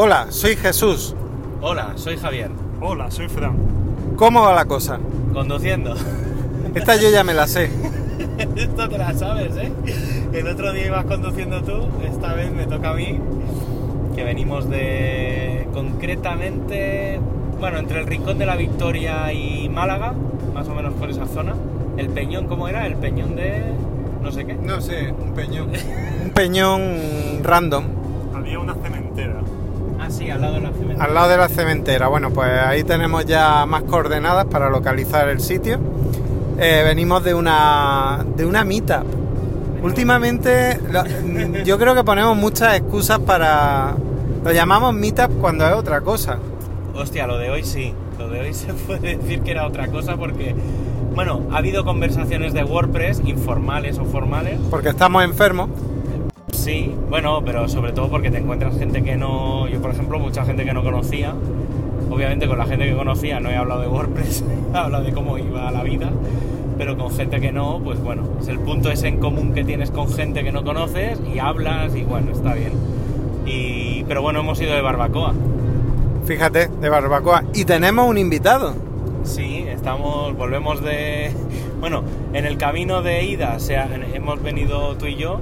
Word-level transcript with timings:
Hola, 0.00 0.28
soy 0.30 0.54
Jesús. 0.54 1.12
Hola, 1.60 1.94
soy 1.96 2.16
Javier. 2.16 2.52
Hola, 2.80 3.10
soy 3.10 3.28
Fran. 3.28 3.56
¿Cómo 4.14 4.42
va 4.42 4.54
la 4.54 4.64
cosa? 4.64 5.00
Conduciendo. 5.32 5.96
Esta 6.72 6.94
yo 6.94 7.10
ya 7.10 7.24
me 7.24 7.34
la 7.34 7.48
sé. 7.48 7.68
Esto 8.56 8.88
te 8.88 8.96
la 8.96 9.12
sabes, 9.14 9.56
¿eh? 9.56 9.72
El 10.32 10.46
otro 10.46 10.72
día 10.72 10.86
ibas 10.86 11.04
conduciendo 11.04 11.64
tú, 11.64 11.88
esta 12.08 12.32
vez 12.34 12.52
me 12.52 12.66
toca 12.66 12.90
a 12.90 12.94
mí, 12.94 13.18
que 14.14 14.22
venimos 14.22 14.70
de 14.70 15.66
concretamente, 15.74 17.18
bueno, 17.58 17.78
entre 17.78 17.98
el 17.98 18.06
Rincón 18.06 18.38
de 18.38 18.46
la 18.46 18.54
Victoria 18.54 19.32
y 19.32 19.68
Málaga, 19.68 20.14
más 20.54 20.68
o 20.68 20.76
menos 20.76 20.94
por 20.94 21.10
esa 21.10 21.26
zona. 21.26 21.56
El 21.96 22.08
Peñón, 22.10 22.46
¿cómo 22.46 22.68
era? 22.68 22.86
El 22.86 22.94
Peñón 22.94 23.34
de... 23.34 23.64
no 24.22 24.30
sé 24.30 24.46
qué. 24.46 24.54
No 24.54 24.80
sé, 24.80 25.10
un 25.10 25.34
peñón. 25.34 25.72
un 26.24 26.30
peñón 26.30 27.42
random. 27.42 27.84
Había 28.32 28.60
una 28.60 28.74
cementera. 28.74 29.42
Ah, 30.00 30.10
sí, 30.10 30.30
al 30.30 30.40
lado 30.40 30.54
de 30.54 30.60
la 30.60 30.70
cementera. 30.70 31.04
Al 31.04 31.14
lado 31.14 31.28
de 31.28 31.36
la 31.36 31.48
cementera. 31.48 32.08
Bueno, 32.08 32.30
pues 32.30 32.48
ahí 32.50 32.84
tenemos 32.84 33.24
ya 33.26 33.66
más 33.66 33.82
coordenadas 33.82 34.46
para 34.46 34.70
localizar 34.70 35.28
el 35.28 35.40
sitio. 35.40 35.78
Eh, 36.58 36.82
venimos 36.84 37.22
de 37.24 37.34
una 37.34 38.24
de 38.36 38.44
una 38.46 38.64
meetup. 38.64 39.04
Últimamente 39.82 40.78
lo- 40.90 41.04
yo 41.64 41.78
creo 41.78 41.94
que 41.94 42.04
ponemos 42.04 42.36
muchas 42.36 42.76
excusas 42.76 43.18
para... 43.20 43.94
Lo 44.44 44.52
llamamos 44.52 44.94
meetup 44.94 45.30
cuando 45.40 45.66
es 45.66 45.72
otra 45.74 46.00
cosa. 46.00 46.38
Hostia, 46.94 47.26
lo 47.26 47.38
de 47.38 47.50
hoy 47.50 47.62
sí. 47.64 47.94
Lo 48.18 48.28
de 48.28 48.40
hoy 48.40 48.54
se 48.54 48.72
puede 48.74 49.16
decir 49.16 49.40
que 49.42 49.50
era 49.52 49.66
otra 49.66 49.86
cosa 49.88 50.16
porque, 50.16 50.54
bueno, 51.14 51.42
ha 51.52 51.58
habido 51.58 51.84
conversaciones 51.84 52.52
de 52.54 52.64
WordPress, 52.64 53.22
informales 53.24 53.98
o 53.98 54.04
formales. 54.04 54.58
Porque 54.70 54.88
estamos 54.88 55.22
enfermos. 55.24 55.68
Sí, 56.68 56.94
bueno, 57.08 57.42
pero 57.46 57.66
sobre 57.66 57.92
todo 57.92 58.10
porque 58.10 58.30
te 58.30 58.36
encuentras 58.36 58.78
gente 58.78 59.02
que 59.02 59.16
no. 59.16 59.66
Yo, 59.68 59.80
por 59.80 59.90
ejemplo, 59.90 60.18
mucha 60.18 60.44
gente 60.44 60.66
que 60.66 60.74
no 60.74 60.82
conocía. 60.82 61.32
Obviamente, 62.10 62.46
con 62.46 62.58
la 62.58 62.66
gente 62.66 62.84
que 62.84 62.94
conocía 62.94 63.40
no 63.40 63.48
he 63.48 63.56
hablado 63.56 63.80
de 63.80 63.88
WordPress, 63.88 64.44
he 64.74 64.76
hablado 64.76 65.02
de 65.02 65.12
cómo 65.12 65.38
iba 65.38 65.70
la 65.70 65.82
vida. 65.82 66.10
Pero 66.76 66.98
con 66.98 67.10
gente 67.10 67.40
que 67.40 67.52
no, 67.52 67.80
pues 67.82 67.98
bueno, 68.02 68.24
es 68.38 68.48
el 68.48 68.58
punto 68.58 68.90
ese 68.90 69.08
en 69.08 69.16
común 69.16 69.54
que 69.54 69.64
tienes 69.64 69.90
con 69.90 70.12
gente 70.12 70.44
que 70.44 70.52
no 70.52 70.62
conoces 70.62 71.18
y 71.34 71.38
hablas 71.38 71.96
y 71.96 72.02
bueno, 72.02 72.32
está 72.32 72.52
bien. 72.52 72.72
Y, 73.46 74.04
pero 74.04 74.20
bueno, 74.20 74.40
hemos 74.40 74.60
ido 74.60 74.74
de 74.74 74.82
barbacoa. 74.82 75.32
Fíjate, 76.26 76.68
de 76.68 76.88
barbacoa. 76.90 77.44
Y 77.54 77.64
tenemos 77.64 78.06
un 78.06 78.18
invitado. 78.18 78.74
Sí, 79.24 79.64
estamos, 79.66 80.36
volvemos 80.36 80.84
de, 80.84 81.30
bueno, 81.80 82.02
en 82.34 82.44
el 82.44 82.58
camino 82.58 83.00
de 83.00 83.24
ida, 83.24 83.54
o 83.56 83.60
sea, 83.60 83.88
hemos 84.12 84.42
venido 84.42 84.96
tú 84.96 85.06
y 85.06 85.16
yo, 85.16 85.40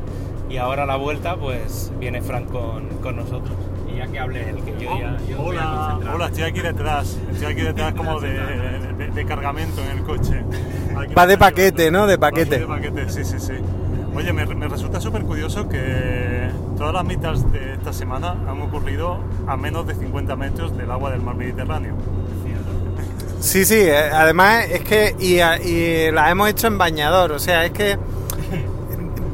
y 0.49 0.57
ahora 0.59 0.85
a 0.85 0.87
la 0.87 0.97
vuelta, 0.97 1.37
pues 1.37 1.93
viene 1.99 2.23
Frank 2.23 2.51
con, 2.51 2.89
con 3.03 3.17
nosotros. 3.17 3.57
Y 3.93 3.99
ya 3.99 4.07
que 4.07 4.19
hable 4.19 4.49
él, 4.51 4.57
que 4.65 4.85
yo 4.85 4.99
ya, 4.99 5.17
yo 5.29 5.39
voy 5.39 5.57
a 5.57 5.97
hola, 5.97 6.13
hola, 6.15 6.27
estoy 6.27 6.45
aquí 6.45 6.61
detrás. 6.61 7.17
Estoy 7.33 7.53
aquí 7.53 7.63
detrás 7.63 7.95
como 7.95 8.21
de, 8.21 8.29
de- 8.99 9.11
de 9.11 9.25
cargamento 9.27 9.83
en 9.83 9.99
el 9.99 10.03
coche. 10.05 10.43
Aquí 10.97 11.15
Va 11.15 11.27
de 11.27 11.39
paquete, 11.39 11.91
¿no? 11.91 12.07
De 12.07 12.19
paquete. 12.19 12.59
De 12.61 12.67
paquete, 12.67 13.09
sí, 13.11 13.25
sí, 13.25 13.39
sí. 13.39 13.53
Oye, 14.15 14.33
me, 14.33 14.47
me 14.47 14.69
resulta 14.69 15.01
súper 15.01 15.23
curioso 15.23 15.69
que 15.69 16.49
todas 16.79 16.95
las 16.95 17.05
mitas 17.05 17.51
de 17.53 17.75
esta 17.75 17.93
semana 17.93 18.31
han 18.49 18.61
ocurrido 18.63 19.19
a 19.47 19.57
menos 19.57 19.87
de 19.87 19.95
50 19.95 20.37
metros 20.37 20.77
del 20.77 20.91
agua 20.91 21.11
del 21.11 21.21
mar 21.21 21.35
Mediterráneo. 21.35 21.95
Sí, 23.41 23.65
sí, 23.67 23.75
eh, 23.79 23.95
además 24.13 24.65
es 24.71 24.81
que 24.81 25.15
y, 25.21 25.35
y 25.69 26.11
la 26.11 26.31
hemos 26.31 26.49
hecho 26.49 26.67
en 26.69 26.79
bañador, 26.79 27.33
o 27.33 27.39
sea, 27.39 27.65
es 27.67 27.73
que... 27.73 27.99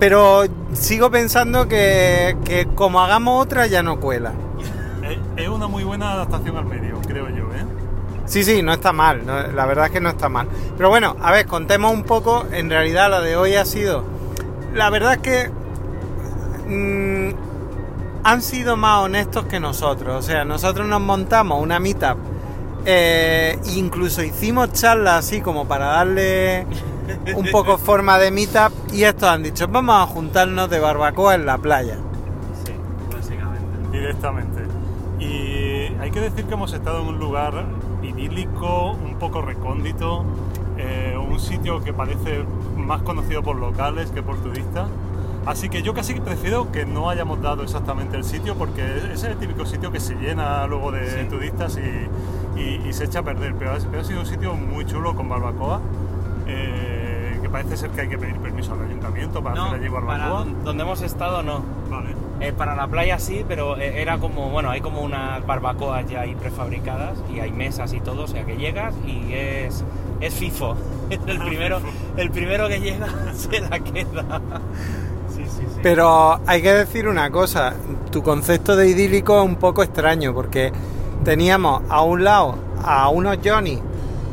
Pero 0.01 0.45
sigo 0.73 1.11
pensando 1.11 1.69
que, 1.69 2.37
que 2.45 2.67
como 2.75 3.01
hagamos 3.01 3.43
otra 3.43 3.67
ya 3.67 3.83
no 3.83 4.01
cuela. 4.01 4.33
Es, 5.37 5.49
una 5.49 5.67
muy 5.69 5.85
buena 5.85 6.13
adaptación 6.13 6.57
al 6.57 6.65
medio, 6.65 7.01
creo 7.07 7.29
yo, 7.29 7.45
¿eh? 7.55 7.65
Sí, 8.27 8.45
sí, 8.45 8.63
no 8.63 8.73
está 8.73 8.93
mal, 8.93 9.27
no- 9.27 9.49
la 9.49 9.67
verdad 9.67 9.87
es 9.87 9.93
que 9.93 10.01
no 10.01 10.09
está 10.11 10.29
mal. 10.29 10.47
Pero 10.77 10.89
bueno, 10.89 11.17
a 11.21 11.33
ver, 11.33 11.47
contemos 11.47 11.93
un 11.93 12.05
poco, 12.05 12.47
en 12.53 12.71
realidad 12.71 13.11
lo 13.11 13.21
de 13.21 13.37
hoy 13.37 13.55
ha 13.57 13.65
sido... 13.65 14.05
La 14.75 14.89
verdad 14.91 15.15
es 15.15 15.19
que... 15.19 15.51
mm, 16.69 17.35
han 18.25 18.41
sido 18.41 18.77
más 18.77 19.01
honestos 19.03 19.45
que 19.47 19.59
nosotros, 19.59 20.17
o 20.17 20.23
sea, 20.23 20.45
nosotros 20.45 20.87
nos 20.87 21.01
montamos 21.01 21.61
una 21.61 21.81
meetup, 21.81 22.17
eh, 22.87 23.59
incluso 23.75 24.23
hicimos 24.23 24.73
charlas 24.73 25.27
así 25.27 25.41
como 25.41 25.67
para 25.67 25.87
darle 25.87 26.65
un 27.37 27.51
poco 27.51 27.79
forma 27.79 28.19
de 28.19 28.31
meetup 28.31 28.73
y 28.93 29.05
estos 29.05 29.29
han 29.29 29.43
dicho, 29.43 29.67
vamos 29.69 29.95
a 29.97 30.07
juntarnos 30.07 30.69
de 30.71 30.79
barbacoa 30.81 31.35
en 31.35 31.47
la 31.47 31.59
playa. 31.59 31.97
Sí, 32.65 32.73
básicamente. 33.13 33.89
directamente. 33.91 34.63
Y 35.21 35.95
hay 36.01 36.11
que 36.11 36.21
decir 36.21 36.45
que 36.45 36.55
hemos 36.55 36.73
estado 36.73 37.03
en 37.03 37.09
un 37.09 37.19
lugar 37.19 37.65
idílico, 38.03 38.93
un 38.93 39.19
poco 39.19 39.43
recóndito, 39.43 40.25
eh, 40.79 41.17
un 41.17 41.39
sitio 41.39 41.83
que 41.83 41.93
parece 41.93 42.45
más 42.77 43.03
conocido 43.03 43.43
por 43.43 43.57
locales 43.57 44.11
que 44.11 44.23
por 44.23 44.37
turistas. 44.39 44.89
Así 45.45 45.69
que 45.69 45.83
yo 45.83 45.93
casi 45.93 46.15
prefiero 46.15 46.71
que 46.71 46.85
no 46.87 47.11
hayamos 47.11 47.43
dado 47.43 47.63
exactamente 47.65 48.17
el 48.17 48.23
sitio 48.25 48.55
porque 48.55 48.83
ese 48.99 49.13
es 49.13 49.25
el 49.25 49.37
típico 49.39 49.67
sitio 49.67 49.91
que 49.91 49.99
se 49.99 50.15
llena 50.15 50.67
luego 50.69 50.93
de 50.93 51.09
Sí. 51.23 51.29
turistas 51.29 51.79
y, 51.79 52.61
y- 52.61 52.89
y 52.89 52.93
se 52.93 53.05
echa 53.05 53.21
a 53.21 53.23
perder. 53.23 53.55
Pero 53.59 53.73
ha, 53.73 53.77
pero 53.91 54.03
ha 54.03 54.05
sido 54.05 54.21
un 54.21 54.27
sitio 54.27 54.55
muy 54.55 54.85
chulo 54.87 55.15
con 55.15 55.29
barbacoa. 55.29 55.81
eh, 56.47 56.92
parece 57.53 57.77
ser 57.77 57.91
que 57.91 58.01
hay 58.01 58.09
que 58.09 58.19
pedir 58.19 58.37
permiso 58.37 58.73
al 58.73 58.83
ayuntamiento 58.87 59.43
para 59.43 59.55
No, 59.55 59.67
hacer 59.67 59.81
allí 59.81 59.91
para 59.91 60.07
barbacoa. 60.07 60.39
don- 60.41 60.65
donde 60.65 60.83
hemos 60.83 61.03
estado 61.03 61.43
no. 61.43 61.63
Vale. 61.91 62.15
Eh, 62.41 62.53
para 62.53 62.75
la 62.75 62.89
playa 62.89 63.19
sí, 63.21 63.45
pero 63.47 63.77
eh, 63.77 64.03
era 64.03 64.19
como, 64.19 64.51
bueno, 64.51 64.71
hay 64.71 64.81
como 64.81 65.03
unas 65.03 65.47
barbacoas 65.47 66.09
ya 66.11 66.23
ahí 66.23 66.35
prefabricadas 66.35 67.17
y 67.33 67.39
hay 67.39 67.53
mesas 67.53 67.93
y 67.93 68.01
todo, 68.01 68.25
o 68.25 68.27
sea 68.27 68.45
que 68.45 68.57
llegas 68.57 68.95
y 69.07 69.33
es, 69.35 69.85
es 70.21 70.35
FIFO. 70.35 70.75
El 71.27 71.39
primero, 71.39 71.79
el 72.17 72.31
primero 72.31 72.69
que 72.69 72.81
llega 72.81 73.07
se 73.35 73.61
la 73.61 73.79
queda. 73.81 74.41
Sí, 75.29 75.45
sí, 75.45 75.63
sí. 75.75 75.81
Pero 75.83 76.41
hay 76.47 76.63
que 76.63 76.73
decir 76.73 77.07
una 77.07 77.31
cosa, 77.31 77.75
tu 78.11 78.23
concepto 78.23 78.75
de 78.77 78.89
idílico 78.89 79.39
es 79.41 79.45
un 79.47 79.57
poco 79.57 79.83
extraño 79.83 80.33
porque 80.35 80.73
teníamos 81.25 81.83
a 81.91 82.01
un 82.03 82.25
lado 82.25 82.55
a 82.85 83.09
unos 83.11 83.39
Johnny 83.45 83.79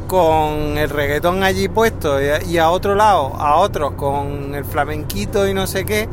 con 0.09 0.77
el 0.77 0.89
reggaetón 0.89 1.43
allí 1.43 1.69
puesto 1.69 2.19
y 2.21 2.25
a- 2.27 2.43
y 2.43 2.57
a 2.57 2.69
otro 2.71 2.95
lado 2.95 3.35
a 3.37 3.57
otros 3.57 3.93
con 3.93 4.53
el 4.55 4.65
flamenquito 4.65 5.47
y 5.47 5.53
no 5.53 5.67
sé 5.67 5.85
qué 5.85 6.09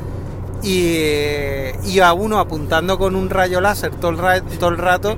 y, 0.62 1.88
y 1.90 2.00
a 2.00 2.12
uno 2.12 2.38
apuntando 2.38 2.98
con 2.98 3.16
un 3.16 3.30
rayo 3.30 3.60
láser 3.60 3.92
todo 3.92 4.10
el, 4.10 4.18
ra- 4.18 4.40
todo 4.42 4.70
el 4.70 4.78
rato. 4.78 5.16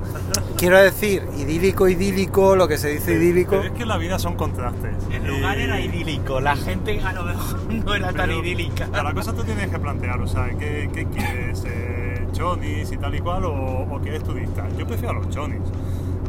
Quiero 0.57 0.77
decir, 0.77 1.23
idílico, 1.37 1.87
idílico, 1.87 2.55
lo 2.57 2.67
que 2.67 2.77
se 2.77 2.89
dice 2.89 3.13
idílico. 3.13 3.51
Pero 3.51 3.63
es 3.63 3.71
que 3.71 3.85
la 3.85 3.97
vida 3.97 4.19
son 4.19 4.35
contrastes. 4.35 4.91
El 5.11 5.25
lugar 5.25 5.57
Y- 5.57 5.61
era 5.63 5.79
idílico, 5.79 6.39
la 6.41 6.55
gente 6.57 6.99
a 7.01 7.13
lo 7.13 7.23
mejor 7.23 7.59
no 7.85 7.95
era 7.95 8.07
tan 8.07 8.27
pero 8.29 8.39
idílica. 8.43 8.87
La 8.91 9.13
cosa 9.13 9.33
tú 9.33 9.43
tienes 9.43 9.69
que 9.69 9.79
plantear, 9.79 10.19
o 10.21 10.27
sea, 10.27 10.49
¿qué, 10.59 10.89
qué 10.93 11.05
quieres? 11.05 11.63
Eh, 11.65 12.27
¿Chonis 12.33 12.91
y 12.91 12.97
tal 12.97 13.15
y 13.15 13.19
cual 13.19 13.45
o, 13.45 13.53
o 13.89 13.99
quieres 14.01 14.23
turista? 14.23 14.67
Yo 14.77 14.85
prefiero 14.85 15.11
a 15.11 15.23
los 15.23 15.29
chonis. 15.29 15.61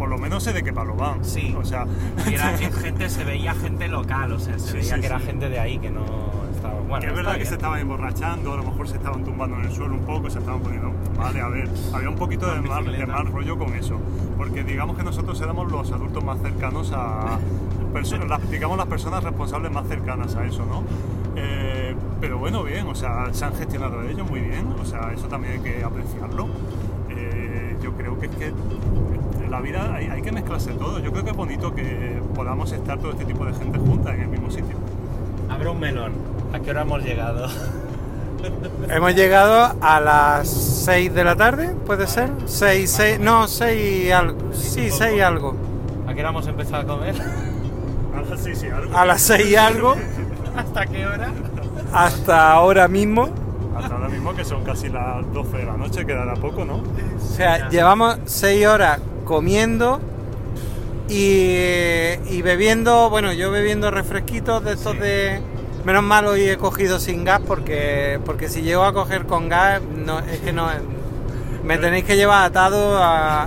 Por 0.01 0.09
lo 0.09 0.17
menos 0.19 0.43
sé 0.43 0.53
de 0.55 0.63
qué 0.63 0.73
palo 0.73 0.95
van. 0.97 1.23
Sí. 1.25 1.55
O 1.57 1.63
sea, 1.65 1.85
Y 2.27 2.33
era 2.35 2.57
gente, 2.83 3.09
se 3.11 3.23
veía 3.23 3.55
gente 3.55 3.87
local, 3.87 4.33
o 4.33 4.39
sea, 4.41 4.59
se 4.59 4.69
Sí, 4.69 4.77
veía 4.79 4.95
sí, 4.95 5.01
que 5.01 5.07
era 5.07 5.21
gente 5.21 5.49
de 5.51 5.61
ahí 5.61 5.79
que 5.79 5.91
no 5.91 6.05
estaba. 6.55 6.75
Bueno, 6.81 7.01
que 7.03 7.07
es 7.09 7.15
verdad 7.15 7.37
que 7.37 7.45
se 7.45 7.55
estaban 7.55 7.81
emborrachando, 7.81 8.55
a 8.55 8.57
lo 8.57 8.63
mejor 8.65 8.89
se 8.89 8.97
estaban 8.97 9.23
tumbando 9.25 9.57
en 9.57 9.67
el 9.67 9.73
suelo 9.73 9.95
un 9.95 10.01
poco, 10.07 10.31
se 10.31 10.39
estaban 10.39 10.61
poniendo. 10.63 10.91
Vale, 11.19 11.41
a 11.43 11.49
ver, 11.49 11.69
había 11.93 12.09
un 12.09 12.17
poquito 12.17 12.51
de 12.53 12.61
mal, 12.63 12.91
de 12.91 13.07
mal 13.07 13.27
rollo 13.27 13.59
con 13.59 13.75
eso. 13.75 14.01
Porque 14.39 14.65
digamos 14.65 14.97
que 14.97 15.03
nosotros 15.05 15.39
éramos 15.43 15.71
los 15.71 15.93
adultos 15.93 16.25
más 16.25 16.41
cercanos 16.41 16.93
a. 16.95 17.39
las- 18.29 18.51
digamos 18.51 18.79
las 18.79 18.87
personas 18.87 19.23
responsables 19.23 19.71
más 19.71 19.87
cercanas 19.87 20.35
a 20.35 20.47
eso, 20.47 20.65
¿no? 20.65 20.83
Eh, 21.37 21.95
pero 22.21 22.39
bueno, 22.39 22.63
bien, 22.65 22.87
o 22.87 22.95
sea, 22.95 23.33
se 23.33 23.45
han 23.45 23.55
gestionado 23.55 24.03
ellos 24.03 24.29
muy 24.29 24.41
bien, 24.41 24.67
o 24.81 24.85
sea, 24.85 25.13
eso 25.13 25.27
también 25.29 25.55
hay 25.55 25.61
que 25.61 25.85
apreciarlo. 25.85 26.49
Eh, 27.11 27.77
yo 27.83 27.93
creo 27.93 28.19
que 28.19 28.27
es 28.27 28.33
que 28.37 28.53
la 29.51 29.61
vida 29.61 29.95
hay, 29.95 30.07
hay 30.07 30.23
que 30.23 30.33
mezclarse 30.33 30.71
todo. 30.73 31.01
Yo 31.01 31.11
creo 31.11 31.25
que 31.25 31.31
es 31.31 31.37
bonito 31.37 31.75
que 31.75 32.23
podamos 32.35 32.73
estar 32.73 32.99
todo 32.99 33.11
este 33.13 33.25
tipo 33.25 33.45
de 33.45 33.53
gente 33.53 33.79
junta 33.79 34.15
en 34.15 34.23
el 34.23 34.29
mismo 34.29 34.51
sitio. 34.51 34.77
Abre 35.51 35.69
un 35.69 35.81
melón. 35.81 36.13
¿A 36.53 36.61
qué 36.61 36.71
hora 36.71 36.83
hemos 36.83 37.03
llegado? 37.03 37.49
Hemos 38.89 39.15
llegado 39.15 39.77
a 39.83 40.01
las 40.01 40.49
6 40.49 41.13
de 41.13 41.25
la 41.25 41.37
tarde, 41.37 41.75
¿puede 41.85 42.07
ser? 42.07 42.31
6, 42.47 42.91
6, 42.91 43.21
no, 43.21 43.47
6 43.47 44.13
algo. 44.13 44.55
Sí, 44.55 44.91
6 44.91 45.23
algo. 45.23 45.55
¿A 46.07 46.15
qué 46.15 46.21
hora 46.21 46.31
hemos 46.31 46.47
empezado 46.47 46.83
a 46.83 46.87
comer? 46.87 47.15
Ah, 48.17 48.37
sí, 48.39 48.55
sí, 48.55 48.69
algo. 48.69 48.97
A 48.97 49.05
las 49.05 49.21
6 49.21 49.57
algo 49.59 49.95
¿Hasta 50.57 50.87
qué 50.87 51.07
hora? 51.07 51.31
hasta 51.93 52.53
ahora 52.53 52.89
mismo. 52.89 53.29
Hasta 53.77 53.95
ahora 53.95 54.09
mismo 54.09 54.35
que 54.35 54.45
son 54.47 54.65
casi 54.65 54.89
las 54.89 55.31
12 55.35 55.59
de 55.59 55.65
la 55.67 55.77
noche, 55.77 56.07
quedará 56.07 56.33
poco, 56.35 56.65
¿no? 56.65 56.77
O 56.77 57.35
sea, 57.37 57.69
llevamos 57.69 58.21
6 58.25 58.67
horas 58.67 59.01
comiendo 59.31 60.01
y, 61.09 61.55
y 62.29 62.43
bebiendo, 62.43 63.09
bueno, 63.11 63.33
yo 63.33 63.51
bebiendo 63.53 63.91
refresquitos 63.93 64.63
de 64.65 64.73
estos 64.73 64.99
de... 64.99 65.41
Menos 65.85 66.03
mal 66.03 66.27
hoy 66.27 66.43
he 66.43 66.57
cogido 66.59 66.99
sin 66.99 67.25
gas 67.25 67.41
porque, 67.47 68.19
porque 68.27 68.49
si 68.49 68.61
llego 68.63 68.85
a 68.85 68.93
coger 68.93 69.25
con 69.27 69.49
gas, 69.49 69.81
no, 69.83 70.19
es 70.19 70.41
que 70.41 70.53
no... 70.53 70.67
Me 71.65 71.79
tenéis 71.79 72.05
que 72.05 72.17
llevar 72.17 72.45
atado 72.45 72.99
a, 72.99 73.43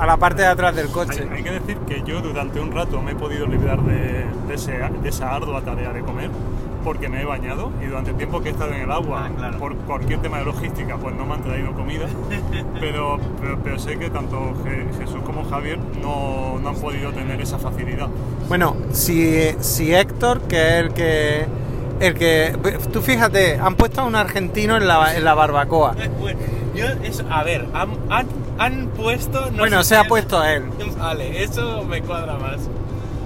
a 0.00 0.06
la 0.06 0.16
parte 0.18 0.42
de 0.42 0.48
atrás 0.48 0.74
del 0.76 0.88
coche. 0.88 1.22
Hay, 1.30 1.38
hay 1.38 1.42
que 1.44 1.50
decir 1.52 1.78
que 1.88 2.02
yo 2.04 2.20
durante 2.20 2.60
un 2.60 2.72
rato 2.72 3.00
me 3.00 3.12
he 3.12 3.14
podido 3.14 3.46
librar 3.46 3.80
de, 3.82 4.26
de 4.48 4.54
ese- 4.54 4.90
de 5.02 5.08
esa 5.08 5.34
ardua 5.34 5.62
tarea 5.62 5.92
de 5.92 6.00
comer 6.02 6.28
porque 6.86 7.08
me 7.08 7.20
he 7.20 7.24
bañado 7.24 7.72
y 7.82 7.86
durante 7.86 8.12
el 8.12 8.16
tiempo 8.16 8.40
que 8.40 8.50
he 8.50 8.52
estado 8.52 8.72
en 8.72 8.82
el 8.82 8.92
agua, 8.92 9.24
Ah, 9.26 9.30
claro. 9.36 9.58
por 9.58 9.74
cualquier 9.78 10.22
tema 10.22 10.38
de 10.38 10.44
logística, 10.44 10.96
pues 10.96 11.16
no 11.16 11.26
me 11.26 11.34
han 11.34 11.42
traído 11.42 11.72
comida. 11.72 12.06
pero, 12.80 13.18
pero, 13.40 13.58
pero 13.62 13.78
sé 13.78 13.98
que 13.98 14.08
tanto 14.08 14.54
Je- 14.64 14.86
Jesús 14.98 15.20
como 15.26 15.44
Javier 15.50 15.78
no, 16.00 16.58
no 16.62 16.68
han 16.68 16.76
podido 16.76 17.10
tener 17.12 17.40
esa 17.40 17.58
facilidad. 17.58 18.06
Bueno, 18.48 18.76
si, 18.92 19.50
si 19.60 19.92
Héctor, 19.92 20.42
que 20.42 20.56
es 20.78 20.84
el 20.84 20.94
que. 20.94 21.46
El 21.98 22.14
que. 22.14 22.56
Tú 22.92 23.02
fíjate, 23.02 23.58
han 23.58 23.74
puesto 23.74 24.02
a 24.02 24.04
un 24.04 24.14
argentino 24.14 24.76
en 24.76 24.86
la, 24.86 25.16
en 25.16 25.24
la 25.24 25.34
barbacoa. 25.34 25.96
Bueno, 26.20 26.38
yo, 26.74 26.86
eso, 27.02 27.24
a 27.30 27.42
ver, 27.42 27.66
han, 27.74 27.90
han, 28.10 28.26
han 28.58 28.86
puesto... 28.88 29.50
no 29.50 29.58
Bueno, 29.58 29.82
se 29.82 29.96
ha 29.96 30.04
puesto 30.04 30.38
a 30.38 30.52
él. 30.52 30.64
Vale, 30.98 31.42
eso 31.42 31.82
me 31.84 32.00
cuadra 32.02 32.34
más. 32.38 32.58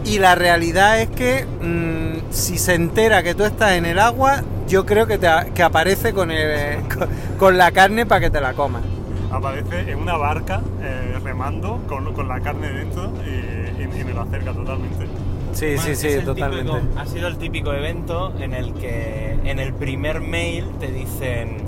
Y 0.04 0.18
la 0.18 0.34
realidad 0.34 1.00
es 1.00 1.10
que 1.10 1.44
mm, 1.44 2.32
si 2.32 2.58
se 2.58 2.74
entera 2.74 3.22
que 3.22 3.34
tú 3.34 3.44
estás 3.44 3.72
en 3.72 3.84
el 3.86 3.98
agua, 3.98 4.42
yo 4.68 4.86
creo 4.86 5.06
que, 5.06 5.18
te, 5.18 5.28
que 5.54 5.62
aparece 5.62 6.12
con, 6.12 6.30
el- 6.30 6.82
con, 6.88 7.08
con 7.38 7.58
la 7.58 7.70
carne 7.72 8.06
para 8.06 8.20
que 8.22 8.30
te 8.30 8.40
la 8.40 8.54
comas. 8.54 8.82
Aparece 9.30 9.90
en 9.90 9.98
una 9.98 10.16
barca 10.16 10.60
eh, 10.82 11.16
remando 11.22 11.82
con, 11.86 12.12
con 12.14 12.26
la 12.28 12.40
carne 12.40 12.70
dentro 12.72 13.12
y, 13.24 13.82
y- 13.82 14.00
y 14.00 14.04
me 14.04 14.12
lo 14.14 14.22
acerca 14.22 14.52
totalmente. 14.52 15.06
Sí, 15.52 15.74
Man, 15.76 15.84
sí, 15.84 15.96
sí, 15.96 16.20
totalmente. 16.24 16.72
típico- 16.72 16.98
ha 17.00 17.06
sido 17.06 17.28
el 17.28 17.36
típico 17.36 17.72
evento 17.72 18.32
en 18.38 18.54
el 18.54 18.72
que 18.74 19.36
en 19.44 19.58
el 19.58 19.74
primer 19.74 20.20
mail 20.20 20.64
te 20.80 20.88
dicen, 20.90 21.58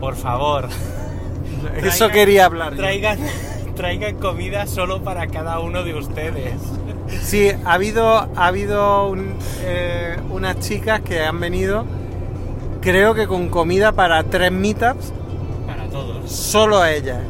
por 0.00 0.16
favor, 0.16 0.68
Eso 1.82 2.08
quería 2.08 2.46
hablar. 2.46 2.74
Traigan, 2.74 3.18
traigan 3.76 4.16
comida 4.16 4.66
solo 4.66 5.02
para 5.02 5.26
cada 5.28 5.60
uno 5.60 5.82
de 5.84 5.94
ustedes. 5.94 6.54
Sí, 7.22 7.50
ha 7.64 7.72
habido, 7.74 8.08
ha 8.08 8.46
habido 8.46 9.08
un- 9.08 9.34
eh, 9.62 10.16
unas 10.30 10.58
chicas 10.60 11.00
que 11.00 11.20
han 11.24 11.38
venido, 11.40 11.84
creo 12.80 13.14
que 13.14 13.26
con 13.26 13.48
comida 13.48 13.92
para 13.92 14.22
tres 14.24 14.50
meetups, 14.52 15.12
Para 15.66 15.84
todos. 15.88 16.30
solo 16.30 16.84
ellas. 16.84 17.20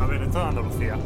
A 0.00 0.06
ver, 0.06 0.22
esto 0.22 0.38
es 0.40 0.44
Andalucía. 0.46 0.96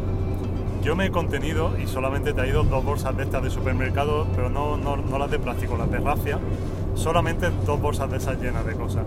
Yo 0.82 0.96
me 0.96 1.06
he 1.06 1.10
contenido 1.10 1.72
y 1.82 1.86
solamente 1.86 2.30
he 2.30 2.32
traído 2.32 2.62
dos 2.64 2.82
bolsas 2.84 3.16
de 3.16 3.24
estas 3.24 3.42
de 3.42 3.50
supermercado, 3.50 4.26
pero 4.34 4.48
no, 4.48 4.76
no, 4.76 4.96
no 4.96 5.18
las 5.18 5.30
de 5.30 5.38
plástico, 5.38 5.76
las 5.76 5.90
de 5.90 5.98
rafia. 5.98 6.38
Solamente 6.94 7.50
dos 7.66 7.80
bolsas 7.80 8.10
de 8.10 8.16
esas 8.16 8.40
llenas 8.40 8.64
de 8.66 8.72
cosas. 8.74 9.04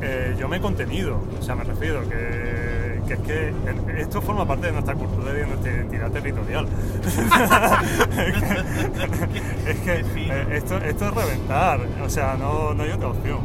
Eh, 0.00 0.34
yo 0.38 0.48
me 0.48 0.56
he 0.56 0.60
contenido, 0.60 1.18
o 1.38 1.42
sea, 1.42 1.54
me 1.54 1.64
refiero 1.64 2.00
que, 2.08 2.51
que 3.06 3.14
es 3.14 3.20
que 3.20 3.52
esto 3.98 4.20
forma 4.20 4.46
parte 4.46 4.66
de 4.66 4.72
nuestra 4.72 4.94
cultura 4.94 5.32
y 5.32 5.36
de 5.36 5.46
nuestra 5.46 5.72
identidad 5.72 6.10
territorial. 6.10 6.66
es 9.66 9.78
que 9.80 10.00
eh, 10.00 10.46
esto, 10.52 10.76
esto 10.78 11.08
es 11.08 11.14
reventar, 11.14 11.80
o 12.04 12.08
sea, 12.08 12.36
no, 12.38 12.74
no 12.74 12.82
hay 12.82 12.90
otra 12.90 13.08
opción. 13.08 13.40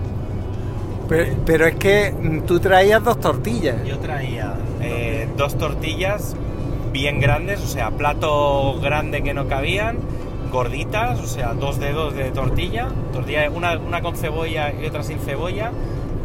Pero, 1.07 1.35
pero 1.45 1.65
es 1.65 1.75
que 1.75 2.11
mm, 2.11 2.41
tú 2.41 2.59
traías 2.59 3.03
dos 3.03 3.19
tortillas. 3.19 3.83
Yo 3.85 3.99
traía 3.99 4.55
eh, 4.81 5.27
dos 5.37 5.57
tortillas 5.57 6.35
bien 6.91 7.19
grandes, 7.19 7.61
o 7.61 7.67
sea, 7.67 7.91
plato 7.91 8.79
grande 8.81 9.23
que 9.23 9.33
no 9.33 9.47
cabían, 9.47 9.97
gorditas, 10.51 11.19
o 11.19 11.27
sea, 11.27 11.53
dos 11.53 11.79
dedos 11.79 12.15
de 12.15 12.31
tortilla, 12.31 12.87
tortilla 13.13 13.49
una, 13.49 13.77
una 13.77 14.01
con 14.01 14.15
cebolla 14.15 14.73
y 14.73 14.85
otra 14.85 15.03
sin 15.03 15.19
cebolla. 15.19 15.71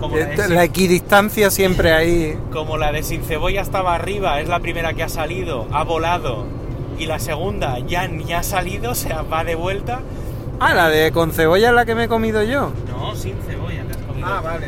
Como 0.03 0.17
la, 0.17 0.27
de 0.27 0.65
equidistancia 0.65 1.51
siempre 1.51 1.93
ahí. 1.93 2.37
como 2.53 2.77
la 2.77 2.93
de 2.93 3.03
sin 3.03 3.23
cebolla 3.23 3.63
estaba 3.63 3.95
arriba, 3.95 4.41
es 4.41 4.49
la 4.49 4.61
primera 4.61 4.93
que 4.95 5.03
ha 5.03 5.09
salido, 5.09 5.67
ha 5.73 5.85
volado, 5.85 6.45
y 6.99 7.07
la 7.07 7.19
segunda 7.19 7.79
ya 7.79 8.07
ni 8.09 8.33
ha 8.33 8.43
salido, 8.43 8.91
o 8.91 8.95
sea, 8.95 9.23
va 9.23 9.45
de 9.45 9.55
vuelta. 9.55 10.01
Ah, 10.61 10.75
la 10.75 10.89
de 10.89 11.11
con 11.13 11.33
cebolla 11.33 11.69
es 11.71 11.75
la 11.75 11.85
que 11.85 11.95
me 11.95 12.05
he 12.05 12.09
comido 12.09 12.43
yo. 12.43 12.73
No, 12.89 13.15
sin 13.17 13.35
cebolla, 13.43 13.83
te 13.85 13.93
has 13.93 14.03
comido. 14.05 14.43
vale. 14.43 14.67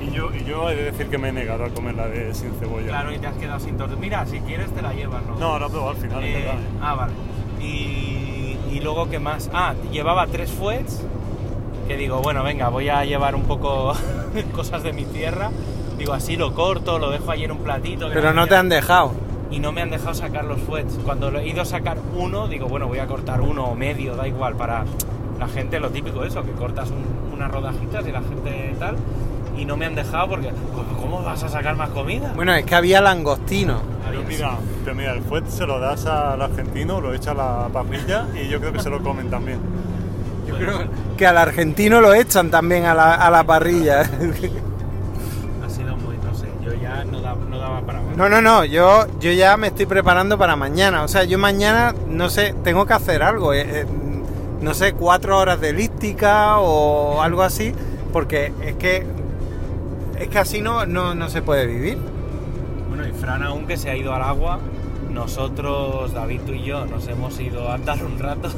Y 0.00 0.10
yo, 0.10 0.30
y 0.34 0.44
yo 0.44 0.68
he 0.68 0.74
de 0.74 0.82
decir 0.90 1.06
que 1.08 1.16
me 1.16 1.28
he 1.28 1.32
negado 1.32 1.64
a 1.64 1.68
comer 1.70 1.94
la 1.94 2.08
de 2.08 2.34
sin 2.34 2.52
cebolla. 2.58 2.88
Claro, 2.88 3.12
y 3.14 3.18
te 3.18 3.26
has 3.28 3.36
quedado 3.36 3.60
sin 3.60 3.76
tortilla. 3.76 4.00
Mira, 4.00 4.26
si 4.26 4.40
quieres 4.40 4.70
te 4.74 4.82
la 4.82 4.92
llevas, 4.92 5.22
¿no? 5.24 5.36
No, 5.36 5.58
la 5.58 5.68
probado 5.68 5.90
al 5.92 5.96
final, 5.96 6.24
es 6.24 6.30
Eh, 6.34 6.38
verdad. 6.40 6.54
ah, 6.82 6.94
vale. 6.96 7.12
Y, 7.60 8.56
y 8.72 8.80
luego, 8.82 9.08
¿qué 9.08 9.18
más? 9.18 9.48
Ah, 9.54 9.74
llevaba 9.92 10.26
tres 10.26 10.50
fuets. 10.50 11.00
Que 11.92 11.98
digo, 11.98 12.22
bueno, 12.22 12.42
venga, 12.42 12.70
voy 12.70 12.88
a 12.88 13.04
llevar 13.04 13.34
un 13.34 13.42
poco 13.42 13.92
cosas 14.54 14.82
de 14.82 14.94
mi 14.94 15.04
tierra. 15.04 15.50
Digo, 15.98 16.14
así 16.14 16.36
lo 16.36 16.54
corto, 16.54 16.98
lo 16.98 17.10
dejo 17.10 17.34
en 17.34 17.52
un 17.52 17.58
platito. 17.58 18.08
Pero 18.08 18.32
no 18.32 18.40
gente- 18.42 18.54
te 18.54 18.56
han 18.56 18.68
dejado. 18.70 19.12
Y 19.50 19.58
no 19.58 19.72
me 19.72 19.82
han 19.82 19.90
dejado 19.90 20.14
sacar 20.14 20.46
los 20.46 20.58
fuets. 20.62 20.94
Cuando 21.04 21.28
he 21.38 21.46
ido 21.46 21.60
a 21.60 21.64
sacar 21.66 21.98
uno, 22.16 22.48
digo, 22.48 22.66
bueno, 22.66 22.88
voy 22.88 22.98
a 22.98 23.06
cortar 23.06 23.42
uno 23.42 23.64
o 23.66 23.74
medio, 23.74 24.16
da 24.16 24.26
igual, 24.26 24.54
para 24.56 24.84
la 25.38 25.48
gente 25.48 25.78
lo 25.80 25.90
típico 25.90 26.24
eso, 26.24 26.42
que 26.42 26.52
cortas 26.52 26.88
un- 26.90 27.34
unas 27.34 27.50
rodajitas 27.52 28.06
y 28.08 28.12
la 28.12 28.22
gente 28.22 28.74
tal. 28.78 28.96
Y 29.58 29.66
no 29.66 29.76
me 29.76 29.84
han 29.84 29.94
dejado 29.94 30.28
porque, 30.30 30.48
"Pues, 30.48 30.86
¿cómo 30.98 31.22
vas 31.22 31.42
a 31.42 31.48
sacar 31.50 31.76
más 31.76 31.90
comida? 31.90 32.32
Bueno, 32.34 32.54
es 32.54 32.64
que 32.64 32.74
había 32.74 33.02
langostino. 33.02 33.82
Pero 34.08 34.22
mira, 34.26 34.56
pero 34.82 34.96
mira, 34.96 35.12
el 35.12 35.20
fuet 35.20 35.46
se 35.46 35.66
lo 35.66 35.78
das 35.78 36.06
al 36.06 36.40
argentino, 36.40 37.02
lo 37.02 37.12
echa 37.12 37.32
a 37.32 37.34
la 37.34 37.68
parrilla 37.70 38.28
y 38.34 38.48
yo 38.48 38.60
creo 38.60 38.72
que 38.72 38.80
se 38.80 38.88
lo 38.88 39.02
comen 39.02 39.28
también. 39.28 39.58
Yo 40.52 40.66
creo 40.66 40.78
que 41.16 41.26
al 41.26 41.38
argentino 41.38 42.00
lo 42.00 42.14
echan 42.14 42.50
también 42.50 42.84
a 42.86 42.94
la, 42.94 43.14
a 43.14 43.30
la 43.30 43.44
parrilla. 43.44 44.00
Ha 44.02 45.68
sido 45.70 45.96
muy, 45.96 46.16
no 46.18 46.34
sé, 46.34 46.46
yo 46.64 46.72
ya 46.74 47.04
no, 47.04 47.20
da- 47.20 47.34
no 47.34 47.58
daba 47.58 47.80
para 47.82 48.00
más. 48.00 48.16
No, 48.16 48.28
no, 48.28 48.40
no, 48.42 48.64
yo, 48.64 49.06
yo 49.20 49.32
ya 49.32 49.56
me 49.56 49.68
estoy 49.68 49.86
preparando 49.86 50.36
para 50.38 50.56
mañana. 50.56 51.02
O 51.04 51.08
sea, 51.08 51.24
yo 51.24 51.38
mañana, 51.38 51.94
no 52.08 52.28
sé, 52.30 52.54
tengo 52.64 52.86
que 52.86 52.92
hacer 52.94 53.22
algo. 53.22 53.52
eh, 53.54 53.62
eh, 53.82 53.86
no 54.60 54.74
sé, 54.74 54.92
cuatro 54.92 55.38
horas 55.38 55.60
de 55.60 55.70
elíptica 55.70 56.58
o 56.58 57.20
algo 57.22 57.42
así. 57.42 57.74
Porque 58.12 58.52
es 58.62 58.76
que, 58.76 59.04
es 60.20 60.28
que 60.28 60.38
así 60.38 60.60
no, 60.60 60.86
no, 60.86 61.14
no 61.14 61.28
se 61.28 61.42
puede 61.42 61.66
vivir. 61.66 61.98
Bueno, 62.88 63.06
y 63.08 63.12
Fran 63.12 63.42
aún 63.42 63.66
que 63.66 63.76
se 63.76 63.90
ha 63.90 63.96
ido 63.96 64.12
al 64.14 64.22
agua, 64.22 64.60
nosotros, 65.10 66.12
David, 66.12 66.42
tú 66.46 66.52
y 66.52 66.62
yo, 66.62 66.84
nos 66.86 67.08
hemos 67.08 67.40
ido 67.40 67.68
a 67.70 67.74
andar 67.74 68.04
un 68.04 68.18
rato. 68.18 68.50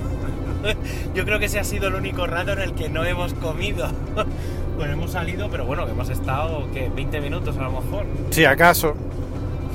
yo 1.14 1.24
creo 1.24 1.38
que 1.38 1.46
ese 1.46 1.58
ha 1.58 1.64
sido 1.64 1.88
el 1.88 1.94
único 1.94 2.26
rato 2.26 2.52
en 2.52 2.60
el 2.60 2.74
que 2.74 2.88
no 2.88 3.04
hemos 3.04 3.34
comido. 3.34 3.88
bueno, 4.76 4.92
hemos 4.92 5.12
salido, 5.12 5.48
pero 5.50 5.64
bueno, 5.64 5.86
que 5.86 5.92
hemos 5.92 6.08
estado, 6.08 6.68
¿qué? 6.72 6.90
20 6.94 7.20
minutos 7.20 7.56
a 7.56 7.62
lo 7.62 7.80
mejor. 7.80 8.06
Si 8.30 8.44
acaso. 8.44 8.94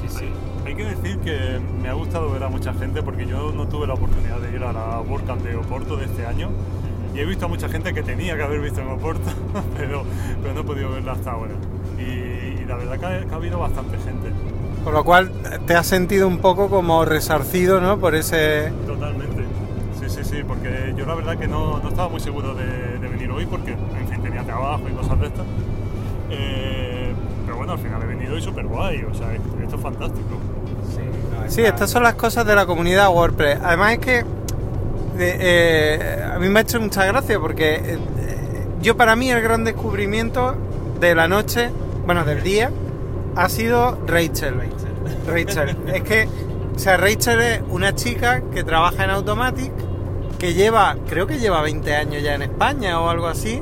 Sí, 0.01 0.19
sí. 0.19 0.25
Hay 0.65 0.75
que 0.75 0.85
decir 0.85 1.17
que 1.19 1.59
me 1.81 1.89
ha 1.89 1.93
gustado 1.93 2.31
ver 2.31 2.43
a 2.43 2.49
mucha 2.49 2.73
gente 2.73 3.01
porque 3.01 3.25
yo 3.25 3.51
no 3.51 3.67
tuve 3.67 3.87
la 3.87 3.93
oportunidad 3.93 4.39
de 4.39 4.55
ir 4.55 4.63
a 4.63 4.73
la 4.73 4.99
WordCamp 5.01 5.41
de 5.41 5.55
Oporto 5.55 5.97
de 5.97 6.05
este 6.05 6.25
año 6.25 6.49
y 7.13 7.19
he 7.19 7.25
visto 7.25 7.45
a 7.45 7.47
mucha 7.47 7.67
gente 7.69 7.93
que 7.93 8.03
tenía 8.03 8.35
que 8.35 8.43
haber 8.43 8.61
visto 8.61 8.81
en 8.81 8.89
Oporto, 8.89 9.29
pero, 9.77 10.03
pero 10.41 10.53
no 10.53 10.61
he 10.61 10.63
podido 10.63 10.91
verla 10.91 11.13
hasta 11.13 11.31
ahora. 11.31 11.53
Y, 11.97 12.61
y 12.61 12.65
la 12.67 12.75
verdad 12.75 12.99
que 12.99 13.05
ha, 13.05 13.25
que 13.25 13.33
ha 13.33 13.35
habido 13.35 13.59
bastante 13.59 13.97
gente, 13.97 14.29
Con 14.83 14.93
lo 14.93 15.03
cual 15.03 15.31
te 15.65 15.75
has 15.75 15.87
sentido 15.87 16.27
un 16.27 16.37
poco 16.37 16.69
como 16.69 17.03
resarcido, 17.05 17.81
¿no? 17.81 17.99
Por 17.99 18.15
ese... 18.15 18.71
totalmente. 18.85 19.28
Porque 20.49 20.93
yo 20.97 21.05
la 21.05 21.13
verdad 21.13 21.37
que 21.37 21.47
no, 21.47 21.79
no 21.79 21.87
estaba 21.87 22.09
muy 22.09 22.19
seguro 22.19 22.53
de, 22.55 22.97
de 22.97 23.07
venir 23.07 23.31
hoy 23.31 23.45
porque, 23.45 23.71
en 23.71 24.07
fin, 24.09 24.21
tenía 24.21 24.43
trabajo 24.43 24.81
y 24.89 24.93
cosas 24.93 25.19
de 25.21 25.27
estas. 25.27 25.45
Eh, 26.31 27.13
pero 27.45 27.57
bueno, 27.57 27.73
al 27.73 27.79
final 27.79 28.01
he 28.03 28.05
venido 28.05 28.37
y 28.37 28.41
súper 28.41 28.67
guay, 28.67 29.03
o 29.03 29.13
sea, 29.13 29.33
esto 29.33 29.75
es 29.75 29.81
fantástico. 29.81 30.37
Sí, 30.89 31.01
no, 31.01 31.49
Sí, 31.49 31.61
estas 31.61 31.89
son 31.89 32.03
las 32.03 32.15
cosas 32.15 32.45
de 32.45 32.55
la 32.55 32.65
comunidad 32.65 33.09
WordPress. 33.09 33.59
Además 33.63 33.93
es 33.93 33.99
que 33.99 34.17
eh, 34.19 34.25
eh, 35.17 36.23
a 36.33 36.39
mí 36.39 36.49
me 36.49 36.59
ha 36.59 36.61
hecho 36.63 36.79
mucha 36.79 37.05
gracia 37.05 37.39
porque 37.39 37.75
eh, 37.75 37.97
yo 38.81 38.95
para 38.95 39.15
mí 39.15 39.29
el 39.29 39.41
gran 39.41 39.63
descubrimiento 39.63 40.55
de 40.99 41.13
la 41.13 41.27
noche, 41.27 41.69
bueno, 42.05 42.23
del 42.25 42.41
día, 42.41 42.71
ha 43.35 43.49
sido 43.49 43.99
Rachel. 44.07 44.55
Rachel. 45.27 45.77
es 45.93 46.03
que, 46.03 46.27
o 46.75 46.79
sea, 46.79 46.97
Rachel 46.97 47.41
es 47.41 47.61
una 47.69 47.93
chica 47.95 48.41
que 48.53 48.63
trabaja 48.63 49.03
en 49.03 49.09
Automatic, 49.09 49.71
que 50.39 50.53
lleva, 50.53 50.95
creo 51.07 51.27
que 51.27 51.37
lleva 51.37 51.61
20 51.61 51.95
años 51.95 52.23
ya 52.23 52.33
en 52.35 52.41
España 52.43 52.99
o 53.01 53.09
algo 53.09 53.27
así, 53.27 53.55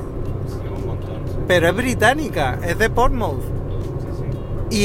Sí, 0.46 0.68
un 0.74 0.86
montón. 0.86 1.16
sí. 1.26 1.34
pero 1.46 1.68
es 1.68 1.74
británica, 1.76 2.58
es 2.66 2.78
de 2.78 2.88
Portsmouth. 2.88 3.40
Sí, 4.16 4.24
sí. 4.70 4.76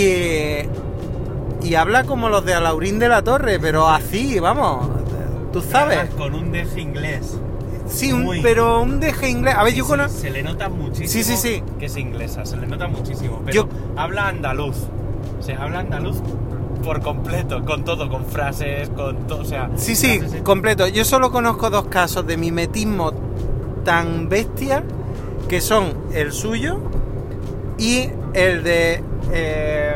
Y, 1.62 1.68
y 1.70 1.76
habla 1.76 2.04
como 2.04 2.30
los 2.30 2.44
de 2.46 2.54
Alaurín 2.56 3.00
de 3.00 3.08
la 3.10 3.22
Torre, 3.22 3.60
pero 3.60 3.88
así, 3.90 4.40
vamos, 4.40 4.88
tú 5.54 5.62
sabes. 5.62 5.98
Además, 6.00 6.16
Con 6.18 6.36
un 6.36 6.52
deje 6.52 6.82
inglés. 6.82 7.38
Sí, 7.88 8.12
un- 8.12 8.40
pero 8.42 8.82
un 8.82 9.00
deje 9.00 9.30
inglés. 9.30 9.56
A 9.56 9.64
ver, 9.64 9.74
yo 9.76 9.86
conozco... 9.86 10.18
Se 10.18 10.30
le 10.32 10.42
nota 10.42 10.70
muchísimo 10.70 11.10
Sí, 11.10 11.24
sí, 11.24 11.36
sí. 11.38 11.64
que 11.78 11.86
es 11.86 11.98
inglesa, 11.98 12.46
se 12.46 12.58
le 12.58 12.66
nota 12.66 12.88
muchísimo. 12.88 13.42
Pero 13.46 13.64
Yo- 13.66 13.70
habla 13.98 14.30
andaluz. 14.30 14.78
O 15.40 15.44
sea, 15.44 15.62
habla 15.62 15.80
andaluz 15.82 16.18
por 16.84 17.02
completo, 17.02 17.64
con 17.66 17.84
todo, 17.84 18.10
con 18.10 18.26
frases, 18.26 18.90
con 18.90 19.26
todo. 19.28 19.42
O 19.42 19.46
sea, 19.46 19.70
Sí, 19.76 19.96
sí, 19.96 20.20
frases 20.20 20.42
completo. 20.42 20.88
Yo 20.88 21.06
solo 21.06 21.32
conozco 21.32 21.70
dos 21.70 21.86
casos 21.86 22.26
de 22.28 22.38
mimetismo 22.38 23.12
tan 23.84 24.30
bestia 24.30 24.84
que 25.48 25.62
son 25.62 25.94
el 26.14 26.32
suyo 26.32 26.80
y 27.78 28.10
el 28.34 28.64
de... 28.64 29.04
eh, 29.32 29.96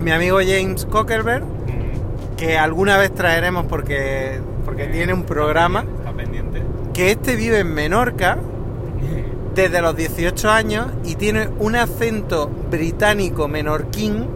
mi 0.00 0.10
amigo 0.12 0.38
James 0.38 0.84
Cockerberg, 0.86 1.42
Mm. 1.44 2.36
que 2.36 2.56
alguna 2.56 2.96
vez 2.98 3.12
traeremos 3.14 3.66
porque, 3.66 4.40
porque 4.64 4.86
tiene 4.86 5.12
un 5.12 5.24
programa, 5.24 5.84
Está 5.98 6.12
pendiente. 6.12 6.62
que 6.94 7.10
este 7.10 7.34
vive 7.36 7.58
en 7.60 7.74
Menorca 7.74 8.38
desde 9.54 9.82
los 9.82 9.96
18 9.96 10.48
años 10.50 10.86
y 11.04 11.16
tiene 11.16 11.48
un 11.58 11.74
acento 11.74 12.48
británico 12.70 13.48
menorquín 13.48 14.26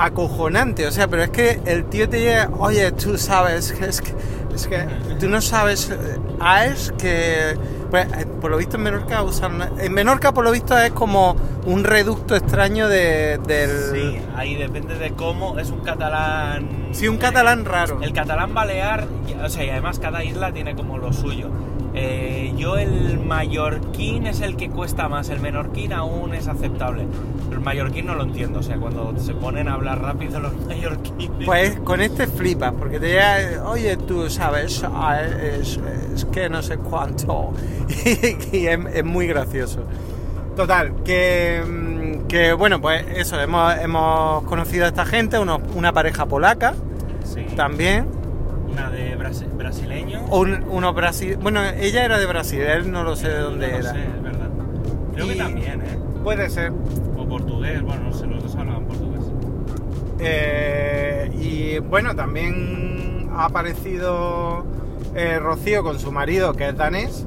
acojonante. 0.00 0.86
O 0.86 0.90
sea, 0.90 1.08
pero 1.08 1.22
es 1.22 1.30
que 1.30 1.60
el 1.66 1.84
tío 1.84 2.08
te 2.08 2.20
llega, 2.20 2.50
oye, 2.58 2.90
tú 2.92 3.18
sabes, 3.18 3.70
es 3.70 4.00
que, 4.00 4.14
es 4.54 4.66
que 4.66 4.86
tú 5.20 5.28
no 5.28 5.40
sabes, 5.40 5.90
eh, 5.90 5.96
ah, 6.40 6.64
es 6.64 6.92
que, 6.98 7.56
pues, 7.90 8.06
eh, 8.06 8.26
por 8.40 8.50
lo 8.50 8.56
visto 8.56 8.76
en 8.76 8.84
Menorca 8.84 9.22
usan, 9.22 9.78
en 9.78 9.92
Menorca 9.92 10.32
por 10.32 10.44
lo 10.44 10.52
visto 10.52 10.76
es 10.78 10.90
como 10.92 11.36
un 11.66 11.84
reducto 11.84 12.34
extraño 12.34 12.88
de, 12.88 13.38
del... 13.46 13.70
Sí, 13.92 14.20
ahí 14.36 14.54
depende 14.54 14.96
de 14.96 15.12
cómo. 15.12 15.58
Es 15.58 15.70
un 15.70 15.80
catalán. 15.80 16.88
Sí, 16.92 17.06
un 17.06 17.18
catalán 17.18 17.66
raro. 17.66 17.98
El 18.00 18.12
catalán 18.14 18.54
balear, 18.54 19.06
o 19.44 19.48
sea, 19.50 19.64
y 19.64 19.70
además 19.70 19.98
cada 19.98 20.24
isla 20.24 20.52
tiene 20.52 20.74
como 20.74 20.96
lo 20.96 21.12
suyo. 21.12 21.50
Eh, 21.92 22.52
yo 22.56 22.76
el 22.76 23.18
mallorquín 23.18 24.26
es 24.26 24.40
el 24.40 24.56
que 24.56 24.70
cuesta 24.70 25.08
más, 25.08 25.28
el 25.28 25.40
menorquín 25.40 25.92
aún 25.92 26.34
es 26.34 26.46
aceptable. 26.46 27.06
El 27.50 27.60
mallorquín 27.60 28.06
no 28.06 28.14
lo 28.14 28.22
entiendo, 28.22 28.60
o 28.60 28.62
sea, 28.62 28.76
cuando 28.76 29.12
se 29.18 29.34
ponen 29.34 29.66
a 29.68 29.74
hablar 29.74 30.00
rápido 30.00 30.38
los 30.38 30.54
mallorquines. 30.66 31.46
Pues 31.46 31.80
con 31.80 32.00
este 32.00 32.26
flipas, 32.28 32.72
porque 32.78 33.00
te 33.00 33.08
llega, 33.08 33.64
oye, 33.68 33.96
tú 33.96 34.30
sabes, 34.30 34.84
ah, 34.84 35.20
es, 35.22 35.80
es 36.14 36.24
que 36.26 36.48
no 36.48 36.62
sé 36.62 36.78
cuánto. 36.78 37.52
y 38.52 38.66
es, 38.66 38.78
es 38.94 39.04
muy 39.04 39.26
gracioso. 39.26 39.80
Total, 40.54 40.92
que, 41.04 41.62
mm, 41.66 42.26
que 42.28 42.52
bueno, 42.52 42.80
pues 42.80 43.04
eso, 43.16 43.40
hemos, 43.40 43.76
hemos 43.78 44.44
conocido 44.44 44.84
a 44.84 44.88
esta 44.88 45.04
gente, 45.06 45.38
una 45.38 45.92
pareja 45.92 46.26
polaca 46.26 46.74
Sí. 47.24 47.46
también, 47.56 48.06
Una 48.70 48.90
de 48.90 49.16
brasi- 49.18 49.48
brasileño. 49.56 50.24
un, 50.30 50.62
unos 50.68 50.94
Brasil, 50.94 51.36
bueno, 51.40 51.60
ella 51.64 52.04
era 52.04 52.18
de 52.18 52.26
Brasil, 52.26 52.60
él 52.60 52.90
no 52.90 53.02
lo 53.02 53.16
sé 53.16 53.28
de 53.28 53.38
dónde 53.40 53.68
No 53.70 53.76
era. 53.78 53.92
sé, 53.92 54.00
es 54.02 54.22
verdad. 54.22 54.48
Creo 55.14 55.26
Y- 55.26 55.28
que 55.30 55.34
también, 55.36 55.80
¿eh? 55.82 55.98
Puede 56.22 56.48
ser. 56.50 56.72
O 57.16 57.26
portugués, 57.26 57.82
bueno, 57.82 58.04
no 58.04 58.12
sé, 58.12 58.26
los 58.26 58.42
dos 58.42 58.54
hablaban 58.56 58.84
portugués. 58.84 59.22
Eh, 60.18 61.30
y 61.40 61.78
bueno, 61.78 62.14
también 62.14 63.28
ha 63.32 63.46
aparecido 63.46 64.64
eh, 65.14 65.38
Rocío 65.38 65.82
con 65.82 65.98
su 65.98 66.12
marido, 66.12 66.52
que 66.54 66.68
es 66.68 66.76
danés. 66.76 67.26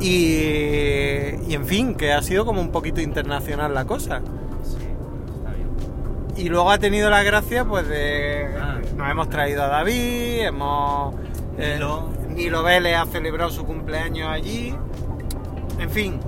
Y, 0.00 1.36
y 1.48 1.54
en 1.54 1.64
fin, 1.66 1.94
que 1.94 2.12
ha 2.12 2.22
sido 2.22 2.44
como 2.44 2.60
un 2.60 2.70
poquito 2.72 3.00
internacional 3.00 3.72
la 3.74 3.84
cosa. 3.84 4.20
Y 6.42 6.48
luego 6.48 6.70
ha 6.72 6.78
tenido 6.78 7.08
la 7.08 7.22
gracia 7.22 7.64
pues 7.64 7.86
de... 7.88 8.48
Ah. 8.60 8.78
Nos 8.96 9.08
hemos 9.10 9.28
traído 9.30 9.62
a 9.62 9.68
David, 9.68 10.40
hemos... 10.46 11.14
eh, 11.56 11.74
Nilo. 11.74 12.08
Nilo 12.30 12.62
Vélez 12.64 12.96
ha 12.96 13.06
celebrado 13.06 13.48
su 13.50 13.64
cumpleaños 13.64 14.28
allí. 14.28 14.74
En 15.78 15.88
fin, 15.90 16.18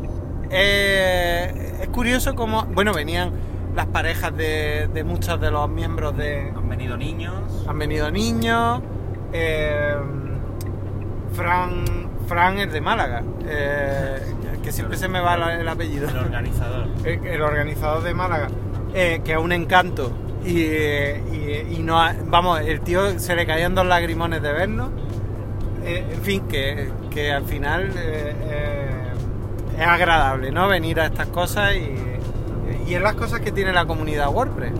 eh, 0.50 1.78
es 1.82 1.88
curioso 1.88 2.36
como... 2.36 2.62
Bueno, 2.66 2.92
venían 2.94 3.32
las 3.74 3.86
parejas 3.86 4.36
de, 4.36 4.88
de 4.94 5.02
muchos 5.02 5.40
de 5.40 5.50
los 5.50 5.68
miembros 5.68 6.16
de... 6.16 6.52
Han 6.54 6.68
venido 6.68 6.96
niños. 6.96 7.64
Han 7.66 7.78
venido 7.80 8.08
niños. 8.12 8.82
eh, 9.32 9.96
Fran, 11.32 11.84
Fran 12.28 12.58
es 12.60 12.72
de 12.72 12.80
Málaga. 12.80 13.24
eh, 13.48 14.20
que 14.62 14.70
siempre 14.70 14.96
se 14.96 15.08
me 15.08 15.18
va 15.20 15.34
el 15.52 15.68
apellido. 15.68 16.08
El 16.08 16.16
organizador. 16.18 16.86
El, 17.04 17.26
el 17.26 17.42
organizador 17.42 18.02
de 18.04 18.14
Málaga. 18.14 18.48
Eh, 18.94 19.20
que 19.24 19.32
es 19.32 19.38
un 19.38 19.52
encanto. 19.52 20.10
Y, 20.44 20.60
y- 20.60 21.66
y 21.78 21.82
no 21.82 22.00
ha- 22.00 22.14
vamos, 22.26 22.60
el 22.60 22.80
tío 22.80 23.18
se 23.18 23.34
le 23.34 23.46
caían 23.46 23.74
dos 23.74 23.86
lagrimones 23.86 24.40
de 24.42 24.52
vernos. 24.52 24.90
Eh, 25.84 26.04
en 26.14 26.20
fin, 26.22 26.42
que, 26.48 26.88
que 27.10 27.32
al 27.32 27.44
final 27.44 27.90
eh, 27.96 28.34
eh, 28.44 29.12
es 29.78 29.86
agradable, 29.86 30.50
¿no? 30.50 30.68
Venir 30.68 31.00
a 31.00 31.06
estas 31.06 31.26
cosas 31.28 31.72
y, 31.74 32.90
y 32.90 32.94
es 32.94 33.02
las 33.02 33.14
cosas 33.14 33.40
que 33.40 33.52
tiene 33.52 33.72
la 33.72 33.84
comunidad 33.86 34.30
WordPress. 34.32 34.72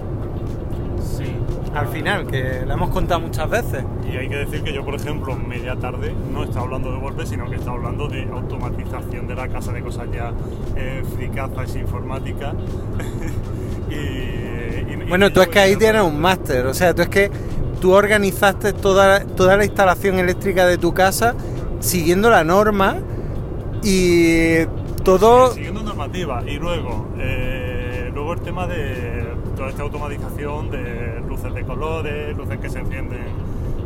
Sí. 1.18 1.36
Al 1.74 1.88
final, 1.88 2.26
que 2.26 2.62
la 2.66 2.74
hemos 2.74 2.90
contado 2.90 3.20
muchas 3.20 3.50
veces. 3.50 3.84
Y 4.10 4.16
hay 4.16 4.28
que 4.28 4.36
decir 4.36 4.62
que 4.62 4.72
yo, 4.72 4.84
por 4.84 4.94
ejemplo, 4.94 5.34
media 5.36 5.74
tarde 5.76 6.14
no 6.32 6.44
está 6.44 6.60
hablando 6.60 6.92
de 6.92 6.98
WordPress, 6.98 7.30
sino 7.30 7.50
que 7.50 7.56
está 7.56 7.72
hablando 7.72 8.06
de 8.08 8.22
automatización 8.32 9.26
de 9.26 9.34
la 9.34 9.48
casa, 9.48 9.72
de 9.72 9.82
cosas 9.82 10.06
ya 10.12 10.32
eh, 10.76 11.02
fricazas 11.16 11.74
informáticas. 11.76 12.54
y, 13.90 13.94
y- 14.92 15.06
Bueno, 15.08 15.26
y 15.26 15.30
tú 15.32 15.40
es 15.42 15.48
que 15.48 15.58
ahí 15.60 15.76
tienes 15.76 16.02
un 16.02 16.20
máster, 16.20 16.66
o 16.66 16.74
sea, 16.74 16.94
tú 16.94 17.02
es 17.02 17.08
que 17.08 17.30
tú 17.80 17.92
organizaste 17.92 18.72
toda, 18.72 19.20
toda 19.24 19.56
la 19.56 19.64
instalación 19.64 20.18
eléctrica 20.18 20.66
de 20.66 20.78
tu 20.78 20.94
casa 20.94 21.34
siguiendo 21.80 22.30
la 22.30 22.42
norma 22.44 22.96
y 23.82 24.64
todo... 25.04 25.52
Siguiendo 25.52 25.82
normativa. 25.82 26.42
Y 26.46 26.58
luego, 26.58 27.08
eh, 27.18 28.10
luego 28.14 28.32
el 28.34 28.40
tema 28.40 28.66
de 28.66 29.26
toda 29.56 29.68
esta 29.68 29.82
automatización 29.82 30.70
de 30.70 31.20
luces 31.28 31.52
de 31.54 31.62
colores, 31.64 32.36
luces 32.36 32.58
que 32.58 32.70
se 32.70 32.78
encienden. 32.78 33.18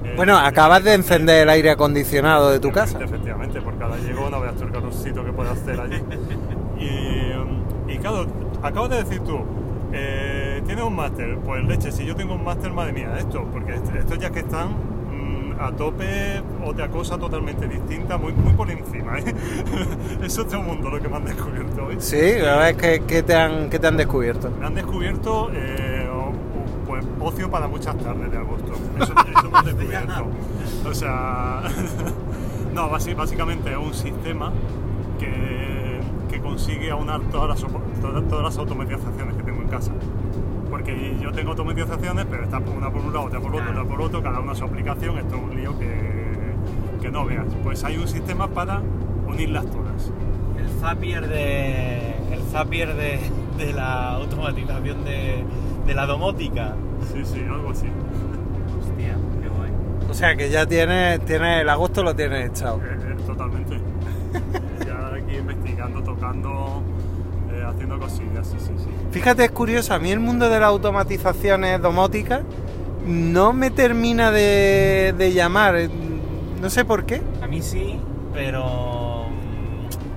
eh, 0.04 0.12
Bueno, 0.16 0.38
acabas 0.38 0.84
de 0.84 0.94
encender 0.94 1.42
el 1.42 1.48
aire 1.50 1.70
acondicionado 1.70 2.50
de 2.50 2.60
tu 2.60 2.70
casa. 2.70 2.98
Efectivamente, 3.02 3.60
porque 3.60 3.82
ahora 3.82 3.96
llego, 3.98 4.30
no 4.30 4.40
veas 4.40 4.54
tú 4.54 4.64
el 4.64 4.70
calorcito 4.72 5.24
que 5.24 5.32
puede 5.32 5.50
hacer 5.50 5.80
allí. 5.80 5.96
Y, 6.80 7.92
y 7.92 7.98
claro, 7.98 8.24
acabas 8.62 8.90
de 8.90 9.02
decir 9.02 9.18
tú, 9.22 9.40
eh, 9.92 10.62
tienes 10.66 10.84
un 10.84 10.94
máster, 10.96 11.38
pues 11.38 11.64
leche, 11.64 11.90
si 11.92 12.04
yo 12.04 12.14
tengo 12.14 12.34
un 12.34 12.44
máster, 12.44 12.72
madre 12.72 12.92
mía, 12.92 13.14
esto, 13.18 13.44
porque 13.52 13.74
est- 13.74 13.94
estos 13.94 14.18
ya 14.18 14.30
que 14.30 14.40
están 14.40 14.68
mm, 14.70 15.60
a 15.60 15.72
tope, 15.72 16.42
otra 16.64 16.88
cosa 16.88 17.16
totalmente 17.18 17.66
distinta, 17.66 18.18
muy, 18.18 18.32
muy 18.32 18.52
por 18.52 18.70
encima, 18.70 19.18
¿eh? 19.18 19.34
es 20.22 20.38
otro 20.38 20.62
mundo 20.62 20.90
lo 20.90 21.00
que 21.00 21.08
me 21.08 21.16
han 21.16 21.24
descubierto 21.24 21.86
hoy. 21.86 21.96
Sí, 21.98 22.16
a 22.46 22.56
ver, 22.56 22.76
¿qué, 22.76 23.02
qué 23.06 23.22
te, 23.22 23.34
han, 23.34 23.70
qué 23.70 23.78
te 23.78 23.86
han 23.86 23.96
descubierto? 23.96 24.50
Me 24.60 24.66
han 24.66 24.74
descubierto 24.74 25.50
eh, 25.52 26.06
pues, 26.86 27.04
ocio 27.20 27.50
para 27.50 27.66
muchas 27.66 27.96
tardes 27.98 28.30
de 28.30 28.36
agosto. 28.38 28.72
Eso, 29.00 29.12
eso 29.38 29.50
me 29.50 29.58
han 29.58 29.64
descubierto. 29.76 30.26
O 30.88 30.94
sea, 30.94 31.62
no, 32.74 32.88
básicamente 32.90 33.70
es 33.72 33.76
un 33.78 33.94
sistema 33.94 34.52
que, 35.18 35.98
que 36.30 36.40
consigue 36.40 36.90
aunar 36.90 37.20
todas 37.32 37.48
las, 37.60 37.70
todas, 38.00 38.28
todas 38.28 38.44
las 38.44 38.58
automatizaciones 38.58 39.34
que 39.34 39.37
en 39.68 39.70
casa. 39.70 39.92
Porque 40.70 41.16
yo 41.20 41.32
tengo 41.32 41.50
automatizaciones, 41.50 42.26
pero 42.30 42.44
está 42.44 42.58
una 42.58 42.90
por 42.90 43.02
un 43.02 43.12
lado, 43.12 43.26
otra 43.26 43.40
por 43.40 43.54
otro, 43.54 43.70
otra 43.70 43.84
por 43.84 44.02
otro, 44.02 44.22
cada 44.22 44.40
una 44.40 44.54
su 44.54 44.64
aplicación, 44.64 45.18
esto 45.18 45.36
es 45.36 45.42
un 45.42 45.56
lío 45.56 45.78
que, 45.78 46.54
que 47.00 47.10
no 47.10 47.24
veas. 47.24 47.46
Pues 47.62 47.84
hay 47.84 47.96
un 47.96 48.08
sistema 48.08 48.48
para 48.48 48.82
unirlas 49.26 49.66
todas. 49.66 50.12
El 50.58 50.68
Zapier 50.80 51.28
de. 51.28 52.14
El 52.32 52.42
Zapier 52.50 52.94
de, 52.94 53.20
de 53.56 53.72
la 53.72 54.12
automatización 54.12 55.04
de, 55.04 55.44
de 55.86 55.94
la 55.94 56.06
domótica. 56.06 56.74
Sí, 57.12 57.24
sí, 57.24 57.40
algo 57.48 57.70
así. 57.70 57.86
Hostia, 58.78 59.16
qué 59.42 59.48
guay. 59.48 59.70
O 60.10 60.14
sea, 60.14 60.36
que 60.36 60.50
ya 60.50 60.66
tienes, 60.66 61.24
tienes 61.24 61.62
el 61.62 61.68
agosto 61.68 62.02
lo 62.02 62.14
tienes 62.14 62.50
echado. 62.50 62.78
Eh, 62.82 62.96
eh, 63.00 63.16
totalmente. 63.26 63.78
ya 64.86 65.14
aquí 65.14 65.36
investigando, 65.36 66.02
tocando, 66.02 66.82
eh, 67.58 67.64
haciendo 67.64 67.98
cosillas, 67.98 68.46
sí, 68.46 68.56
sí, 68.58 68.72
sí. 68.78 68.88
Fíjate, 69.10 69.44
es 69.44 69.50
curioso, 69.50 69.94
a 69.94 69.98
mí 69.98 70.10
el 70.10 70.20
mundo 70.20 70.48
de 70.48 70.60
las 70.60 70.68
automatizaciones 70.68 71.80
domóticas 71.82 72.42
no 73.06 73.52
me 73.52 73.70
termina 73.70 74.30
de, 74.30 75.14
de 75.16 75.32
llamar, 75.32 75.76
eh, 75.76 75.88
no 76.60 76.70
sé 76.70 76.84
por 76.84 77.04
qué, 77.04 77.22
A 77.42 77.46
mí 77.46 77.62
sí, 77.62 77.98
pero. 78.34 79.26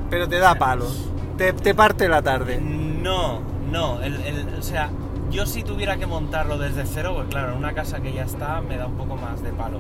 pero 0.10 0.27
te 0.27 0.38
da 0.39 0.55
palos, 0.55 1.10
te, 1.38 1.53
te 1.53 1.74
parte 1.74 2.07
la 2.10 2.21
tarde. 2.21 2.60
No, 2.62 3.39
no. 3.71 4.01
El, 4.01 4.15
el- 4.21 4.48
o 4.60 4.62
sea, 4.63 4.89
yo 5.31 5.45
si 5.45 5.63
tuviera 5.63 5.98
que 5.98 6.05
montarlo 6.05 6.57
desde 6.57 6.86
cero, 6.86 7.13
pues 7.15 7.27
claro, 7.29 7.53
en 7.53 7.57
una 7.60 7.74
casa 7.74 8.01
que 8.01 8.12
ya 8.13 8.24
está 8.24 8.62
me 8.62 8.77
da 8.77 8.88
un 8.88 8.95
poco 8.98 9.15
más 9.15 9.41
de 9.41 9.51
palo. 9.51 9.79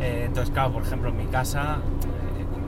Eh, 0.00 0.24
entonces, 0.26 0.52
claro, 0.52 0.72
por 0.72 0.82
ejemplo, 0.82 1.10
en 1.10 1.16
mi 1.18 1.26
casa, 1.26 1.76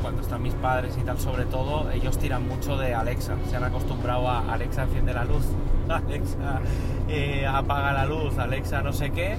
cuando 0.04 0.20
están 0.20 0.42
mis 0.42 0.52
padres 0.52 0.98
y 1.00 1.00
tal, 1.00 1.18
sobre 1.18 1.46
todo, 1.46 1.90
ellos 1.90 2.18
tiran 2.18 2.46
mucho 2.46 2.76
de 2.76 2.94
Alexa. 2.94 3.36
Se 3.48 3.56
han 3.56 3.64
acostumbrado 3.64 4.28
a 4.28 4.52
Alexa 4.52 4.82
enciende 4.82 5.14
la 5.14 5.24
luz, 5.24 5.46
Alexa 5.88 6.60
eh, 7.08 7.46
apaga 7.46 7.90
la 7.94 8.04
luz, 8.04 8.36
Alexa 8.36 8.82
no 8.82 8.92
sé 8.92 9.12
qué. 9.12 9.38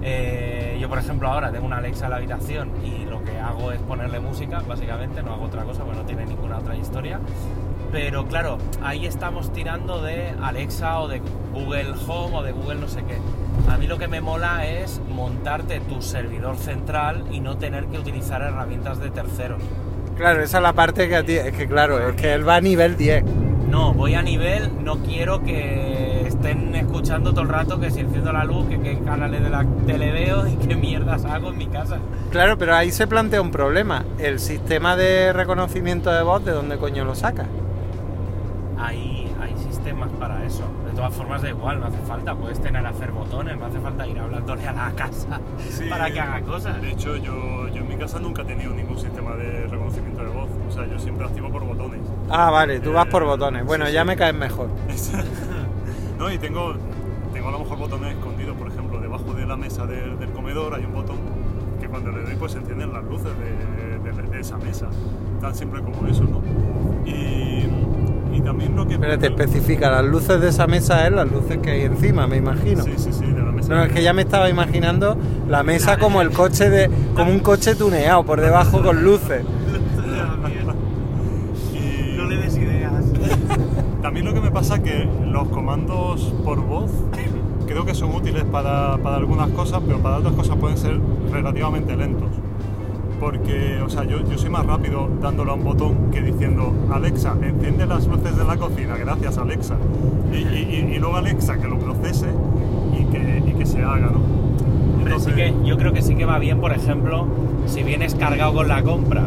Eh, 0.00 0.78
yo, 0.80 0.88
por 0.88 0.98
ejemplo, 0.98 1.26
ahora 1.26 1.50
tengo 1.50 1.66
una 1.66 1.78
Alexa 1.78 2.04
en 2.04 2.10
la 2.12 2.18
habitación 2.18 2.70
y 2.84 3.06
lo 3.06 3.24
que 3.24 3.40
hago 3.40 3.72
es 3.72 3.80
ponerle 3.80 4.20
música, 4.20 4.62
básicamente, 4.68 5.20
no 5.20 5.32
hago 5.32 5.46
otra 5.46 5.64
cosa, 5.64 5.82
porque 5.82 5.98
no 5.98 6.06
tiene 6.06 6.26
ninguna 6.26 6.58
otra 6.58 6.76
historia. 6.76 7.18
Pero 7.90 8.24
claro, 8.28 8.58
ahí 8.80 9.04
estamos 9.04 9.52
tirando 9.52 10.00
de 10.00 10.32
Alexa 10.40 11.00
o 11.00 11.08
de 11.08 11.20
Google 11.52 11.94
Home 12.06 12.36
o 12.36 12.42
de 12.44 12.52
Google 12.52 12.76
no 12.76 12.86
sé 12.86 13.02
qué. 13.02 13.18
A 13.68 13.76
mí 13.78 13.88
lo 13.88 13.98
que 13.98 14.06
me 14.06 14.20
mola 14.20 14.64
es 14.64 15.00
montarte 15.08 15.80
tu 15.80 16.00
servidor 16.02 16.56
central 16.56 17.24
y 17.32 17.40
no 17.40 17.58
tener 17.58 17.86
que 17.86 17.98
utilizar 17.98 18.42
herramientas 18.42 19.00
de 19.00 19.10
terceros. 19.10 19.60
Claro, 20.18 20.42
esa 20.42 20.56
es 20.56 20.62
la 20.64 20.72
parte 20.72 21.08
que 21.08 21.14
a 21.14 21.22
ti, 21.22 21.34
es 21.34 21.52
que 21.52 21.68
claro, 21.68 22.08
es 22.08 22.16
que 22.16 22.34
él 22.34 22.46
va 22.46 22.56
a 22.56 22.60
nivel 22.60 22.96
10. 22.96 23.22
No, 23.70 23.94
voy 23.94 24.14
a 24.14 24.22
nivel, 24.22 24.68
no 24.82 24.98
quiero 24.98 25.44
que 25.44 26.26
estén 26.26 26.74
escuchando 26.74 27.30
todo 27.30 27.42
el 27.42 27.48
rato 27.48 27.78
que 27.78 27.92
si 27.92 28.00
enciendo 28.00 28.32
la 28.32 28.42
luz, 28.44 28.66
que 28.68 28.80
qué 28.80 28.98
canales 28.98 29.40
de 29.44 29.48
la 29.48 29.64
tele 29.86 30.10
veo 30.10 30.48
y 30.48 30.56
qué 30.56 30.74
mierdas 30.74 31.24
hago 31.24 31.50
en 31.50 31.58
mi 31.58 31.68
casa. 31.68 31.98
Claro, 32.32 32.58
pero 32.58 32.74
ahí 32.74 32.90
se 32.90 33.06
plantea 33.06 33.40
un 33.40 33.52
problema. 33.52 34.04
El 34.18 34.40
sistema 34.40 34.96
de 34.96 35.32
reconocimiento 35.32 36.10
de 36.10 36.22
voz, 36.24 36.44
¿de 36.44 36.50
dónde 36.50 36.78
coño 36.78 37.04
lo 37.04 37.14
saca? 37.14 37.46
Hay, 38.76 39.32
hay 39.40 39.54
sistemas 39.70 40.08
para 40.18 40.44
eso. 40.44 40.64
De 40.98 41.04
todas 41.04 41.14
formas, 41.16 41.42
da 41.42 41.48
igual, 41.50 41.78
no 41.78 41.86
hace 41.86 41.98
falta. 41.98 42.34
Puedes 42.34 42.60
tener 42.60 42.84
a 42.84 42.88
hacer 42.88 43.12
botones, 43.12 43.56
no 43.56 43.66
hace 43.66 43.78
falta 43.78 44.04
ir 44.04 44.18
hablándole 44.18 44.66
a 44.66 44.72
la 44.72 44.90
casa 44.96 45.40
Sí, 45.70 45.84
para 45.88 46.10
que 46.10 46.18
haga 46.18 46.40
cosas. 46.44 46.82
De 46.82 46.90
hecho, 46.90 47.14
yo, 47.16 47.68
yo 47.68 47.76
en 47.82 47.88
mi 47.88 47.94
casa 47.94 48.18
nunca 48.18 48.42
he 48.42 48.46
tenido 48.46 48.74
ningún 48.74 48.98
sistema 48.98 49.36
de 49.36 49.68
reconocimiento 49.68 50.22
de 50.24 50.28
voz. 50.30 50.48
O 50.68 50.72
sea, 50.72 50.86
yo 50.86 50.98
siempre 50.98 51.24
activo 51.24 51.50
por 51.52 51.64
botones. 51.64 52.00
Ah, 52.28 52.50
vale, 52.50 52.80
tú 52.80 52.92
vas 52.92 53.06
por 53.06 53.22
Eh, 53.22 53.26
botones. 53.26 53.64
Bueno, 53.64 53.86
sí, 53.86 53.92
ya 53.92 54.00
sí. 54.02 54.08
me 54.08 54.16
caes 54.16 54.34
mejor. 54.34 54.70
no, 56.18 56.32
y 56.32 56.38
tengo, 56.38 56.74
tengo 57.32 57.46
a 57.48 57.52
lo 57.52 57.60
mejor 57.60 57.78
botones 57.78 58.16
escondidos. 58.16 58.56
Por 58.56 58.66
ejemplo, 58.66 59.00
debajo 59.00 59.34
de 59.34 59.46
la 59.46 59.56
mesa 59.56 59.86
del, 59.86 60.18
del 60.18 60.30
comedor 60.30 60.74
hay 60.74 60.84
un 60.84 60.94
botón 60.94 61.18
que 61.80 61.86
cuando 61.86 62.10
le 62.10 62.22
doy 62.24 62.34
pues 62.34 62.50
se 62.50 62.58
encienden 62.58 62.92
las 62.92 63.04
luces 63.04 63.30
de, 63.38 64.00
de- 64.10 64.22
de 64.28 64.40
esa 64.40 64.56
mesa. 64.58 64.88
Tan 65.40 65.54
simple 65.54 65.80
como 65.80 66.08
eso, 66.08 66.24
¿no? 66.24 66.42
Y 67.06 67.67
también 68.48 68.74
lo 68.74 68.88
que... 68.88 68.98
Pero 68.98 69.18
te 69.18 69.26
especifica, 69.26 69.90
las 69.90 70.04
luces 70.06 70.40
de 70.40 70.48
esa 70.48 70.66
mesa 70.66 71.06
es 71.06 71.12
las 71.12 71.30
luces 71.30 71.58
que 71.58 71.70
hay 71.70 71.82
encima, 71.82 72.26
me 72.26 72.38
imagino. 72.38 72.82
Sí, 72.82 72.92
sí, 72.96 73.12
sí, 73.12 73.26
de 73.26 73.42
la 73.42 73.52
mesa. 73.52 73.74
No, 73.74 73.82
es 73.84 73.92
que 73.92 74.02
ya 74.02 74.14
me 74.14 74.22
estaba 74.22 74.48
imaginando 74.48 75.18
la 75.46 75.62
mesa 75.62 75.98
como 75.98 76.22
el 76.22 76.30
coche 76.30 76.70
de. 76.70 76.90
como 77.14 77.30
un 77.30 77.40
coche 77.40 77.74
tuneado 77.74 78.24
por 78.24 78.40
debajo 78.40 78.82
con 78.82 79.04
luces. 79.04 79.44
Y- 81.74 82.16
No 82.16 82.24
le 82.24 82.36
des 82.38 82.56
ideas. 82.56 83.04
También 84.02 84.24
lo 84.24 84.32
que 84.32 84.40
me 84.40 84.50
pasa 84.50 84.76
es 84.76 84.80
que 84.80 85.08
los 85.26 85.48
comandos 85.48 86.32
por 86.42 86.60
voz 86.64 86.90
creo 87.66 87.84
que 87.84 87.94
son 87.94 88.14
útiles 88.14 88.44
para, 88.44 88.96
para 88.96 89.16
algunas 89.16 89.50
cosas, 89.50 89.82
pero 89.86 89.98
para 89.98 90.16
otras 90.16 90.32
cosas 90.34 90.56
pueden 90.56 90.78
ser 90.78 90.98
relativamente 91.30 91.94
lentos. 91.96 92.28
Porque, 93.20 93.80
o 93.84 93.88
sea, 93.90 94.04
yo, 94.04 94.20
yo 94.30 94.38
soy 94.38 94.48
más 94.50 94.64
rápido 94.64 95.08
dándole 95.20 95.50
a 95.50 95.54
un 95.54 95.64
botón 95.64 96.10
que 96.12 96.20
diciendo 96.22 96.72
Alexa, 96.92 97.34
enciende 97.42 97.84
las 97.86 98.06
luces 98.06 98.36
de 98.36 98.44
la 98.44 98.56
cocina, 98.56 98.96
gracias 98.96 99.38
Alexa. 99.38 99.76
Y, 100.32 100.36
y- 100.36 100.88
y- 100.94 100.98
luego 100.98 101.16
Alexa 101.16 101.58
que 101.58 101.66
lo 101.68 101.78
procese 101.78 102.28
y 102.98 103.04
que, 103.06 103.42
y 103.44 103.52
que 103.54 103.66
se 103.66 103.82
haga, 103.82 104.10
¿no? 104.12 104.20
Pero 105.02 105.18
sí 105.20 105.32
que 105.32 105.52
yo 105.64 105.76
creo 105.78 105.92
que 105.92 106.02
sí 106.02 106.14
que 106.14 106.26
va 106.26 106.38
bien, 106.38 106.60
por 106.60 106.72
ejemplo, 106.72 107.26
si 107.66 107.82
vienes 107.82 108.14
cargado 108.14 108.52
con 108.54 108.68
la 108.68 108.82
compra 108.82 109.26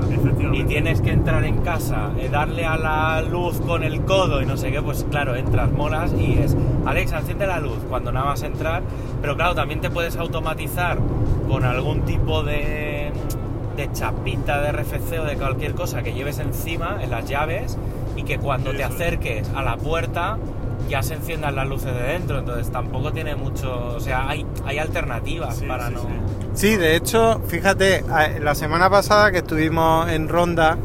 y 0.53 0.63
tienes 0.63 1.01
que 1.01 1.11
entrar 1.11 1.43
en 1.43 1.57
casa, 1.57 2.11
eh, 2.19 2.29
darle 2.31 2.65
a 2.65 2.77
la 2.77 3.21
luz 3.23 3.59
con 3.61 3.83
el 3.83 4.01
codo 4.01 4.41
y 4.41 4.45
no 4.45 4.57
sé 4.57 4.71
qué, 4.71 4.81
pues 4.81 5.05
claro, 5.09 5.35
entras, 5.35 5.71
molas 5.71 6.13
y 6.17 6.33
es, 6.33 6.55
Alexa, 6.85 7.19
enciende 7.19 7.47
la 7.47 7.59
luz 7.59 7.77
cuando 7.89 8.11
nada 8.11 8.27
más 8.27 8.43
entrar, 8.43 8.83
pero 9.21 9.35
claro, 9.35 9.55
también 9.55 9.81
te 9.81 9.89
puedes 9.89 10.15
automatizar 10.17 10.97
con 11.49 11.63
algún 11.65 12.01
tipo 12.01 12.43
de, 12.43 12.90
de 13.75 13.91
chapita 13.91 14.61
de 14.61 14.71
RFC 14.71 15.19
o 15.19 15.23
de 15.23 15.35
cualquier 15.37 15.73
cosa 15.73 16.03
que 16.03 16.13
lleves 16.13 16.39
encima 16.39 16.97
en 17.01 17.09
las 17.11 17.25
llaves 17.27 17.77
y 18.15 18.23
que 18.23 18.37
cuando 18.37 18.71
te 18.71 18.83
acerques 18.83 19.47
a 19.55 19.61
la 19.63 19.77
puerta 19.77 20.37
ya 20.89 21.01
se 21.03 21.13
enciendan 21.13 21.55
las 21.55 21.67
luces 21.67 21.93
de 21.93 22.01
dentro, 22.03 22.39
entonces 22.39 22.69
tampoco 22.71 23.13
tiene 23.13 23.35
mucho, 23.35 23.93
o 23.95 23.99
sea, 24.01 24.27
hay, 24.27 24.45
hay 24.65 24.77
alternativas 24.79 25.55
Sí, 25.57 25.65
para 25.65 25.87
sí, 25.87 25.93
no... 25.93 26.01
sí. 26.01 26.07
Sí, 26.53 26.75
de 26.75 26.97
hecho, 26.97 27.41
fíjate, 27.47 28.03
la 28.41 28.55
semana 28.55 28.89
pasada 28.89 29.31
que 29.31 29.37
estuvimos 29.37 30.09
en 30.09 30.27
ronda 30.27 30.77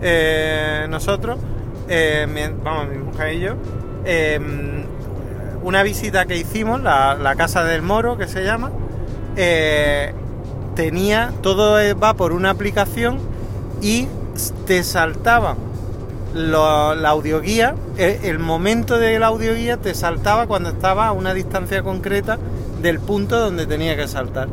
eh, 0.00 0.86
nosotros, 0.88 1.38
eh, 1.88 2.28
mi- 2.32 2.62
vamos, 2.62 2.88
mi 2.88 2.98
mujer 2.98 3.34
y 3.34 3.40
yo, 3.40 3.54
eh, 4.04 4.38
una 5.62 5.82
visita 5.82 6.24
que 6.26 6.36
hicimos, 6.36 6.80
la, 6.80 7.14
la 7.14 7.34
casa 7.34 7.64
del 7.64 7.82
moro 7.82 8.16
que 8.16 8.28
se 8.28 8.44
llama, 8.44 8.70
eh, 9.36 10.14
tenía, 10.78 11.32
todo 11.42 11.76
va 11.98 12.14
por 12.14 12.32
una 12.32 12.50
aplicación 12.50 13.18
y 13.82 14.06
te 14.64 14.84
saltaban 14.84 15.56
lo- 16.34 16.94
la 16.94 17.08
audioguía, 17.08 17.74
el, 17.96 18.24
el 18.24 18.38
momento 18.38 18.96
de 18.96 19.18
la 19.18 19.26
audioguía 19.26 19.76
te 19.78 19.92
saltaba 19.92 20.46
cuando 20.46 20.68
estaba 20.68 21.08
a 21.08 21.12
una 21.12 21.34
distancia 21.34 21.82
concreta 21.82 22.38
del 22.80 23.00
punto 23.00 23.40
donde 23.40 23.66
tenía 23.66 23.96
que 23.96 24.06
saltar. 24.06 24.46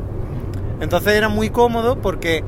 Entonces 0.82 1.14
era 1.14 1.30
muy 1.30 1.52
cómodo 1.52 1.98
porque 1.98 2.44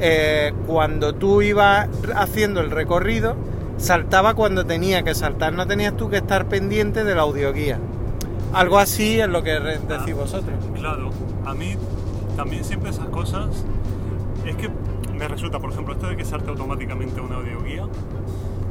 eh, 0.00 0.52
cuando 0.66 1.14
tú 1.14 1.40
ibas 1.40 1.88
haciendo 2.14 2.60
el 2.60 2.70
recorrido, 2.70 3.34
saltaba 3.78 4.34
cuando 4.34 4.66
tenía 4.66 5.04
que 5.04 5.14
saltar, 5.14 5.54
no 5.54 5.66
tenías 5.66 5.96
tú 5.96 6.10
que 6.10 6.18
estar 6.18 6.48
pendiente 6.48 7.02
de 7.02 7.14
la 7.14 7.22
audioguía. 7.22 7.78
Algo 8.52 8.78
así 8.78 9.18
es 9.18 9.28
lo 9.28 9.42
que 9.42 9.52
decís 9.52 10.14
vosotros. 10.14 10.54
Claro, 10.74 11.08
a 11.46 11.54
mí 11.54 11.76
también 12.36 12.64
siempre 12.64 12.90
esas 12.90 13.08
cosas 13.08 13.64
es 14.44 14.56
que 14.56 14.70
me 15.16 15.28
resulta, 15.28 15.58
por 15.58 15.70
ejemplo, 15.72 15.94
esto 15.94 16.08
de 16.08 16.16
que 16.16 16.24
salte 16.24 16.50
automáticamente 16.50 17.20
una 17.20 17.36
audioguía, 17.36 17.86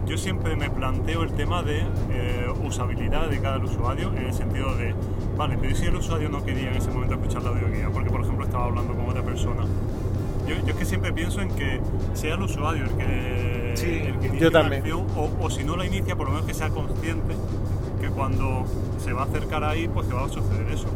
yo 0.06 0.18
siempre 0.18 0.56
me 0.56 0.70
planteo 0.70 1.24
el 1.24 1.32
tema 1.32 1.64
de 1.64 1.80
eh, 2.10 2.48
usabilidad 2.64 3.30
de 3.30 3.40
cada 3.40 3.60
usuario 3.60 4.10
en 4.10 4.26
el 4.26 4.34
sentido 4.34 4.76
de, 4.76 4.94
vale, 5.38 5.58
pero 5.60 5.72
¿y 5.72 5.76
si 5.76 5.86
el 5.86 5.96
usuario 5.96 6.28
no 6.30 6.44
quería 6.44 6.72
en 6.72 6.78
ese 6.78 6.92
momento 6.92 7.16
escuchar 7.16 7.44
la 7.44 7.50
audioguía? 7.50 7.90
Porque, 7.94 8.10
por 8.10 8.22
ejemplo, 8.22 8.44
estaba 8.44 8.66
hablando 8.66 8.94
con 8.94 9.08
otra 9.08 9.24
persona. 9.24 9.64
Yo, 10.48 10.56
yo 10.56 10.68
es 10.68 10.76
que 10.76 10.86
siempre 10.86 11.14
pienso 11.14 11.40
en 11.40 11.50
que 11.50 11.80
sea 12.14 12.36
el 12.36 12.42
usuario 12.42 12.84
el 12.84 12.92
que, 12.92 13.72
Sí, 13.76 14.02
el 14.06 14.20
que 14.20 14.38
yo 14.38 14.50
la 14.50 14.60
acción, 14.60 15.08
o, 15.16 15.30
o 15.40 15.50
si 15.50 15.64
no 15.64 15.78
la 15.78 15.86
inicia, 15.86 16.16
por 16.18 16.28
lo 16.28 16.34
menos 16.34 16.46
que 16.46 16.54
sea 16.54 16.70
consciente 16.70 17.36
que 18.02 18.10
cuando 18.10 18.66
se 18.98 19.14
va 19.14 19.22
a 19.22 19.26
acercar 19.26 19.64
ahí, 19.64 19.88
pues 19.88 20.08
que 20.08 20.14
va 20.14 20.26
a 20.26 20.30
suceder 20.30 20.68
eso. 20.74 20.88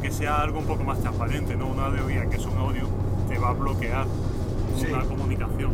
O 0.00 0.02
que 0.02 0.10
sea 0.10 0.40
algo 0.40 0.58
un 0.60 0.64
poco 0.64 0.82
más 0.82 0.98
transparente, 1.00 1.54
¿no? 1.56 1.66
Una 1.66 1.86
audioguía 1.86 2.24
que 2.30 2.36
es 2.36 2.46
un 2.46 2.56
audio, 2.56 2.84
te 3.28 3.38
va 3.38 3.50
a 3.50 3.52
bloquear 3.52 4.06
Sí. 4.76 4.86
una 4.90 5.04
comunicación. 5.04 5.72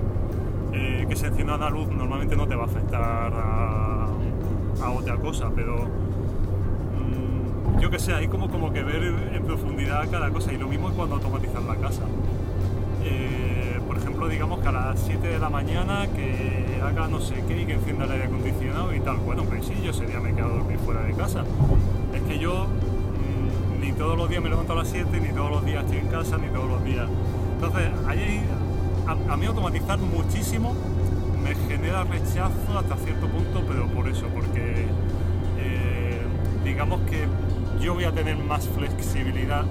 Eh, 0.72 1.06
que 1.08 1.14
se 1.14 1.28
encienda 1.28 1.54
una 1.54 1.70
luz 1.70 1.86
normalmente 1.88 2.34
no 2.34 2.46
te 2.48 2.56
va 2.56 2.64
a 2.64 2.66
afectar 2.66 3.32
a, 3.32 4.08
a 4.82 4.90
otra 4.90 5.16
cosa, 5.16 5.48
pero 5.54 5.84
mm, 6.96 7.78
yo 7.80 7.88
que 7.90 7.98
sé, 8.00 8.14
hay 8.14 8.26
como, 8.28 8.48
como 8.50 8.72
que 8.72 8.82
ver 8.82 9.02
en 9.32 9.44
profundidad 9.44 10.10
cada 10.10 10.30
cosa 10.30 10.52
y 10.52 10.58
lo 10.58 10.66
mismo 10.66 10.88
es 10.88 10.94
cuando 10.96 11.14
automatizas 11.14 11.62
la 11.64 11.76
casa. 11.76 12.02
Eh, 13.04 13.78
por 13.86 13.96
ejemplo, 13.96 14.26
digamos 14.28 14.58
que 14.60 14.68
a 14.68 14.72
las 14.72 14.98
7 15.00 15.28
de 15.28 15.38
la 15.38 15.48
mañana 15.50 16.06
que 16.08 16.80
haga 16.84 17.06
no 17.08 17.20
sé 17.20 17.44
qué 17.46 17.62
y 17.62 17.66
que 17.66 17.74
encienda 17.74 18.04
el 18.06 18.10
aire 18.12 18.24
acondicionado 18.24 18.92
y 18.94 19.00
tal. 19.00 19.18
Bueno, 19.18 19.44
pues 19.44 19.64
sí, 19.66 19.74
yo 19.84 19.92
ese 19.92 20.04
día 20.06 20.18
me 20.20 20.30
he 20.30 20.34
quedado 20.34 20.54
dormir 20.56 20.78
fuera 20.84 21.02
de 21.02 21.12
casa. 21.12 21.44
Es 22.12 22.22
que 22.22 22.38
yo 22.38 22.66
todos 23.96 24.16
los 24.16 24.28
días 24.28 24.42
me 24.42 24.48
levanto 24.50 24.72
a 24.72 24.76
las 24.76 24.88
7, 24.88 25.20
ni 25.20 25.28
todos 25.28 25.50
los 25.50 25.64
días 25.64 25.84
estoy 25.84 25.98
en 25.98 26.08
casa, 26.08 26.36
ni 26.38 26.48
todos 26.48 26.68
los 26.68 26.84
días. 26.84 27.08
Entonces, 27.54 27.90
ahí 28.06 28.42
a, 29.06 29.32
a 29.32 29.36
mí 29.36 29.46
automatizar 29.46 29.98
muchísimo 29.98 30.74
me 31.42 31.54
genera 31.68 32.04
rechazo 32.04 32.78
hasta 32.78 32.96
cierto 32.96 33.28
punto, 33.28 33.62
pero 33.68 33.86
por 33.88 34.08
eso, 34.08 34.26
porque 34.34 34.86
eh, 35.58 36.20
digamos 36.64 37.00
que 37.02 37.26
yo 37.80 37.94
voy 37.94 38.04
a 38.04 38.12
tener 38.12 38.36
más 38.36 38.68
flexibilidad 38.68 39.64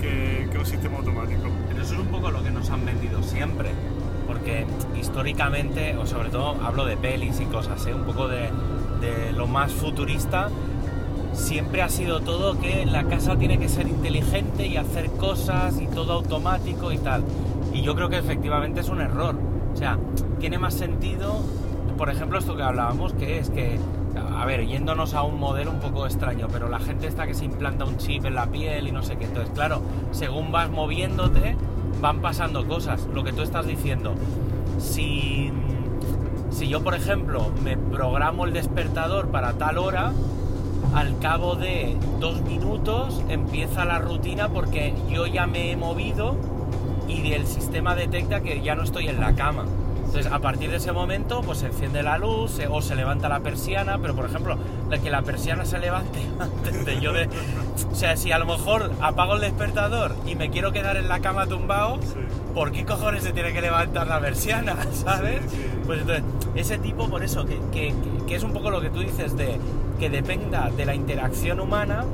que, 0.00 0.48
que 0.50 0.58
un 0.58 0.66
sistema 0.66 0.98
automático. 0.98 1.48
Pero 1.68 1.82
eso 1.82 1.94
es 1.94 2.00
un 2.00 2.08
poco 2.08 2.30
lo 2.30 2.42
que 2.42 2.50
nos 2.50 2.68
han 2.70 2.84
vendido 2.84 3.22
siempre. 3.22 3.70
Porque 4.26 4.66
históricamente, 4.98 5.96
o 5.96 6.06
sobre 6.06 6.30
todo 6.30 6.56
hablo 6.62 6.84
de 6.84 6.96
pelis 6.96 7.40
y 7.40 7.44
cosas, 7.46 7.86
¿eh? 7.86 7.94
un 7.94 8.04
poco 8.04 8.28
de, 8.28 8.50
de 9.00 9.32
lo 9.32 9.46
más 9.46 9.72
futurista, 9.72 10.48
siempre 11.32 11.82
ha 11.82 11.88
sido 11.88 12.20
todo 12.20 12.58
que 12.58 12.84
la 12.86 13.04
casa 13.04 13.36
tiene 13.36 13.58
que 13.58 13.68
ser 13.68 13.88
inteligente 13.88 14.66
y 14.66 14.76
hacer 14.76 15.10
cosas 15.10 15.80
y 15.80 15.86
todo 15.86 16.12
automático 16.12 16.92
y 16.92 16.98
tal. 16.98 17.24
Y 17.72 17.82
yo 17.82 17.94
creo 17.94 18.08
que 18.08 18.18
efectivamente 18.18 18.80
es 18.80 18.88
un 18.88 19.00
error. 19.00 19.36
O 19.72 19.76
sea, 19.76 19.98
tiene 20.38 20.58
más 20.58 20.74
sentido, 20.74 21.40
por 21.96 22.10
ejemplo, 22.10 22.38
esto 22.38 22.56
que 22.56 22.62
hablábamos, 22.62 23.12
que 23.14 23.38
es 23.38 23.50
que, 23.50 23.78
a 24.36 24.44
ver, 24.44 24.66
yéndonos 24.66 25.14
a 25.14 25.22
un 25.22 25.38
modelo 25.38 25.70
un 25.70 25.80
poco 25.80 26.06
extraño, 26.06 26.48
pero 26.52 26.68
la 26.68 26.78
gente 26.78 27.06
está 27.06 27.26
que 27.26 27.34
se 27.34 27.44
implanta 27.44 27.84
un 27.84 27.96
chip 27.96 28.24
en 28.24 28.34
la 28.34 28.46
piel 28.46 28.88
y 28.88 28.92
no 28.92 29.02
sé 29.02 29.16
qué. 29.16 29.24
Entonces, 29.24 29.52
claro, 29.54 29.80
según 30.10 30.52
vas 30.52 30.70
moviéndote, 30.70 31.56
van 32.00 32.20
pasando 32.20 32.66
cosas. 32.66 33.08
Lo 33.14 33.24
que 33.24 33.32
tú 33.32 33.42
estás 33.42 33.66
diciendo, 33.66 34.14
si, 34.78 35.50
si 36.50 36.68
yo, 36.68 36.82
por 36.82 36.94
ejemplo, 36.94 37.50
me 37.62 37.76
programo 37.76 38.44
el 38.44 38.52
despertador 38.52 39.28
para 39.28 39.54
tal 39.54 39.78
hora, 39.78 40.12
al 40.94 41.18
cabo 41.18 41.54
de 41.56 41.96
dos 42.20 42.42
minutos 42.42 43.22
empieza 43.28 43.84
la 43.84 43.98
rutina 43.98 44.48
porque 44.48 44.94
yo 45.10 45.26
ya 45.26 45.46
me 45.46 45.70
he 45.72 45.76
movido 45.76 46.36
y 47.08 47.32
el 47.32 47.46
sistema 47.46 47.94
detecta 47.94 48.40
que 48.40 48.60
ya 48.62 48.74
no 48.74 48.82
estoy 48.82 49.08
en 49.08 49.20
la 49.20 49.34
cama. 49.34 49.64
Entonces, 50.06 50.30
a 50.30 50.40
partir 50.40 50.70
de 50.70 50.76
ese 50.76 50.92
momento, 50.92 51.40
pues 51.40 51.58
se 51.58 51.66
enciende 51.66 52.02
la 52.02 52.18
luz 52.18 52.50
se- 52.50 52.68
o 52.68 52.82
se 52.82 52.94
levanta 52.94 53.30
la 53.30 53.40
persiana, 53.40 53.96
pero 53.98 54.14
por 54.14 54.26
ejemplo, 54.26 54.58
la 54.90 54.98
que 54.98 55.08
la 55.10 55.22
persiana 55.22 55.64
se 55.64 55.78
levante 55.78 56.18
antes 56.38 56.84
de 56.84 57.00
yo 57.00 57.14
de... 57.14 57.28
O 57.90 57.94
sea, 57.94 58.16
si 58.18 58.30
a 58.30 58.38
lo 58.38 58.44
mejor 58.44 58.90
apago 59.00 59.34
el 59.36 59.40
despertador 59.40 60.14
y 60.26 60.34
me 60.34 60.50
quiero 60.50 60.70
quedar 60.72 60.98
en 60.98 61.08
la 61.08 61.20
cama 61.20 61.46
tumbado, 61.46 61.98
Sí. 62.02 62.18
¿por 62.54 62.72
qué 62.72 62.84
cojones 62.84 63.22
se 63.22 63.32
tiene 63.32 63.54
que 63.54 63.62
levantar 63.62 64.06
la 64.06 64.20
persiana? 64.20 64.76
¿Sabes? 64.92 65.40
Sí, 65.50 65.56
sí. 65.56 65.66
Pues 65.86 66.00
entonces, 66.02 66.24
ese 66.56 66.76
tipo, 66.76 67.08
por 67.08 67.22
eso, 67.24 67.46
que, 67.46 67.58
que- 67.72 67.94
que 68.26 68.34
es 68.34 68.42
un 68.42 68.52
poco 68.52 68.70
lo 68.70 68.82
que 68.82 68.90
tú 68.90 69.00
dices 69.00 69.34
de 69.36 69.58
que 70.02 70.10
dependa 70.10 70.68
de 70.76 70.84
la 70.84 70.96
interacción 70.96 71.60
humana, 71.60 72.04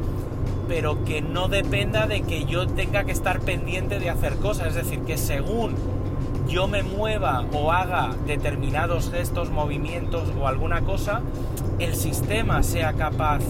pero 0.68 1.06
que 1.06 1.22
no 1.22 1.48
dependa 1.48 2.06
de 2.06 2.20
que 2.20 2.44
yo 2.44 2.66
tenga 2.66 3.04
que 3.04 3.12
estar 3.12 3.40
pendiente 3.40 3.98
de 3.98 4.10
hacer 4.10 4.36
cosas. 4.36 4.66
Es 4.66 4.74
decir, 4.74 5.00
que 5.04 5.16
según 5.16 5.74
yo 6.46 6.68
me 6.68 6.82
mueva 6.82 7.46
o 7.50 7.72
haga 7.72 8.14
determinados 8.26 9.10
gestos, 9.10 9.48
movimientos 9.48 10.28
o 10.38 10.46
alguna 10.46 10.82
cosa, 10.82 11.22
el 11.78 11.94
sistema 11.94 12.62
sea 12.62 12.92
capaz 12.92 13.40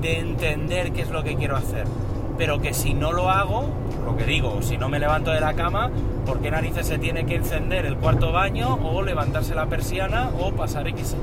de 0.00 0.18
entender 0.18 0.92
qué 0.92 1.02
es 1.02 1.10
lo 1.10 1.22
que 1.22 1.36
quiero 1.36 1.54
hacer. 1.54 1.84
Pero 2.38 2.62
que 2.62 2.72
si 2.72 2.94
no 2.94 3.12
lo 3.12 3.28
hago, 3.28 3.66
lo 4.02 4.16
que 4.16 4.24
digo, 4.24 4.62
si 4.62 4.78
no 4.78 4.88
me 4.88 4.98
levanto 4.98 5.30
de 5.30 5.42
la 5.42 5.52
cama, 5.52 5.90
¿por 6.24 6.40
qué 6.40 6.50
narices 6.50 6.86
se 6.86 6.96
tiene 6.96 7.26
que 7.26 7.34
encender 7.34 7.84
el 7.84 7.98
cuarto 7.98 8.32
baño 8.32 8.78
o 8.82 9.02
levantarse 9.02 9.54
la 9.54 9.66
persiana 9.66 10.30
o 10.40 10.52
pasar 10.52 10.88
X, 10.88 11.16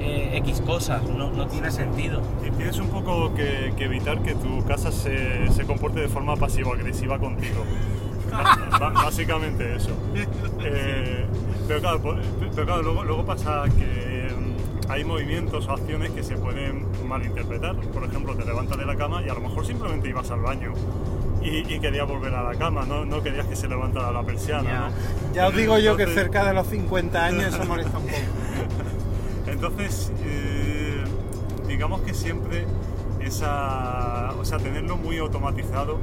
eh, 0.00 0.36
X 0.38 0.62
cosas? 0.62 1.02
No, 1.02 1.30
no 1.30 1.46
tiene 1.46 1.70
sentido. 1.70 2.22
Y 2.46 2.50
tienes 2.50 2.78
un 2.78 2.88
poco 2.88 3.34
que, 3.34 3.72
que 3.76 3.84
evitar 3.84 4.22
que 4.22 4.34
tu 4.34 4.64
casa 4.64 4.90
se, 4.90 5.50
se 5.52 5.64
comporte 5.64 6.00
de 6.00 6.08
forma 6.08 6.36
pasivo-agresiva 6.36 7.18
contigo. 7.18 7.64
Básicamente 8.94 9.76
eso. 9.76 9.90
Eh, 10.62 11.26
pero 11.66 11.80
claro, 11.80 12.00
pero 12.54 12.66
claro, 12.66 12.82
luego, 12.82 13.04
luego 13.04 13.24
pasa 13.24 13.64
que 13.76 14.28
mm, 14.30 14.90
hay 14.90 15.04
movimientos 15.04 15.66
o 15.68 15.72
acciones 15.72 16.10
que 16.10 16.22
se 16.22 16.36
pueden 16.36 16.86
malinterpretar. 17.06 17.76
Por 17.76 18.04
ejemplo, 18.04 18.34
te 18.34 18.44
levantas 18.44 18.78
de 18.78 18.86
la 18.86 18.96
cama 18.96 19.22
y 19.22 19.28
a 19.28 19.34
lo 19.34 19.40
mejor 19.40 19.66
simplemente 19.66 20.08
ibas 20.08 20.30
al 20.30 20.40
baño 20.40 20.72
y, 21.42 21.72
y 21.72 21.80
querías 21.80 22.06
volver 22.06 22.34
a 22.34 22.42
la 22.42 22.54
cama, 22.54 22.84
no, 22.86 23.04
no 23.04 23.22
querías 23.22 23.46
que 23.46 23.56
se 23.56 23.68
levantara 23.68 24.10
la 24.12 24.22
persiana. 24.22 24.70
Ya, 24.70 24.80
¿no? 24.80 25.34
ya 25.34 25.48
os 25.48 25.56
digo 25.56 25.78
yo 25.78 25.96
que 25.96 26.06
cerca 26.06 26.44
de 26.44 26.54
los 26.54 26.66
50 26.66 27.24
años 27.24 27.54
eso 27.54 27.64
molesta 27.64 27.98
un 27.98 28.04
poco. 28.04 28.16
Entonces, 29.50 30.12
eh, 30.24 31.02
digamos 31.66 32.00
que 32.02 32.14
siempre 32.14 32.64
esa, 33.20 34.32
o 34.38 34.44
sea, 34.44 34.58
tenerlo 34.58 34.96
muy 34.96 35.18
automatizado 35.18 35.98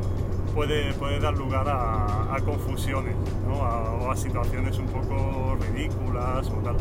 puede, 0.53 0.93
puede 0.93 1.19
dar 1.19 1.35
lugar 1.37 1.67
a, 1.69 2.37
confusiones, 2.45 3.15
¿no? 3.47 3.63
A- 3.63 3.91
o 3.93 4.11
a 4.11 4.15
situaciones 4.15 4.77
un 4.77 4.85
poco 4.87 5.57
ridículas 5.59 6.47
o 6.49 6.53
tal. 6.63 6.75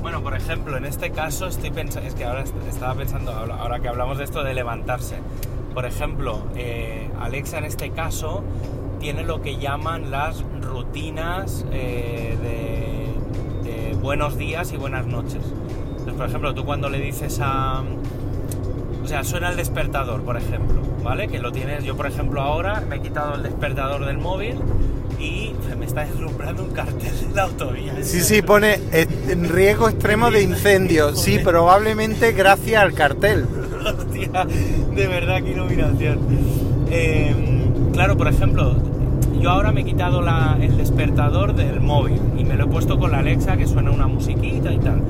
Bueno, 0.00 0.22
por 0.22 0.34
ejemplo, 0.34 0.76
en 0.78 0.86
este 0.86 1.10
caso 1.10 1.46
estoy 1.46 1.70
pensando, 1.70 2.08
es 2.08 2.14
que 2.14 2.24
ahora 2.24 2.42
est- 2.42 2.54
estaba 2.68 2.94
pensando, 2.94 3.32
ahora 3.32 3.80
que 3.80 3.88
hablamos 3.88 4.16
de 4.18 4.24
esto 4.24 4.42
de 4.42 4.54
levantarse, 4.54 5.16
por 5.74 5.84
ejemplo, 5.84 6.42
eh, 6.56 7.10
Alexa 7.20 7.58
en 7.58 7.64
este 7.66 7.90
caso 7.90 8.42
tiene 8.98 9.22
lo 9.24 9.42
que 9.42 9.56
llaman 9.58 10.10
las 10.10 10.42
rutinas 10.62 11.64
eh, 11.70 12.36
de 12.42 12.90
buenos 14.00 14.38
días 14.38 14.72
y 14.72 14.76
buenas 14.78 15.06
noches. 15.06 15.42
Entonces, 16.00 16.14
por 16.14 16.26
ejemplo, 16.28 16.54
tú 16.54 16.64
cuando 16.64 16.88
le 16.88 16.98
dices 17.00 17.38
a... 17.42 17.82
O 19.02 19.06
sea, 19.06 19.24
suena 19.24 19.50
el 19.50 19.56
despertador, 19.56 20.22
por 20.22 20.36
ejemplo, 20.36 20.76
¿vale? 21.02 21.28
Que 21.28 21.38
lo 21.38 21.50
tienes, 21.52 21.82
yo 21.84 21.96
por 21.96 22.06
ejemplo 22.06 22.40
ahora 22.42 22.82
me 22.88 22.96
he 22.96 23.00
quitado 23.00 23.34
el 23.34 23.42
despertador 23.42 24.04
del 24.04 24.18
móvil 24.18 24.56
y 25.18 25.52
me 25.78 25.86
está 25.86 26.04
deslumbrando 26.04 26.62
un 26.64 26.70
cartel 26.70 27.10
de 27.28 27.34
la 27.34 27.42
autovía. 27.44 27.94
Sí, 28.02 28.20
sí, 28.20 28.42
pone 28.42 28.78
eh, 28.92 29.06
en 29.28 29.48
riesgo 29.48 29.88
extremo 29.88 30.30
de 30.30 30.42
incendio. 30.42 31.12
Sí, 31.16 31.38
probablemente 31.42 32.32
gracias 32.32 32.82
al 32.82 32.92
cartel. 32.92 33.46
Hostia, 33.84 34.44
de 34.94 35.06
verdad, 35.08 35.42
qué 35.42 35.50
iluminación. 35.52 36.18
Eh, 36.90 37.34
claro, 37.92 38.16
por 38.16 38.28
ejemplo, 38.28 38.74
yo 39.40 39.50
ahora 39.50 39.72
me 39.72 39.80
he 39.80 39.84
quitado 39.84 40.20
la- 40.20 40.56
el 40.60 40.76
despertador 40.76 41.54
del 41.54 41.80
móvil 41.80 42.20
y 42.36 42.44
me 42.44 42.54
lo 42.56 42.64
he 42.64 42.68
puesto 42.68 42.98
con 42.98 43.10
la 43.12 43.18
Alexa 43.20 43.56
que 43.56 43.66
suena 43.66 43.90
una 43.90 44.06
musiquita 44.06 44.70
y 44.72 44.78
tal. 44.78 45.00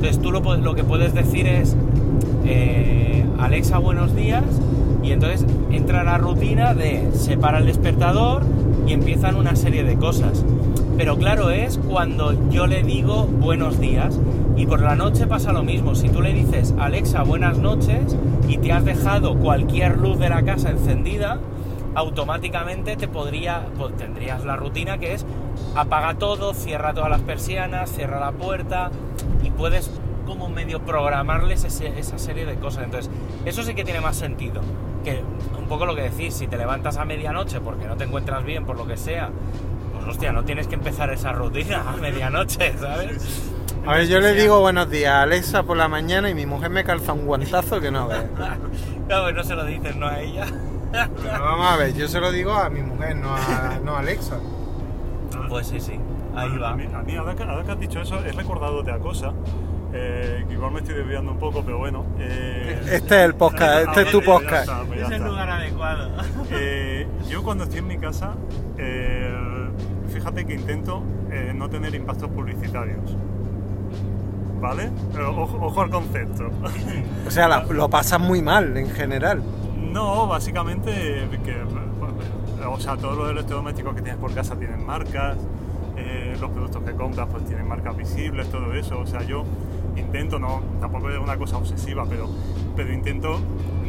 Entonces 0.00 0.22
tú 0.22 0.32
lo, 0.32 0.74
que 0.74 0.82
puedes 0.82 1.12
decir 1.12 1.46
es, 1.46 1.76
eh, 2.46 3.22
Alexa, 3.38 3.76
buenos 3.76 4.16
días, 4.16 4.42
y 5.02 5.12
entonces 5.12 5.44
entra 5.70 6.04
la 6.04 6.16
rutina 6.16 6.72
de 6.72 7.10
separa 7.12 7.58
el 7.58 7.66
despertador 7.66 8.42
y 8.86 8.94
empiezan 8.94 9.36
una 9.36 9.56
serie 9.56 9.84
de 9.84 9.96
cosas. 9.96 10.42
Pero 10.96 11.18
claro, 11.18 11.50
es 11.50 11.76
cuando 11.76 12.48
yo 12.48 12.66
le 12.66 12.82
digo 12.82 13.24
buenos 13.26 13.78
días. 13.78 14.18
Y 14.56 14.64
por 14.64 14.80
la 14.80 14.96
noche 14.96 15.26
pasa 15.26 15.52
lo 15.52 15.64
mismo. 15.64 15.94
Si 15.94 16.08
tú 16.08 16.22
le 16.22 16.32
dices 16.32 16.74
Alexa, 16.78 17.22
buenas 17.22 17.58
noches, 17.58 18.16
y 18.48 18.56
te 18.56 18.72
has 18.72 18.86
dejado 18.86 19.34
cualquier 19.36 19.98
luz 19.98 20.18
de 20.18 20.30
la 20.30 20.42
casa 20.42 20.70
encendida, 20.70 21.40
automáticamente 21.94 22.96
te 22.96 23.06
podría, 23.06 23.66
pues, 23.76 23.94
tendrías 23.98 24.46
la 24.46 24.56
rutina 24.56 24.96
que 24.96 25.12
es 25.12 25.26
apaga 25.76 26.14
todo, 26.14 26.54
cierra 26.54 26.94
todas 26.94 27.10
las 27.10 27.20
persianas, 27.20 27.92
cierra 27.92 28.18
la 28.18 28.32
puerta 28.32 28.90
puedes 29.60 29.90
como 30.26 30.48
medio 30.48 30.80
programarles 30.80 31.64
ese- 31.64 31.98
esa 31.98 32.18
serie 32.18 32.46
de 32.46 32.54
cosas. 32.56 32.84
Entonces, 32.84 33.10
eso 33.44 33.62
sí 33.62 33.74
que 33.74 33.84
tiene 33.84 34.00
más 34.00 34.16
sentido. 34.16 34.60
Que 35.04 35.22
un 35.58 35.66
poco 35.68 35.86
lo 35.86 35.94
que 35.94 36.02
decís, 36.02 36.34
si 36.34 36.46
te 36.46 36.56
levantas 36.56 36.96
a 36.96 37.04
medianoche 37.04 37.60
porque 37.60 37.86
no 37.86 37.96
te 37.96 38.04
encuentras 38.04 38.44
bien, 38.44 38.64
por 38.64 38.76
lo 38.76 38.86
que 38.86 38.96
sea, 38.96 39.30
pues 39.94 40.06
hostia, 40.06 40.32
no 40.32 40.44
tienes 40.44 40.66
que 40.66 40.74
empezar 40.76 41.10
esa 41.10 41.32
rutina 41.32 41.84
a 41.90 41.96
medianoche, 41.96 42.74
¿sabes? 42.78 43.50
A 43.86 43.94
ver, 43.94 44.08
yo 44.08 44.20
le 44.20 44.34
digo 44.34 44.60
buenos 44.60 44.90
días 44.90 45.12
a 45.12 45.22
Alexa 45.22 45.62
por 45.62 45.76
la 45.76 45.88
mañana 45.88 46.28
y 46.30 46.34
mi 46.34 46.44
mujer 46.46 46.70
me 46.70 46.84
calza 46.84 47.12
un 47.12 47.24
guantazo 47.26 47.80
que 47.80 47.90
no 47.90 48.08
ve. 48.08 48.16
Claro, 49.08 49.24
pues 49.24 49.34
no 49.34 49.42
se 49.42 49.54
lo 49.56 49.64
dices, 49.64 49.96
no 49.96 50.06
a 50.06 50.20
ella. 50.20 50.46
Pero 50.92 51.44
vamos 51.44 51.66
a 51.72 51.76
ver, 51.76 51.94
yo 51.94 52.06
se 52.08 52.20
lo 52.20 52.30
digo 52.30 52.52
a 52.52 52.68
mi 52.70 52.80
mujer, 52.82 53.16
no 53.16 53.34
a, 53.34 53.78
no 53.82 53.96
a 53.96 54.00
Alexa. 54.00 54.36
Pues 55.48 55.66
sí, 55.66 55.80
sí, 55.80 55.98
ahí 56.36 56.58
va. 56.58 56.70
A 56.70 56.76
mí, 56.76 56.84
a 56.92 57.02
mí, 57.02 57.16
ahora, 57.16 57.34
que, 57.34 57.42
ahora 57.42 57.64
que 57.64 57.70
has 57.72 57.80
dicho 57.80 58.00
eso, 58.00 58.18
he 58.24 58.32
recordado 58.32 58.78
otra 58.80 58.98
cosa. 58.98 59.32
eh, 59.92 60.44
que 60.46 60.54
igual 60.54 60.70
me 60.72 60.80
estoy 60.80 60.94
desviando 60.94 61.32
un 61.32 61.38
poco, 61.38 61.62
pero 61.64 61.78
bueno. 61.78 62.04
eh, 62.18 62.78
Este 62.92 63.16
es 63.18 63.24
el 63.24 63.34
podcast, 63.34 63.88
este 63.88 64.02
es 64.02 64.10
tu 64.10 64.22
podcast. 64.22 64.68
está, 64.68 64.82
pues 64.84 65.00
Es 65.00 65.06
el 65.08 65.12
está. 65.14 65.28
lugar 65.28 65.50
adecuado. 65.50 66.10
Eh, 66.52 67.06
yo 67.28 67.42
cuando 67.42 67.64
estoy 67.64 67.78
en 67.80 67.86
mi 67.88 67.98
casa, 67.98 68.34
eh, 68.78 69.32
fíjate 70.08 70.44
que 70.46 70.54
intento 70.54 71.02
eh, 71.30 71.52
no 71.54 71.68
tener 71.70 71.94
impactos 71.94 72.28
publicitarios. 72.30 73.16
¿Vale? 74.60 74.90
Pero 75.12 75.30
ojo, 75.42 75.58
ojo 75.60 75.80
al 75.80 75.90
concepto. 75.90 76.50
O 77.26 77.30
sea, 77.30 77.48
la- 77.48 77.62
lo 77.64 77.88
pasas 77.88 78.20
muy 78.20 78.42
mal 78.42 78.76
en 78.76 78.90
general. 78.90 79.42
No, 79.92 80.26
básicamente 80.26 80.90
que, 81.44 81.56
o 82.66 82.78
sea, 82.78 82.96
todos 82.96 83.16
los 83.16 83.30
electrodomésticos 83.30 83.94
que 83.94 84.02
tienes 84.02 84.20
por 84.20 84.32
casa 84.34 84.54
tienen 84.56 84.84
marcas, 84.86 85.36
eh, 86.00 86.36
los 86.40 86.50
productos 86.50 86.82
que 86.82 86.92
compras 86.92 87.28
pues 87.30 87.44
tienen 87.44 87.68
marcas 87.68 87.96
visibles, 87.96 88.48
todo 88.50 88.72
eso. 88.74 89.00
O 89.00 89.06
sea, 89.06 89.22
yo 89.22 89.44
intento, 89.96 90.38
no, 90.38 90.62
tampoco 90.80 91.10
es 91.10 91.18
una 91.18 91.36
cosa 91.36 91.58
obsesiva, 91.58 92.06
pero, 92.08 92.28
pero 92.76 92.92
intento 92.92 93.40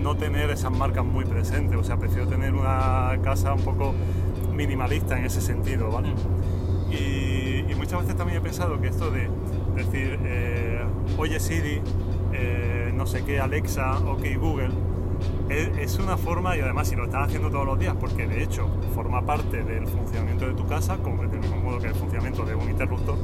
no 0.01 0.15
tener 0.17 0.49
esas 0.49 0.71
marcas 0.71 1.05
muy 1.05 1.25
presentes. 1.25 1.77
O 1.77 1.83
sea, 1.83 1.97
prefiero 1.97 2.27
tener 2.27 2.53
una 2.53 3.17
casa 3.23 3.53
un 3.53 3.61
poco 3.61 3.93
minimalista 4.53 5.17
en 5.17 5.25
ese 5.25 5.41
sentido, 5.41 5.89
¿vale? 5.89 6.09
Y, 6.91 7.71
y 7.71 7.75
muchas 7.75 8.01
veces 8.01 8.15
también 8.15 8.39
he 8.39 8.41
pensado 8.41 8.79
que 8.81 8.87
esto 8.87 9.09
de 9.11 9.29
decir, 9.75 10.19
eh, 10.23 10.81
oye 11.17 11.39
Siri, 11.39 11.81
eh, 12.33 12.91
no 12.93 13.05
sé 13.05 13.23
qué, 13.23 13.39
Alexa, 13.39 13.97
ok 13.99 14.23
Google, 14.39 14.71
es, 15.51 15.99
una 15.99 16.17
forma, 16.17 16.55
y 16.57 16.61
además 16.61 16.87
si 16.87 16.95
lo 16.95 17.05
estás 17.05 17.27
haciendo 17.27 17.49
todos 17.49 17.65
los 17.65 17.79
días, 17.79 17.95
porque 17.99 18.27
de 18.27 18.43
hecho 18.43 18.69
forma 18.95 19.25
parte 19.25 19.63
del 19.63 19.87
funcionamiento 19.87 20.47
de 20.47 20.53
tu 20.53 20.65
casa, 20.65 20.97
como 20.97 21.23
del 21.23 21.39
mismo 21.39 21.57
modo 21.57 21.79
que 21.79 21.87
el 21.87 21.95
funcionamiento 21.95 22.45
de 22.45 22.55
un 22.55 22.69
interruptor, 22.69 23.17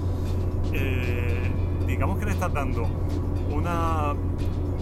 eh, 0.73 1.49
digamos 1.87 2.19
que 2.19 2.25
le 2.25 2.31
estás 2.31 2.53
dando 2.53 2.85
una 3.51 4.13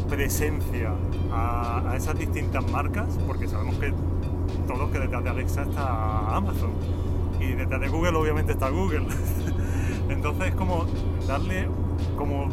presencia 0.10 0.94
a, 1.32 1.92
a 1.92 1.96
esas 1.96 2.18
distintas 2.18 2.70
marcas, 2.72 3.18
porque 3.28 3.48
sabemos 3.48 3.76
que 3.76 3.94
todos 4.68 4.90
que 4.92 5.00
detrás 5.00 5.24
de 5.24 5.30
Alexa 5.30 5.64
está 5.64 6.36
Amazon 6.36 6.72
y 7.40 7.54
detrás 7.54 7.82
de 7.82 7.88
Google 7.88 8.16
obviamente 8.16 8.54
está 8.54 8.70
Google. 8.70 9.08
Entonces 10.10 10.50
es 10.50 10.56
como 10.56 10.86
darle 11.28 11.68
como 12.18 12.50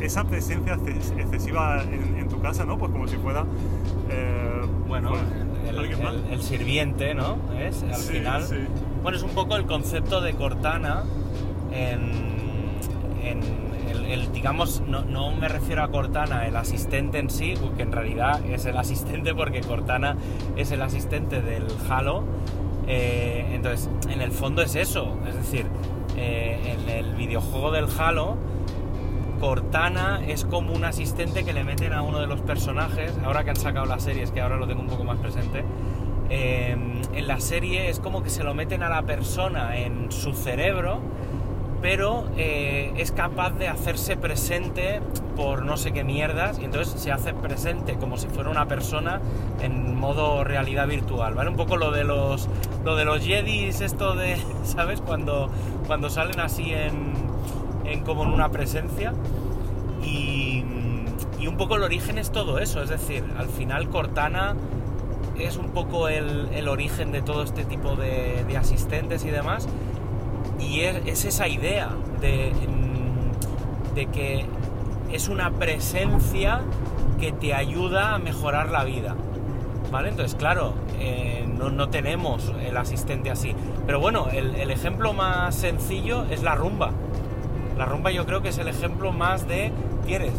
esa 0.00 0.24
presencia 0.24 0.76
exces- 0.76 1.18
excesiva 1.18 1.82
en, 1.82 2.18
en 2.18 2.28
tu 2.28 2.40
casa, 2.40 2.64
¿no? 2.64 2.78
Pues 2.78 2.92
como 2.92 3.06
si 3.08 3.16
fuera... 3.16 3.44
eh, 4.10 4.62
Bueno, 4.88 5.10
pues, 5.10 5.22
el, 6.30 6.42
sirviente, 6.42 7.14
¿no? 7.14 7.36
Es 7.58 7.82
al 7.82 7.94
Sí, 7.96 8.12
final. 8.14 8.42
sí. 8.44 8.56
Bueno, 9.02 9.16
es 9.18 9.22
un 9.24 9.30
poco 9.30 9.56
el 9.56 9.66
concepto 9.66 10.20
de 10.20 10.34
Cortana 10.34 11.04
en, 11.72 12.10
en 13.22 13.40
el, 13.90 14.04
el, 14.06 14.32
digamos, 14.32 14.82
no, 14.86 15.02
no 15.04 15.30
me 15.32 15.48
refiero 15.48 15.82
a 15.82 15.88
Cortana, 15.90 16.46
el 16.46 16.56
asistente 16.56 17.18
en 17.18 17.30
sí, 17.30 17.54
que 17.76 17.82
en 17.82 17.92
realidad 17.92 18.40
es 18.46 18.66
el 18.66 18.76
asistente 18.76 19.34
porque 19.34 19.60
Cortana 19.60 20.16
es 20.56 20.70
el 20.72 20.82
asistente 20.82 21.40
del 21.40 21.64
Halo. 21.88 22.24
Eh, 22.86 23.46
entonces, 23.54 23.88
en 24.10 24.20
el 24.20 24.32
fondo 24.32 24.62
es 24.62 24.74
eso, 24.74 25.16
es 25.28 25.34
decir, 25.36 25.66
eh, 26.16 26.76
en 26.80 26.88
el 26.88 27.14
videojuego 27.14 27.70
del 27.70 27.86
Halo, 27.98 28.36
Cortana 29.40 30.20
es 30.26 30.44
como 30.44 30.72
un 30.74 30.84
asistente 30.84 31.44
que 31.44 31.52
le 31.54 31.64
meten 31.64 31.94
a 31.94 32.02
uno 32.02 32.20
de 32.20 32.26
los 32.26 32.42
personajes, 32.42 33.12
ahora 33.24 33.42
que 33.42 33.50
han 33.50 33.56
sacado 33.56 33.86
la 33.86 33.98
serie, 33.98 34.22
es 34.22 34.30
que 34.30 34.40
ahora 34.40 34.56
lo 34.56 34.68
tengo 34.68 34.82
un 34.82 34.88
poco 34.88 35.02
más 35.02 35.18
presente, 35.18 35.64
eh, 36.28 36.76
en 37.12 37.26
la 37.26 37.40
serie 37.40 37.88
es 37.88 37.98
como 37.98 38.22
que 38.22 38.30
se 38.30 38.44
lo 38.44 38.54
meten 38.54 38.82
a 38.82 38.88
la 38.88 39.02
persona 39.02 39.78
en 39.78 40.12
su 40.12 40.34
cerebro, 40.34 41.00
pero 41.82 42.28
eh, 42.36 42.92
es 42.98 43.10
capaz 43.10 43.50
de 43.52 43.68
hacerse 43.68 44.16
presente 44.16 45.00
por 45.34 45.64
no 45.64 45.76
sé 45.76 45.92
qué 45.92 46.04
mierdas, 46.04 46.58
y 46.58 46.66
entonces 46.66 47.00
se 47.00 47.10
hace 47.10 47.32
presente 47.32 47.94
como 47.94 48.18
si 48.18 48.28
fuera 48.28 48.50
una 48.50 48.66
persona 48.68 49.20
en 49.62 49.96
modo 49.96 50.44
realidad 50.44 50.86
virtual, 50.86 51.34
¿vale? 51.34 51.50
Un 51.50 51.56
poco 51.56 51.78
lo 51.78 51.90
de 51.90 52.04
los, 52.04 52.48
lo 52.84 52.94
de 52.94 53.04
los 53.06 53.24
Jedis, 53.24 53.80
esto 53.80 54.14
de, 54.14 54.36
¿sabes? 54.64 55.00
Cuando, 55.00 55.48
cuando 55.86 56.10
salen 56.10 56.40
así 56.40 56.72
en, 56.74 57.09
en 57.90 58.04
como 58.04 58.24
en 58.24 58.30
una 58.30 58.50
presencia. 58.50 59.12
Y, 60.04 60.64
un 61.46 61.56
poco 61.56 61.76
el 61.76 61.82
origen 61.82 62.16
es 62.16 62.30
todo 62.30 62.58
eso, 62.58 62.82
es 62.82 62.90
decir, 62.90 63.24
al 63.36 63.48
final 63.48 63.88
Cortana 63.88 64.54
es 65.38 65.56
un 65.56 65.70
poco 65.70 66.08
el, 66.08 66.68
origen 66.68 67.12
de 67.12 67.22
todo 67.22 67.42
este 67.42 67.64
tipo 67.64 67.96
de, 67.96 68.56
asistentes 68.56 69.24
y 69.24 69.30
demás. 69.30 69.66
Y 70.58 70.80
es, 70.82 71.02
es 71.06 71.24
esa 71.24 71.48
idea 71.48 71.90
de, 72.20 72.52
mm, 72.52 73.94
de 73.94 74.06
que 74.06 74.46
es 75.12 75.28
una 75.28 75.50
presencia 75.50 76.60
que 77.18 77.32
te 77.32 77.52
ayuda 77.52 78.14
a 78.14 78.18
mejorar 78.18 78.70
la 78.70 78.84
vida. 78.84 79.16
¿Vale? 79.90 80.10
Entonces, 80.10 80.36
claro, 80.36 80.74
eh, 81.00 81.46
no, 81.58 81.88
tenemos 81.88 82.52
el 82.64 82.76
asistente 82.76 83.30
así. 83.30 83.54
Pero 83.86 83.98
bueno, 83.98 84.28
el 84.30 84.70
ejemplo 84.70 85.12
más 85.12 85.54
sencillo 85.54 86.24
es 86.30 86.42
la 86.42 86.54
rumba. 86.54 86.92
La 87.80 87.86
rumba 87.86 88.10
yo 88.10 88.26
creo 88.26 88.42
que 88.42 88.50
es 88.50 88.58
el 88.58 88.68
ejemplo 88.68 89.10
más 89.10 89.48
de, 89.48 89.72
tienes 90.04 90.32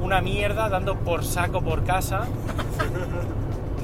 una 0.00 0.20
mierda 0.20 0.68
dando 0.68 0.94
por 0.94 1.24
saco 1.24 1.60
por 1.60 1.82
casa 1.82 2.26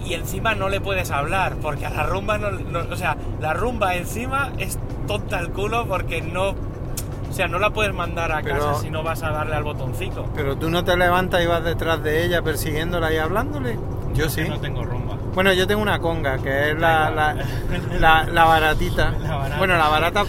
y 0.06 0.14
encima 0.14 0.54
no 0.54 0.68
le 0.68 0.80
puedes 0.80 1.10
hablar, 1.10 1.56
porque 1.60 1.84
a 1.84 1.90
la 1.90 2.04
rumba 2.04 2.38
no, 2.38 2.52
no- 2.52 2.84
o 2.92 2.96
sea, 2.96 3.16
la 3.40 3.54
rumba 3.54 3.96
encima 3.96 4.52
es 4.58 4.78
tonta 5.08 5.40
el 5.40 5.50
culo 5.50 5.86
porque 5.88 6.22
no, 6.22 6.50
o 6.50 7.32
sea, 7.32 7.48
no 7.48 7.58
la 7.58 7.70
puedes 7.70 7.92
mandar 7.92 8.30
a 8.30 8.40
Pero- 8.40 8.58
casa 8.58 8.80
si 8.80 8.88
no 8.88 9.02
vas 9.02 9.24
a 9.24 9.30
darle 9.32 9.56
al 9.56 9.64
botoncito. 9.64 10.26
Pero 10.36 10.56
tú 10.56 10.70
no 10.70 10.84
te 10.84 10.96
levantas 10.96 11.42
y 11.42 11.46
vas 11.46 11.64
detrás 11.64 12.00
de 12.04 12.24
ella 12.24 12.40
persiguiéndola 12.42 13.12
y 13.12 13.16
hablándole. 13.16 13.80
Yo 14.14 14.28
sí. 14.28 14.44
Que 14.44 14.48
no 14.48 14.60
tengo 14.60 14.84
rumba. 14.84 15.16
Bueno, 15.34 15.52
yo 15.54 15.66
tengo 15.66 15.82
una 15.82 15.98
conga, 15.98 16.38
que 16.38 16.70
es 16.70 16.78
la, 16.78 17.10
la, 17.10 17.32
igual. 17.32 18.00
la- 18.00 18.24
la 18.26 18.44
baratita. 18.44 19.10
Barata. 19.28 19.58
Bueno, 19.58 19.76
la 19.76 19.88
barata 19.88 20.24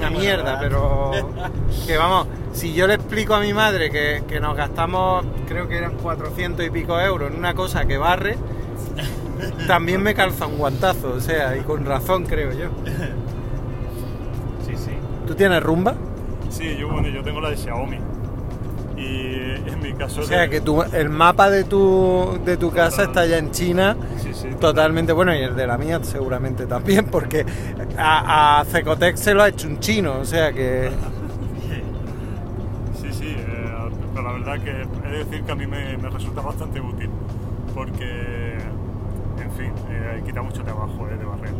una 0.00 0.10
mierda, 0.10 0.58
pero 0.58 1.10
que 1.86 1.96
vamos, 1.96 2.26
si 2.52 2.72
yo 2.72 2.86
le 2.86 2.94
explico 2.94 3.34
a 3.34 3.40
mi 3.40 3.52
madre 3.52 3.90
que, 3.90 4.22
que 4.26 4.40
nos 4.40 4.56
gastamos, 4.56 5.24
creo 5.46 5.68
que 5.68 5.76
eran 5.76 5.96
400 5.96 6.66
y 6.66 6.70
pico 6.70 6.98
euros 6.98 7.30
en 7.30 7.38
una 7.38 7.54
cosa 7.54 7.84
que 7.84 7.98
barre, 7.98 8.36
también 9.66 10.02
me 10.02 10.14
calza 10.14 10.46
un 10.46 10.58
guantazo, 10.58 11.14
o 11.16 11.20
sea, 11.20 11.56
y 11.56 11.60
con 11.60 11.84
razón 11.84 12.24
creo 12.24 12.52
yo. 12.52 12.68
Sí, 14.66 14.76
sí. 14.76 14.92
¿Tú 15.26 15.34
tienes 15.34 15.60
rumba? 15.62 15.94
Sí, 16.48 16.76
yo, 16.78 16.88
bueno, 16.88 17.08
yo 17.08 17.24
tengo 17.24 17.40
la 17.40 17.50
de 17.50 17.56
Xiaomi. 17.56 17.98
Y 19.00 19.54
en 19.70 19.80
mi 19.82 19.92
caso... 19.94 20.20
O 20.20 20.24
sea, 20.24 20.42
de- 20.42 20.50
que 20.50 20.60
tú, 20.60 20.82
el 20.82 21.08
mapa 21.08 21.48
de 21.50 21.64
tu, 21.64 22.38
de 22.44 22.56
tu 22.58 22.70
casa 22.70 23.04
está 23.04 23.24
ya 23.26 23.38
en 23.38 23.50
China 23.50 23.96
Sí, 24.18 24.34
sí. 24.34 24.48
Totalmente 24.60 25.12
bueno, 25.12 25.34
y 25.34 25.38
el 25.38 25.56
de 25.56 25.66
la 25.66 25.78
mía 25.78 26.00
seguramente 26.02 26.66
también, 26.66 27.06
porque 27.10 27.46
a, 27.96 28.60
a 28.60 28.64
Cecotec 28.66 29.16
se 29.16 29.32
lo 29.34 29.42
ha 29.42 29.48
hecho 29.48 29.66
un 29.68 29.78
chino, 29.80 30.18
o 30.20 30.24
sea 30.24 30.52
que. 30.52 30.90
Sí, 33.00 33.08
sí, 33.12 33.34
eh, 33.36 33.90
pero 34.14 34.22
la 34.26 34.32
verdad 34.32 34.60
que 34.62 34.70
he 35.08 35.10
de 35.10 35.24
decir 35.24 35.42
que 35.42 35.52
a 35.52 35.54
mí 35.54 35.66
me, 35.66 35.96
me 35.96 36.10
resulta 36.10 36.40
bastante 36.42 36.80
útil, 36.80 37.08
porque, 37.74 38.58
en 39.38 39.50
fin, 39.56 39.72
eh, 39.90 40.22
quita 40.26 40.42
mucho 40.42 40.62
trabajo 40.62 41.06
eh, 41.10 41.16
de 41.16 41.24
barrer. 41.24 41.50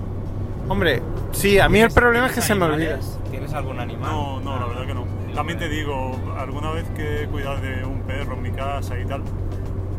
Hombre, 0.69 1.03
sí, 1.33 1.59
a 1.59 1.69
mí 1.69 1.79
el 1.81 1.87
¿Tienes- 1.89 1.95
problema 1.95 2.27
es 2.27 2.33
que 2.33 2.43
se 2.43 2.55
me 2.55 2.65
olvida. 2.67 2.99
¿Tienes 3.31 3.53
algún 3.55 3.81
animal? 3.81 4.11
No, 4.11 4.41
no, 4.41 4.59
la 4.61 4.67
verdad 4.67 4.87
que 4.87 4.95
no. 4.95 5.05
También 5.35 5.59
te 5.59 5.69
digo, 5.69 6.13
alguna 6.39 6.71
vez 6.73 6.85
que 6.97 7.23
he 7.25 7.27
cuidado 7.27 7.57
de 7.61 7.85
un 7.85 8.01
perro 8.03 8.35
en 8.35 8.43
mi 8.43 8.51
casa 8.51 8.99
y 8.99 9.05
tal, 9.07 9.23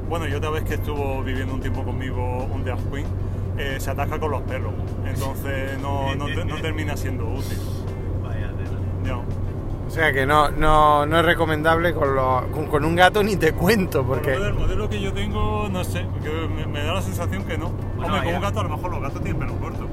bueno, 0.09 0.27
y 0.27 0.33
otra 0.33 0.49
vez 0.49 0.63
que 0.63 0.75
estuvo 0.75 1.23
viviendo 1.23 1.53
un 1.53 1.61
tiempo 1.61 1.83
conmigo 1.83 2.43
un 2.53 2.63
drag 2.63 2.77
queen, 2.91 3.05
eh, 3.57 3.77
se 3.79 3.91
ataca 3.91 4.19
con 4.19 4.31
los 4.31 4.41
perros, 4.41 4.73
entonces 5.05 5.79
no, 5.81 6.13
no, 6.15 6.25
te- 6.25 6.45
no 6.45 6.55
termina 6.61 6.95
siendo 6.97 7.25
útil. 7.27 7.57
Vaya. 8.23 8.51
Ya. 9.05 9.15
O 9.17 9.89
sea 9.93 10.13
que 10.13 10.25
no, 10.25 10.51
no, 10.51 11.05
no 11.05 11.19
es 11.19 11.25
recomendable 11.25 11.93
con, 11.93 12.15
los- 12.15 12.43
con, 12.53 12.67
con 12.67 12.85
un 12.85 12.95
gato 12.95 13.23
ni 13.23 13.35
te 13.35 13.53
cuento, 13.53 14.03
porque. 14.05 14.33
el 14.33 14.53
modelo 14.53 14.89
que 14.89 15.01
yo 15.01 15.11
tengo, 15.13 15.67
no 15.69 15.83
sé, 15.83 16.05
que 16.23 16.29
me, 16.47 16.65
me 16.67 16.83
da 16.83 16.93
la 16.93 17.01
sensación 17.01 17.43
que 17.45 17.57
no. 17.57 17.69
Bueno, 17.95 18.13
Hombre, 18.13 18.25
con 18.27 18.35
un 18.35 18.41
gato 18.41 18.59
a 18.59 18.63
lo 18.63 18.69
mejor 18.69 18.91
los 18.91 19.01
gatos 19.01 19.21
tienen 19.23 19.39
pelo 19.39 19.55
corto, 19.59 19.87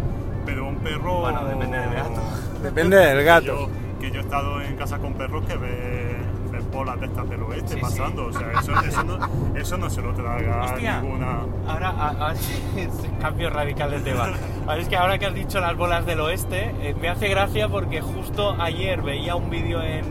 pero 0.46 0.66
un 0.68 0.76
perro... 0.76 1.20
Bueno, 1.20 1.44
depende 1.46 1.78
del 1.78 1.94
gato. 1.94 2.20
Depende 2.62 2.96
del 2.96 3.24
gato. 3.24 3.46
Yo- 3.46 3.68
que 4.00 4.10
yo 4.10 4.20
he 4.20 4.22
estado 4.22 4.60
en 4.60 4.76
casa 4.76 4.98
con 4.98 5.14
perros 5.14 5.44
que 5.44 5.56
ven, 5.56 6.16
ven 6.52 6.70
bolas 6.70 7.00
de 7.00 7.06
estas 7.06 7.28
del 7.28 7.42
oeste 7.42 7.74
Sí, 7.74 7.80
pasando, 7.80 8.26
o 8.26 8.32
sea, 8.32 8.52
eso, 8.60 8.72
eso, 8.80 9.02
no, 9.04 9.18
eso 9.56 9.76
no 9.78 9.90
se 9.90 10.02
lo 10.02 10.12
traga 10.14 10.62
Hostia. 10.64 11.00
ninguna... 11.00 11.40
Ahora, 11.66 11.88
a- 11.90 12.28
a- 12.30 12.32
es 12.76 12.90
cambio 13.20 13.50
radical 13.50 13.90
de 13.90 14.00
tema. 14.00 14.30
Ahora 14.66 14.80
es 14.80 14.88
que 14.88 14.96
ahora 14.96 15.18
que 15.18 15.26
has 15.26 15.34
dicho 15.34 15.60
las 15.60 15.76
bolas 15.76 16.06
del 16.06 16.20
oeste, 16.20 16.74
eh, 16.80 16.94
me 17.00 17.08
hace 17.08 17.28
gracia 17.28 17.68
porque 17.68 18.00
justo 18.00 18.56
ayer 18.60 19.02
veía 19.02 19.34
un 19.34 19.50
vídeo 19.50 19.82
en, 19.82 20.04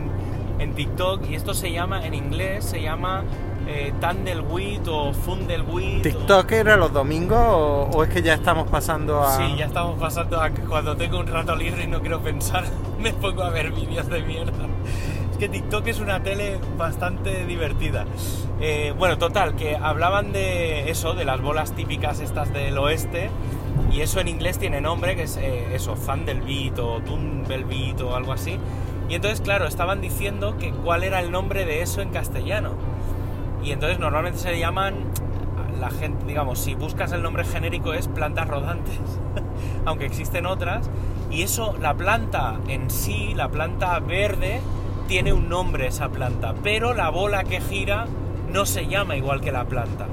en 0.58 0.74
TikTok 0.74 1.28
y 1.30 1.34
esto 1.34 1.54
se 1.54 1.72
llama, 1.72 2.04
en 2.06 2.14
inglés, 2.14 2.64
se 2.64 2.80
llama 2.82 3.24
eh, 3.68 3.92
Tandelwheat 4.00 4.88
o 4.88 5.12
Fundelwheat. 5.12 5.98
o- 6.00 6.02
¿TikTok 6.02 6.52
era 6.52 6.76
los 6.76 6.92
domingos 6.92 7.38
o, 7.38 7.90
o 7.94 8.02
es 8.04 8.08
que 8.10 8.22
ya 8.22 8.34
estamos 8.34 8.68
pasando 8.68 9.22
a.? 9.22 9.36
Sí, 9.36 9.54
ya 9.56 9.66
estamos 9.66 9.98
pasando 9.98 10.40
a 10.40 10.50
que 10.50 10.62
cuando 10.62 10.96
tengo 10.96 11.18
un 11.20 11.26
rato 11.26 11.54
libre 11.54 11.84
y 11.84 11.86
no 11.86 12.00
quiero 12.00 12.20
pensar, 12.20 12.64
me 12.98 13.12
pongo 13.12 13.42
a 13.44 13.50
ver 13.50 13.70
vídeos 13.72 14.08
de 14.08 14.22
mierda. 14.22 14.52
Es 15.32 15.36
que 15.38 15.48
TikTok 15.48 15.86
es 15.86 16.00
una 16.00 16.22
tele 16.22 16.58
bastante 16.76 17.44
divertida. 17.44 18.06
Eh, 18.60 18.92
bueno, 18.98 19.18
total, 19.18 19.54
que 19.54 19.76
hablaban 19.76 20.32
de 20.32 20.90
eso, 20.90 21.12
de 21.14 21.24
las 21.24 21.40
bolas 21.40 21.72
típicas 21.76 22.18
estas 22.20 22.52
del 22.52 22.76
oeste, 22.78 23.30
y 23.92 24.00
eso 24.00 24.18
en 24.20 24.28
inglés 24.28 24.58
tiene 24.58 24.80
nombre, 24.80 25.14
que 25.14 25.22
es 25.24 25.36
eh, 25.36 25.74
eso, 25.74 25.94
Thunderbeat 25.94 26.78
o 26.80 27.00
Tumblebeat 27.02 28.00
o 28.00 28.16
algo 28.16 28.32
así. 28.32 28.58
Y 29.08 29.14
entonces, 29.14 29.40
claro, 29.40 29.66
estaban 29.66 30.00
diciendo 30.00 30.56
que 30.58 30.70
cuál 30.72 31.04
era 31.04 31.20
el 31.20 31.30
nombre 31.30 31.64
de 31.64 31.82
eso 31.82 32.00
en 32.02 32.10
castellano. 32.10 32.72
Y 33.68 33.72
entonces 33.72 33.98
normalmente 33.98 34.38
se 34.38 34.58
llaman, 34.58 34.94
la 35.78 35.90
gente, 35.90 36.24
digamos, 36.24 36.58
si 36.58 36.74
buscas 36.74 37.12
el 37.12 37.22
nombre 37.22 37.44
genérico 37.44 37.92
es 37.92 38.08
plantas 38.08 38.48
rodantes, 38.48 38.98
aunque 39.84 40.06
existen 40.06 40.46
otras. 40.46 40.88
Y 41.30 41.42
eso, 41.42 41.76
la 41.78 41.92
planta 41.92 42.60
en 42.66 42.88
sí, 42.88 43.34
la 43.34 43.50
planta 43.50 43.98
verde, 44.00 44.62
tiene 45.06 45.34
un 45.34 45.50
nombre 45.50 45.86
esa 45.86 46.08
planta, 46.08 46.54
pero 46.62 46.94
la 46.94 47.10
bola 47.10 47.44
que 47.44 47.60
gira 47.60 48.06
no 48.50 48.64
se 48.64 48.86
llama 48.86 49.16
igual 49.16 49.42
que 49.42 49.52
la 49.52 49.66
planta. 49.66 50.06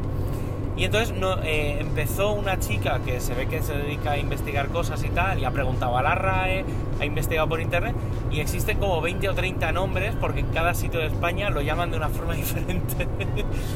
Y 0.77 0.83
entonces 0.83 1.15
eh, 1.43 1.77
empezó 1.79 2.33
una 2.33 2.59
chica 2.59 2.99
que 3.05 3.21
se 3.21 3.33
ve 3.33 3.47
que 3.47 3.61
se 3.61 3.73
dedica 3.73 4.11
a 4.11 4.17
investigar 4.17 4.67
cosas 4.67 5.03
y 5.03 5.09
tal, 5.09 5.39
y 5.39 5.45
ha 5.45 5.51
preguntado 5.51 5.97
a 5.97 6.03
la 6.03 6.15
RAE, 6.15 6.65
ha 6.99 7.05
investigado 7.05 7.47
por 7.47 7.61
internet, 7.61 7.95
y 8.29 8.41
existen 8.41 8.77
como 8.77 8.99
20 8.99 9.29
o 9.29 9.33
30 9.33 9.71
nombres, 9.71 10.15
porque 10.19 10.41
en 10.41 10.47
cada 10.47 10.73
sitio 10.73 10.99
de 10.99 11.07
España 11.07 11.49
lo 11.49 11.61
llaman 11.61 11.91
de 11.91 11.97
una 11.97 12.09
forma 12.09 12.33
diferente. 12.35 13.07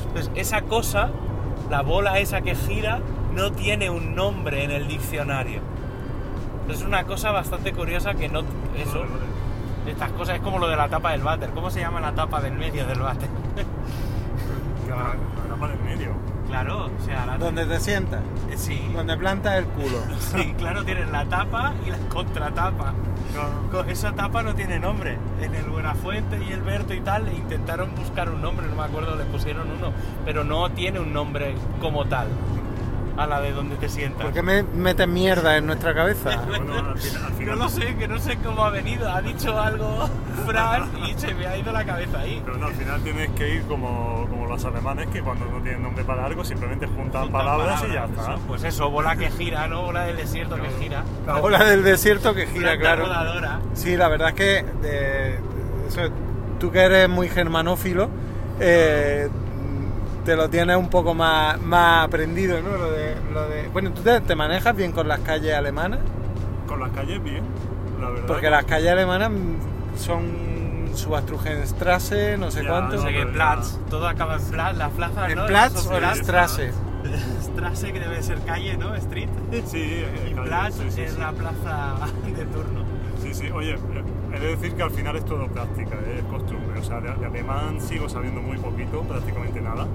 Entonces, 0.07 0.29
esa 0.35 0.63
cosa, 0.63 1.09
la 1.69 1.81
bola 1.83 2.19
esa 2.19 2.41
que 2.41 2.55
gira, 2.55 2.99
no 3.33 3.51
tiene 3.53 3.89
un 3.89 4.15
nombre 4.15 4.65
en 4.65 4.71
el 4.71 4.87
diccionario. 4.87 5.61
Es 6.69 6.83
una 6.83 7.05
cosa 7.05 7.31
bastante 7.31 7.71
curiosa 7.71 8.13
que 8.13 8.27
no... 8.27 8.41
Eso, 8.75 9.05
estas 9.87 10.11
cosas 10.11 10.35
es 10.35 10.41
como 10.41 10.59
lo 10.59 10.67
de 10.67 10.75
la 10.75 10.89
tapa 10.89 11.11
del 11.11 11.21
váter. 11.21 11.49
¿Cómo 11.51 11.71
se 11.71 11.79
llama 11.79 12.01
la 12.01 12.13
tapa 12.13 12.41
del 12.41 12.53
medio 12.53 12.85
del 12.85 12.99
váter? 12.99 13.29
La 14.89 15.15
tapa 15.47 15.67
del 15.67 15.79
medio. 15.81 16.38
Claro, 16.49 16.87
o 16.87 17.05
sea, 17.05 17.25
la 17.25 17.37
Donde 17.37 17.65
te 17.65 17.79
sientas, 17.79 18.21
Sí, 18.57 18.81
donde 18.93 19.15
plantas 19.17 19.55
el 19.55 19.65
culo. 19.65 19.99
sí, 20.19 20.53
claro, 20.57 20.83
tienes 20.83 21.09
la 21.09 21.23
tapa 21.25 21.73
y 21.85 21.91
la 21.91 21.97
contratapa. 22.09 22.93
Co- 23.71 23.83
Esa 23.85 24.11
tapa 24.13 24.41
no 24.43 24.55
tiene 24.55 24.79
nombre. 24.79 25.17
En 25.41 25.53
el 25.55 25.65
Buenafuente 25.65 26.43
y 26.43 26.51
el 26.51 26.61
Berto 26.61 26.93
y 26.93 26.99
tal 27.01 27.31
intentaron 27.31 27.93
buscar 27.95 28.29
un 28.29 28.41
nombre, 28.41 28.67
no 28.67 28.75
me 28.75 28.83
acuerdo, 28.83 29.15
le 29.15 29.23
pusieron 29.25 29.67
uno, 29.69 29.93
pero 30.25 30.43
no 30.43 30.69
tiene 30.71 30.99
un 30.99 31.13
nombre 31.13 31.53
como 31.79 32.05
tal. 32.05 32.27
A 33.17 33.27
la 33.27 33.41
de 33.41 33.51
donde 33.51 33.75
te 33.75 33.89
sientas. 33.89 34.23
¿Por 34.23 34.33
qué 34.33 34.41
me 34.41 34.63
metes 34.63 35.07
mierda 35.07 35.57
en 35.57 35.65
nuestra 35.65 35.93
cabeza? 35.93 36.41
Bueno, 36.47 36.73
al 36.91 36.97
final, 36.97 37.23
al 37.25 37.45
No 37.45 37.55
lo 37.55 37.69
sé, 37.69 37.95
que 37.95 38.07
no 38.07 38.19
sé 38.19 38.37
cómo 38.37 38.63
ha 38.63 38.69
venido. 38.69 39.09
Ha 39.11 39.21
dicho 39.21 39.59
algo 39.59 40.09
Fran 40.45 40.89
y 41.05 41.13
se 41.19 41.33
me 41.33 41.47
ha 41.47 41.57
ido 41.57 41.71
la 41.71 41.85
cabeza 41.85 42.19
ahí. 42.19 42.41
Pero 42.43 42.57
no, 42.57 42.67
al 42.67 42.73
final 42.73 43.01
tienes 43.01 43.29
que 43.31 43.55
ir 43.55 43.63
como, 43.63 44.25
como 44.29 44.45
los 44.47 44.63
alemanes 44.65 45.07
que 45.07 45.21
cuando 45.21 45.45
no 45.45 45.61
tienen 45.61 45.83
nombre 45.83 46.03
para 46.03 46.25
algo 46.25 46.43
simplemente 46.43 46.87
juntan, 46.87 47.23
Juntan 47.23 47.31
palabras, 47.31 47.83
y 47.89 47.93
ya 47.93 48.05
está. 48.05 48.21
eso. 48.35 48.41
Pues 48.47 48.63
eso, 48.63 48.89
bola 48.89 49.15
que 49.15 49.29
gira, 49.31 49.67
¿no? 49.67 49.83
Bola 49.83 50.05
del 50.05 50.17
desierto 50.17 50.55
que 50.55 50.69
gira. 50.83 51.03
La 51.25 51.37
ola 51.37 51.63
del 51.65 51.83
desierto 51.83 52.33
que 52.33 52.47
gira, 52.47 52.77
Planta 52.77 53.33
claro. 53.41 53.59
Sí, 53.73 53.95
la 53.97 54.07
verdad 54.07 54.29
es 54.29 54.35
que 54.35 54.65
eh, 54.83 55.39
eso, 55.87 56.01
tú 56.59 56.71
que 56.71 56.79
eres 56.79 57.09
muy 57.09 57.29
germanófilo, 57.29 58.09
eh, 58.59 59.29
te 60.29 60.35
lo 60.35 60.47
tienes 60.47 60.77
un 60.77 60.89
poco 60.91 61.15
más, 61.15 61.59
más 61.59 62.05
aprendido, 62.05 62.61
¿no? 62.61 62.77
Lo 62.77 62.91
de, 62.91 63.15
lo 63.33 63.49
de- 63.49 63.67
bueno, 63.69 63.91
¿tú 63.93 64.03
te, 64.03 64.21
te 64.21 64.35
manejas 64.35 64.75
bien 64.75 64.91
con 64.91 65.07
las 65.07 65.21
calles 65.21 65.55
alemanas? 65.55 66.01
Con 66.67 66.79
las 66.81 66.91
calles 66.91 67.23
bien, 67.23 67.41
la 67.99 68.11
verdad. 68.11 68.27
Porque 68.27 68.47
las 68.51 68.63
calles 68.65 68.91
alemanas 68.91 69.31
son 69.97 70.91
Subastrugenstrasse, 70.93 72.37
no 72.37 72.51
sé 72.51 72.61
Ya, 72.61 72.69
cuánto. 72.69 72.97
No 72.97 73.01
sé 73.01 73.11
qué, 73.11 73.25
Platz. 73.25 73.79
Todo 73.89 74.07
acaba 74.07 74.35
en 74.35 74.43
Platz, 74.51 74.77
la 74.77 74.89
plaza, 74.89 75.31
¿En 75.31 75.35
¿no? 75.39 75.45
Platz 75.47 75.87
o 75.87 75.97
en. 75.97 76.15
Strasse? 76.15 76.71
Strasse, 77.41 77.91
que 77.91 77.99
debe 77.99 78.21
ser 78.21 78.37
calle, 78.45 78.77
¿no? 78.77 78.93
Street. 78.93 79.29
Sí, 79.65 79.81
eh, 79.81 80.27
Y 80.29 80.33
calle, 80.35 80.47
Platz 80.47 80.75
sí, 80.75 80.91
sí, 80.91 81.01
es 81.01 81.13
sí. 81.13 81.19
la 81.19 81.31
plaza 81.31 81.95
de 82.37 82.45
turno. 82.45 82.83
Sí, 83.23 83.33
sí, 83.33 83.49
oye, 83.49 83.71
eh, 83.73 83.79
he 84.39 84.47
de 84.47 84.55
decir 84.55 84.73
que 84.73 84.83
al 84.83 84.91
final 84.91 85.15
es 85.15 85.25
todo 85.25 85.47
práctica, 85.47 85.95
eh, 85.95 86.17
es 86.19 86.23
costumbre. 86.25 86.79
O 86.79 86.83
sea, 86.83 86.99
de, 87.01 87.13
de 87.13 87.25
alemán 87.25 87.79
sigo 87.81 88.07
sabiendo 88.09 88.41
muy 88.41 88.57
poquito, 88.57 89.01
prácticamente 89.03 89.61
nada. 89.61 89.87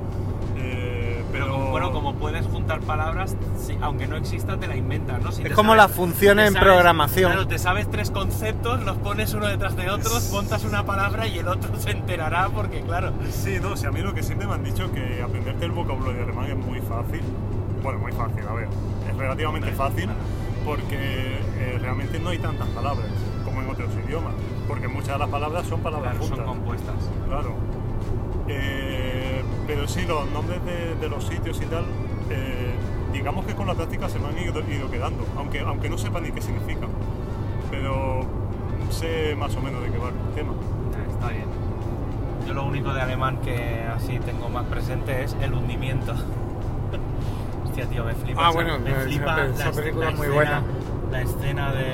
Eh, 0.57 1.22
Pero, 1.33 1.46
pero 1.46 1.52
como, 1.52 1.70
bueno, 1.70 1.92
como 1.92 2.14
puedes 2.14 2.46
juntar 2.46 2.80
palabras, 2.80 3.37
sí, 3.59 3.76
aunque 3.80 4.07
no 4.07 4.16
exista, 4.16 4.57
te 4.57 4.68
la 4.68 4.76
inventas, 4.76 5.20
¿no? 5.20 5.33
Si 5.33 5.42
Es 5.42 5.52
como 5.52 5.74
las 5.74 5.90
funciones 5.90 6.48
en 6.48 6.54
programación. 6.54 7.33
Claro, 7.33 7.48
te 7.48 7.59
sabes 7.59 7.90
tres 7.90 8.11
conceptos, 8.11 8.85
los 8.85 8.96
pones 8.98 9.35
uno 9.35 9.46
detrás 9.48 9.74
de 9.76 9.90
otro, 9.90 10.11
montas 10.30 10.64
una 10.64 10.85
palabra 10.85 11.26
y 11.26 11.38
el 11.38 11.48
otro 11.48 11.76
se 11.80 11.90
enterará 11.90 12.48
porque, 12.50 12.83
claro, 12.83 13.12
Sí, 13.30 13.59
no, 13.61 13.72
o 13.72 13.76
sea, 13.76 13.88
a 13.88 13.92
mí 13.92 14.00
lo 14.00 14.14
que 14.14 14.22
siempre 14.22 14.46
me 14.46 14.54
han 14.54 14.62
dicho 14.64 14.90
que 14.92 15.22
aprenderte 15.22 15.64
el 15.64 15.72
vocabulario 15.72 16.22
alemán 16.22 16.46
es 16.50 16.57
muy 16.57 16.80
fácil. 16.80 17.20
Bueno, 17.83 17.98
muy 17.98 18.12
fácil, 18.12 18.46
a 18.48 18.54
ver, 18.54 18.68
es 19.11 19.16
relativamente 19.16 19.72
fácil 19.72 20.09
porque 20.64 20.96
eh, 21.59 21.78
realmente 21.80 22.18
no 22.18 22.30
hay 22.30 22.38
tantas 22.38 22.68
palabras 22.68 23.07
idiomas. 24.06 24.32
Porque 24.68 24.88
muchas 24.88 25.08
de 25.14 25.18
las 25.18 25.28
palabras 25.28 25.66
son 25.66 25.80
palabras 25.80 26.12
claro, 26.12 26.26
son 26.26 26.36
juntas. 26.36 26.46
compuestas. 26.54 26.94
Claro. 27.28 27.54
Eh, 28.48 29.42
pero 29.66 29.88
sí, 29.88 30.02
los 30.06 30.30
nombres 30.30 30.64
de, 30.64 30.94
de 30.96 31.08
los 31.08 31.24
sitios 31.26 31.60
y 31.62 31.66
tal, 31.66 31.84
eh, 32.30 32.74
digamos 33.12 33.46
que 33.46 33.54
con 33.54 33.66
la 33.66 33.74
práctica 33.74 34.08
se 34.08 34.18
me 34.18 34.28
han 34.28 34.38
ido, 34.38 34.60
ido 34.70 34.90
quedando, 34.90 35.24
aunque, 35.36 35.60
aunque 35.60 35.88
no 35.88 35.96
sepa 35.98 36.20
ni 36.20 36.30
qué 36.30 36.40
significan. 36.42 36.88
Pero 37.70 38.22
sé 38.90 39.34
más 39.38 39.54
o 39.56 39.60
menos 39.60 39.82
de 39.82 39.90
qué 39.90 39.98
va 39.98 40.08
el 40.08 40.34
tema. 40.34 40.52
Eh, 40.52 41.10
Está 41.10 41.28
bien. 41.28 41.44
Yo 42.46 42.52
lo 42.54 42.64
único 42.66 42.92
de 42.92 43.00
alemán 43.00 43.38
que 43.42 43.84
así 43.94 44.18
tengo 44.20 44.48
más 44.50 44.64
presente 44.66 45.24
es 45.24 45.34
el 45.40 45.54
hundimiento. 45.54 46.12
Hostia, 47.64 47.86
tío, 47.86 48.04
me 48.04 48.14
flipa. 48.14 48.40
Ah, 48.46 48.50
esa- 48.50 48.54
bueno, 48.54 48.78
me 48.78 48.90
esa 48.90 49.00
flipa 49.00 49.44
esa 49.46 49.64
la, 49.66 49.72
película 49.72 50.04
la 50.06 50.10
es 50.12 50.16
muy 50.18 50.26
escena- 50.26 50.34
buena. 50.36 50.62
La 51.10 51.22
escena 51.22 51.72
de, 51.72 51.84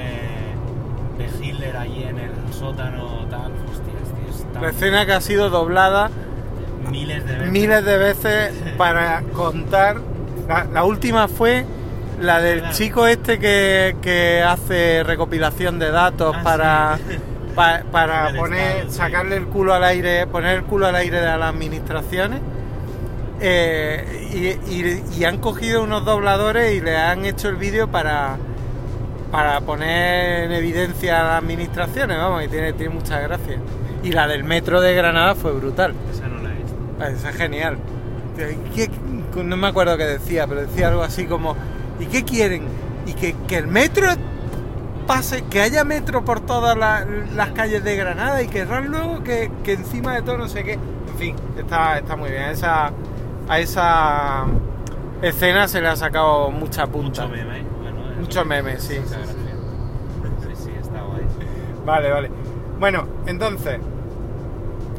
de 1.20 1.44
Hitler 1.46 1.76
allí 1.76 2.02
en 2.04 2.18
el 2.18 2.30
sótano, 2.52 3.26
tal. 3.30 3.52
Hostias, 3.52 4.14
tío, 4.14 4.30
es 4.46 4.52
tan- 4.52 4.62
La 4.62 4.68
escena 4.70 5.06
que 5.06 5.12
ha 5.12 5.20
sido 5.20 5.50
doblada 5.50 6.11
miles 6.90 7.24
de 7.26 7.33
veces. 7.35 7.50
miles 7.52 7.85
de 7.85 7.96
veces 7.98 8.52
para 8.76 9.22
contar. 9.35 9.98
La, 10.48 10.64
la 10.64 10.85
última 10.85 11.28
fue 11.28 11.64
la 12.20 12.40
del 12.40 12.61
Claro. 12.61 12.74
chico 12.74 13.06
este 13.06 13.38
que, 13.38 13.96
que 14.02 14.42
hace 14.42 15.02
recopilación 15.04 15.78
de 15.78 15.90
datos 15.90 16.35
Ah, 16.38 16.42
para, 16.42 16.98
sí. 16.98 17.16
pa- 17.54 17.83
para 17.90 18.33
poner, 18.35 18.70
Estado, 18.72 18.90
sí. 18.90 18.96
sacarle 18.96 19.37
el 19.37 19.46
culo 19.46 19.72
al 19.74 19.85
aire, 19.85 20.26
poner 20.26 20.56
el 20.59 20.64
culo 20.64 20.87
al 20.87 20.96
aire 20.96 21.18
de 21.20 21.26
las 21.26 21.42
administraciones. 21.54 22.40
Eh, 23.42 24.59
y, 24.68 24.74
y- 24.74 25.02
y 25.18 25.24
han 25.24 25.38
cogido 25.38 25.83
unos 25.83 26.04
dobladores 26.04 26.74
y 26.74 26.80
le 26.83 26.96
han 26.96 27.24
hecho 27.24 27.48
el 27.48 27.56
vídeo 27.56 27.88
para, 27.88 28.37
para 29.30 29.60
poner 29.60 30.44
en 30.44 30.52
evidencia 30.52 31.20
a 31.20 31.24
las 31.24 31.42
administraciones, 31.42 32.16
vamos, 32.18 32.44
y 32.44 32.48
tiene, 32.48 32.72
tiene 32.72 32.94
mucha 32.94 33.20
gracia. 33.20 33.58
Y 34.02 34.12
la 34.12 34.26
del 34.26 34.44
metro 34.44 34.80
de 34.80 34.94
Granada 34.94 35.34
fue 35.34 35.52
brutal. 35.52 35.94
Esa 36.12 36.26
no 36.28 36.42
la 36.42 36.50
he 36.50 36.56
visto. 36.56 36.74
Ah, 37.00 37.08
Esa 37.08 37.30
es 37.30 37.36
genial. 37.36 37.76
¿Qué- 38.74 38.90
no 39.44 39.56
me 39.56 39.68
acuerdo 39.68 39.96
qué 39.96 40.04
decía, 40.04 40.46
pero 40.46 40.62
decía 40.62 40.88
algo 40.88 41.02
así 41.02 41.26
como, 41.26 41.54
¿y 42.00 42.06
qué 42.06 42.24
quieren? 42.24 42.64
¿Y 43.06 43.12
que, 43.12 43.34
que 43.46 43.58
el 43.58 43.66
metro 43.68 44.06
pase, 45.06 45.42
que 45.50 45.60
haya 45.60 45.84
metro 45.84 46.24
por 46.24 46.40
todas 46.40 46.76
la- 46.76 47.04
las 47.34 47.50
calles 47.50 47.84
de 47.84 47.96
Granada 47.96 48.42
y 48.42 48.48
querrán 48.48 48.86
luego 48.88 49.22
que, 49.22 49.50
que 49.62 49.74
encima 49.74 50.14
de 50.14 50.22
todo 50.22 50.38
no 50.38 50.48
sé 50.48 50.64
qué? 50.64 50.72
En 50.74 51.18
fin, 51.18 51.36
está, 51.58 51.98
está 51.98 52.16
muy 52.16 52.30
bien. 52.30 52.44
Esa, 52.44 52.90
a 53.48 53.58
esa 53.60 54.44
escena 55.22 55.68
se 55.68 55.80
le 55.80 55.88
ha 55.88 55.96
sacado 55.96 56.50
mucha 56.50 56.86
punta. 56.86 57.26
Mucho 57.26 57.36
meme, 57.36 57.62
¿eh? 58.20 58.26
Bueno, 58.26 58.28
eso- 58.28 58.40
Mucho 58.40 58.44
meme, 58.44 58.78
sí, 58.80 58.98
mucha 59.00 59.09
sí, 59.09 59.14
gracia. 59.16 60.54
Sí, 60.56 60.62
sí, 60.64 60.70
está 60.80 61.02
guay. 61.02 61.22
Vale, 61.85 62.11
vale. 62.11 62.30
Bueno, 62.78 63.06
entonces, 63.26 63.78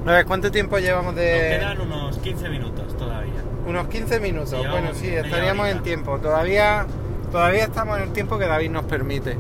a 0.06 0.12
ver, 0.12 0.26
¿cuánto 0.26 0.52
tiempo 0.52 0.78
llevamos 0.80 1.14
Nos 1.14 1.16
de...? 1.16 1.58
quedan 1.60 1.82
unos 1.82 2.18
15 2.20 2.50
minutos 2.50 2.98
todavía. 2.98 3.34
Unos 3.68 3.88
15 3.88 4.20
minutos. 4.20 4.50
Sí, 4.50 4.68
bueno, 4.70 4.90
sí, 4.94 5.08
estaríamos 5.08 5.68
en 5.68 5.82
tiempo. 5.84 6.18
Todavía, 6.20 6.86
todavía 7.32 7.64
estamos 7.66 7.98
en 7.98 8.04
el 8.06 8.10
tiempo 8.12 8.38
que 8.40 8.46
David 8.48 8.72
nos 8.72 8.84
permite. 8.86 9.38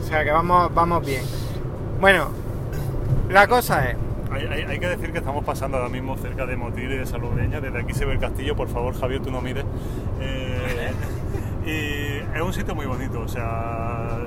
O 0.00 0.06
sea 0.06 0.24
que 0.24 0.30
vamos, 0.30 0.72
vamos 0.74 1.04
bien. 1.04 1.22
Bueno, 2.00 2.28
la 3.30 3.46
cosa 3.48 3.90
es. 3.90 3.96
Hay, 4.30 4.46
hay- 4.46 4.62
hay 4.62 4.78
que 4.78 4.88
decir 4.88 5.10
que 5.10 5.18
estamos 5.18 5.44
pasando 5.44 5.78
ahora 5.78 5.88
mismo 5.88 6.16
cerca 6.16 6.46
de 6.46 6.56
Motil 6.56 6.92
y 6.92 6.96
de 6.96 7.06
Salobreña. 7.06 7.60
Desde 7.60 7.80
aquí 7.80 7.92
se 7.94 8.04
ve 8.04 8.12
el 8.14 8.20
castillo, 8.20 8.54
por 8.54 8.68
favor, 8.68 8.94
Javier, 8.98 9.20
tú 9.20 9.30
no 9.30 9.40
mires. 9.40 9.64
Eh, 10.20 10.92
y 11.68 12.36
es 12.36 12.42
un 12.42 12.52
sitio 12.52 12.74
muy 12.74 12.86
bonito, 12.86 13.20
o 13.20 13.28
sea, 13.28 14.18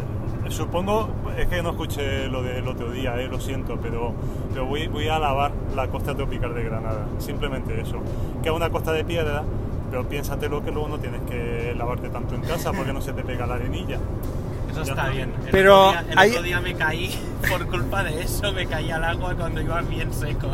supongo, 0.50 1.10
es 1.38 1.48
que 1.48 1.62
no 1.64 1.72
escuché 1.72 2.28
lo 2.28 2.44
del 2.44 2.68
otro 2.68 2.92
día, 2.92 3.16
eh, 3.20 3.28
lo 3.28 3.40
siento, 3.40 3.78
pero, 3.82 4.14
pero 4.54 4.66
voy, 4.66 4.88
voy 4.88 5.08
a 5.08 5.16
alabar 5.16 5.52
la 5.76 5.88
costa 5.88 6.14
tropical 6.16 6.54
de 6.54 6.64
Granada, 6.64 7.06
simplemente 7.20 7.80
eso. 7.82 7.98
Que 8.44 8.50
es 8.50 8.56
una 8.56 8.70
costa 8.70 8.92
de 8.92 9.04
piedra, 9.06 9.44
pero 9.90 10.08
piénsatelo 10.08 10.64
que 10.64 10.72
luego 10.72 10.90
no 10.90 11.00
tienes 11.00 11.22
que 11.22 11.74
lavarte 11.78 12.10
tanto 12.10 12.36
en 12.36 12.42
casa 12.42 12.72
porque 12.74 12.94
no 12.94 13.02
se 13.02 13.14
te 13.14 13.24
pega 13.24 13.48
la 13.48 13.56
arenilla. 13.56 13.98
Eso 14.72 14.82
está 14.82 14.94
está. 14.94 15.10
bien. 15.10 15.34
El 15.46 15.52
Pero 15.52 15.90
otro 15.90 16.02
día, 16.04 16.12
el 16.14 16.18
hay- 16.20 16.30
otro 16.32 16.44
día 16.44 16.62
me 16.62 16.74
caí 16.76 17.10
por 17.50 17.66
culpa 17.68 18.04
de 18.04 18.22
eso, 18.22 18.52
me 18.54 18.66
caí 18.68 18.90
al 18.92 19.04
agua 19.04 19.36
cuando 19.36 19.62
iba 19.62 19.82
bien 19.82 20.14
seco. 20.14 20.48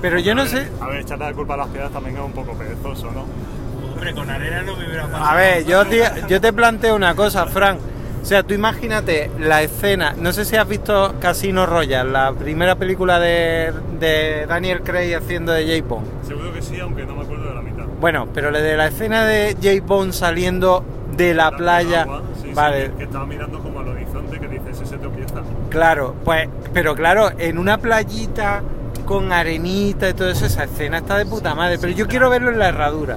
Pero 0.00 0.18
yo 0.20 0.32
A 0.32 0.34
no 0.36 0.42
ver, 0.42 0.50
sé. 0.50 0.68
A 0.80 0.86
ver, 0.86 1.00
echarle 1.00 1.24
la 1.26 1.32
culpa 1.34 1.54
a 1.54 1.56
las 1.58 1.68
piedras 1.68 1.90
también 1.92 2.16
es 2.16 2.22
un 2.22 2.32
poco 2.32 2.52
perezoso, 2.54 3.10
¿no? 3.10 3.24
Hombre, 3.98 4.14
con 4.14 4.30
arena 4.30 4.62
no 4.62 4.76
me 4.76 4.86
hubiera 4.86 5.04
pasado. 5.06 5.24
A 5.24 5.34
ver, 5.34 5.64
yo 5.66 5.84
te, 5.86 6.02
yo 6.28 6.40
te 6.40 6.52
planteo 6.52 6.94
una 6.94 7.14
cosa, 7.14 7.46
Frank. 7.46 7.78
O 8.22 8.24
sea, 8.24 8.42
tú 8.42 8.54
imagínate 8.54 9.30
la 9.40 9.62
escena. 9.62 10.14
No 10.16 10.32
sé 10.32 10.44
si 10.44 10.54
has 10.56 10.68
visto 10.68 11.14
Casino 11.20 11.66
Royale, 11.66 12.10
la 12.10 12.32
primera 12.32 12.74
película 12.76 13.18
de, 13.18 13.72
de 13.98 14.44
Daniel 14.46 14.82
Craig 14.82 15.14
haciendo 15.14 15.52
de 15.52 15.64
J. 15.80 15.88
Bond. 15.88 16.06
Seguro 16.26 16.52
que 16.52 16.62
sí, 16.62 16.78
aunque 16.80 17.04
no 17.06 17.14
me 17.16 17.22
acuerdo 17.22 17.48
de 17.48 17.54
la 17.54 17.62
mitad. 17.62 17.84
Bueno, 18.00 18.28
pero 18.34 18.50
le 18.50 18.60
de 18.60 18.76
la 18.76 18.86
escena 18.88 19.24
de 19.24 19.56
J. 19.62 19.84
Bond 19.86 20.12
saliendo 20.12 20.84
de 21.16 21.34
la 21.34 21.50
playa. 21.56 22.02
agua, 22.02 22.22
sí, 22.36 22.48
sí, 22.48 22.54
vale, 22.54 22.90
que- 22.90 22.96
que 22.98 23.02
estaba 23.04 23.26
mirando 23.26 23.58
como 23.60 23.80
al 23.80 23.88
horizonte 23.88 24.38
que 24.38 24.46
dice, 24.48 24.70
ese 24.72 24.86
se 24.86 24.98
tropieza. 24.98 25.36
Claro, 25.70 26.14
pues, 26.24 26.48
pero 26.72 26.94
claro, 26.94 27.30
en 27.38 27.56
una 27.58 27.78
playita 27.78 28.62
con 29.08 29.32
arenita 29.32 30.06
y 30.10 30.12
todo 30.12 30.28
eso, 30.28 30.44
esa 30.44 30.64
escena 30.64 30.98
está 30.98 31.16
de 31.16 31.24
puta 31.24 31.54
madre. 31.54 31.78
Pero 31.80 31.94
yo 31.94 32.06
quiero 32.06 32.28
verlo 32.28 32.50
en 32.50 32.58
la 32.58 32.68
herradura. 32.68 33.16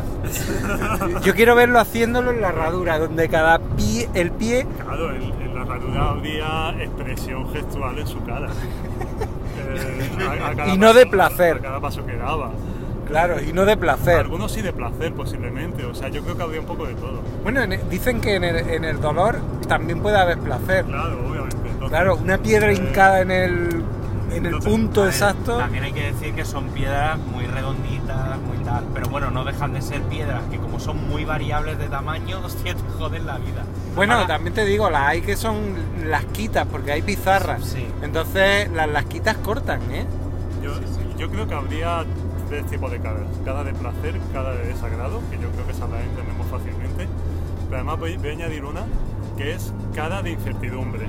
Yo 1.21 1.35
quiero 1.35 1.53
verlo 1.53 1.79
haciéndolo 1.81 2.31
en 2.31 2.39
la 2.41 2.47
herradura, 2.47 2.97
donde 2.97 3.27
cada 3.27 3.59
pie, 3.59 4.07
el 4.13 4.31
pie, 4.31 4.65
Claro, 4.85 5.11
en, 5.13 5.21
en 5.23 5.53
la 5.53 5.65
ranura 5.65 6.09
habría 6.11 6.75
expresión 6.81 7.51
gestual 7.53 7.99
en 7.99 8.07
su 8.07 8.23
cara. 8.23 8.47
Eh, 9.57 10.09
a- 10.41 10.47
a 10.47 10.55
cada 10.55 10.73
Y 10.73 10.77
no 10.77 10.93
de 10.93 11.05
placer. 11.07 11.57
A 11.57 11.61
cada 11.61 11.79
paso 11.81 12.05
que 12.05 12.15
daba. 12.15 12.51
claro, 13.07 13.41
y 13.41 13.51
no 13.51 13.65
de 13.65 13.75
placer. 13.75 14.19
Algunos 14.19 14.53
sí 14.53 14.61
de 14.61 14.71
placer, 14.71 15.11
posiblemente. 15.13 15.83
O 15.85 15.93
sea, 15.93 16.07
yo 16.07 16.23
creo 16.23 16.37
que 16.37 16.43
habría 16.43 16.61
un 16.61 16.67
poco 16.67 16.85
de 16.85 16.93
todo. 16.95 17.21
Bueno, 17.43 17.61
en- 17.61 17.89
dicen 17.89 18.21
que 18.21 18.35
en 18.35 18.45
el, 18.45 18.55
en 18.69 18.85
el 18.85 19.01
dolor 19.01 19.39
también 19.67 20.01
puede 20.01 20.17
haber 20.17 20.37
placer. 20.37 20.85
Claro, 20.85 21.19
obviamente. 21.29 21.57
Entonces, 21.57 21.89
Claro, 21.89 22.15
una 22.15 22.37
piedra 22.37 22.71
eh, 22.71 22.75
hincada 22.75 23.21
en 23.21 23.31
el, 23.31 23.80
en 24.31 24.45
el 24.45 24.59
punto 24.59 25.05
exacto. 25.05 25.57
También 25.57 25.83
hay 25.83 25.93
que 25.93 26.11
decir 26.11 26.33
que 26.33 26.45
son 26.45 26.69
piedras 26.69 27.17
muy 27.19 27.45
redonditas, 27.45 28.39
muy 28.39 28.57
tal. 28.63 28.85
Pero 28.93 29.09
bueno, 29.09 29.31
no 29.31 29.43
dejan 29.43 29.73
de 29.73 29.81
ser 29.81 30.01
piedras 30.03 30.41
que 30.49 30.57
como 30.57 30.79
son 30.79 31.07
muy 31.09 31.25
variables 31.25 31.77
de 31.77 31.87
tamaño, 31.87 32.39
hostia, 32.43 32.75
te 32.75 32.81
joden 32.97 33.25
la 33.25 33.37
vida. 33.37 33.63
Bueno, 33.95 34.13
Ahora, 34.13 34.27
también 34.27 34.53
te 34.53 34.65
digo, 34.65 34.89
las 34.89 35.01
hay 35.09 35.21
que 35.21 35.35
son 35.35 35.75
lasquitas, 36.05 36.65
porque 36.67 36.93
hay 36.93 37.01
pizarras. 37.01 37.65
Sí. 37.65 37.85
Entonces, 38.01 38.71
las 38.71 38.89
lasquitas 38.89 39.37
cortan, 39.37 39.81
¿eh? 39.91 40.05
Yo, 40.63 40.73
yo 41.17 41.29
creo 41.29 41.47
que 41.47 41.53
habría 41.53 42.05
tres 42.49 42.65
tipos 42.67 42.91
de 42.91 42.99
caras. 42.99 43.27
Cada 43.43 43.63
de 43.63 43.73
placer, 43.73 44.15
cada 44.33 44.53
de 44.53 44.67
desagrado, 44.67 45.21
que 45.29 45.37
yo 45.37 45.49
creo 45.51 45.65
que 45.65 45.71
esa 45.71 45.87
la 45.87 46.01
entendemos 46.01 46.47
fácilmente. 46.47 47.07
Pero 47.65 47.75
además 47.75 47.99
voy, 47.99 48.17
voy 48.17 48.29
a 48.29 48.31
añadir 48.31 48.65
una 48.65 48.81
que 49.37 49.53
es 49.53 49.73
cara 49.95 50.21
de 50.21 50.31
incertidumbre. 50.31 51.07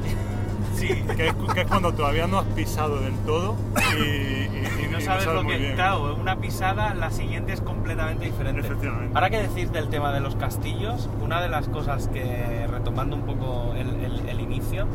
Sí. 0.75 0.89
Que 1.17 1.29
es, 1.29 1.35
que 1.55 1.61
es 1.63 1.67
cuando 1.67 1.93
todavía 1.93 2.27
no 2.27 2.39
has 2.39 2.47
pisado 2.47 3.01
del 3.01 3.15
todo 3.27 3.57
y, 3.99 4.03
y- 4.03 4.63
Y 4.85 4.89
no 4.93 4.99
y 4.99 5.03
sabes 5.03 5.27
lo 5.27 5.43
que. 5.47 5.57
bien. 5.59 5.75
Claro, 5.75 6.15
una 6.21 6.37
pisada, 6.37 6.95
la 6.95 7.11
siguiente 7.11 7.53
es 7.53 7.61
completamente 7.61 8.25
diferente. 8.27 8.61
Efectivamente. 8.61 9.11
Ahora 9.15 9.31
que 9.31 9.39
decir 9.39 9.71
del 9.71 9.89
tema 9.89 10.13
de 10.13 10.21
los 10.21 10.35
castillos, 10.37 11.09
una 11.23 11.41
de 11.41 11.49
las 11.49 11.69
cosas 11.69 12.09
que, 12.09 12.67
retomando 12.71 13.17
un 13.17 13.23
poco 13.23 13.75
el, 13.77 13.89
el- 14.05 14.29
el 14.29 14.41
inicio, 14.41 14.87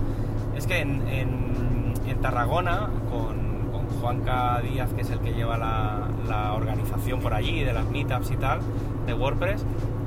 es 0.55 0.67
que 0.67 0.80
en, 0.82 1.07
en- 1.07 1.93
en 2.07 2.21
Tarragona, 2.21 2.89
con, 3.09 3.69
con 3.71 3.88
Juanca 4.01 4.61
Díaz, 4.61 4.89
que 4.93 5.01
es 5.01 5.09
el 5.09 5.19
que 5.19 5.34
lleva 5.34 5.57
la, 5.57 6.07
la 6.28 6.53
organización 6.53 7.19
por 7.19 7.34
allí, 7.34 7.63
de 7.63 7.73
las 7.73 7.86
meetups 7.86 8.32
y 8.32 8.38
tal, 8.38 8.59
de 9.05 9.13
WordPress, 9.13 9.63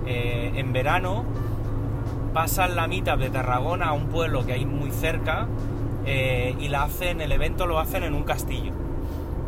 eh, 0.06 0.52
en 0.56 0.72
verano 0.72 1.24
pasan 2.32 2.76
la 2.76 2.86
meetup 2.86 3.18
de 3.18 3.30
Tarragona 3.30 3.86
a 3.86 3.92
un 3.92 4.06
pueblo 4.06 4.46
que 4.46 4.52
hay 4.52 4.64
muy 4.64 4.90
cerca 4.90 5.46
eh, 6.06 6.54
y 6.58 6.68
la 6.68 6.84
hacen, 6.84 7.20
el 7.20 7.32
evento 7.32 7.66
lo 7.66 7.78
hacen 7.78 8.04
en 8.04 8.14
un 8.14 8.22
castillo. 8.22 8.72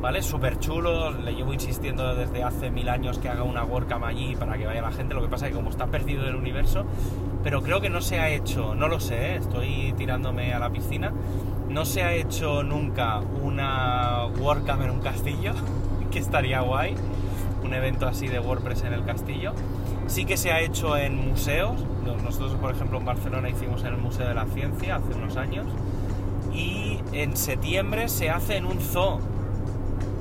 ¿Vale? 0.00 0.20
Súper 0.20 0.58
chulo, 0.58 1.12
le 1.12 1.32
llevo 1.32 1.52
insistiendo 1.52 2.16
desde 2.16 2.42
hace 2.42 2.72
mil 2.72 2.88
años 2.88 3.18
que 3.18 3.28
haga 3.28 3.44
una 3.44 3.62
WordCamp 3.62 4.02
allí 4.02 4.34
para 4.34 4.58
que 4.58 4.66
vaya 4.66 4.82
la 4.82 4.90
gente, 4.90 5.14
lo 5.14 5.22
que 5.22 5.28
pasa 5.28 5.46
es 5.46 5.52
que 5.52 5.56
como 5.56 5.70
está 5.70 5.86
perdido 5.86 6.24
del 6.24 6.34
universo, 6.34 6.84
pero 7.44 7.62
creo 7.62 7.80
que 7.80 7.88
no 7.88 8.00
se 8.00 8.18
ha 8.18 8.28
hecho, 8.28 8.74
no 8.74 8.88
lo 8.88 8.98
sé, 8.98 9.34
¿eh? 9.34 9.36
estoy 9.36 9.94
tirándome 9.96 10.54
a 10.54 10.58
la 10.58 10.70
piscina, 10.70 11.12
no 11.68 11.84
se 11.84 12.02
ha 12.02 12.14
hecho 12.14 12.64
nunca 12.64 13.20
una 13.20 14.26
WordCamp 14.26 14.82
en 14.82 14.90
un 14.90 15.00
castillo, 15.00 15.52
que 16.10 16.18
estaría 16.18 16.60
guay, 16.62 16.96
un 17.72 17.78
evento 17.78 18.06
así 18.06 18.28
de 18.28 18.38
WordPress 18.38 18.84
en 18.84 18.92
el 18.92 19.02
castillo. 19.02 19.54
Sí 20.06 20.26
que 20.26 20.36
se 20.36 20.52
ha 20.52 20.60
hecho 20.60 20.94
en 20.98 21.16
museos, 21.30 21.82
nosotros 22.22 22.52
por 22.60 22.70
ejemplo 22.70 22.98
en 22.98 23.06
Barcelona 23.06 23.48
hicimos 23.48 23.80
en 23.80 23.94
el 23.94 23.96
Museo 23.96 24.28
de 24.28 24.34
la 24.34 24.44
Ciencia 24.44 24.96
hace 24.96 25.14
unos 25.14 25.38
años, 25.38 25.66
y 26.52 27.00
en 27.12 27.34
septiembre 27.34 28.08
se 28.08 28.28
hace 28.28 28.56
en 28.58 28.66
un 28.66 28.78
zoo. 28.78 29.20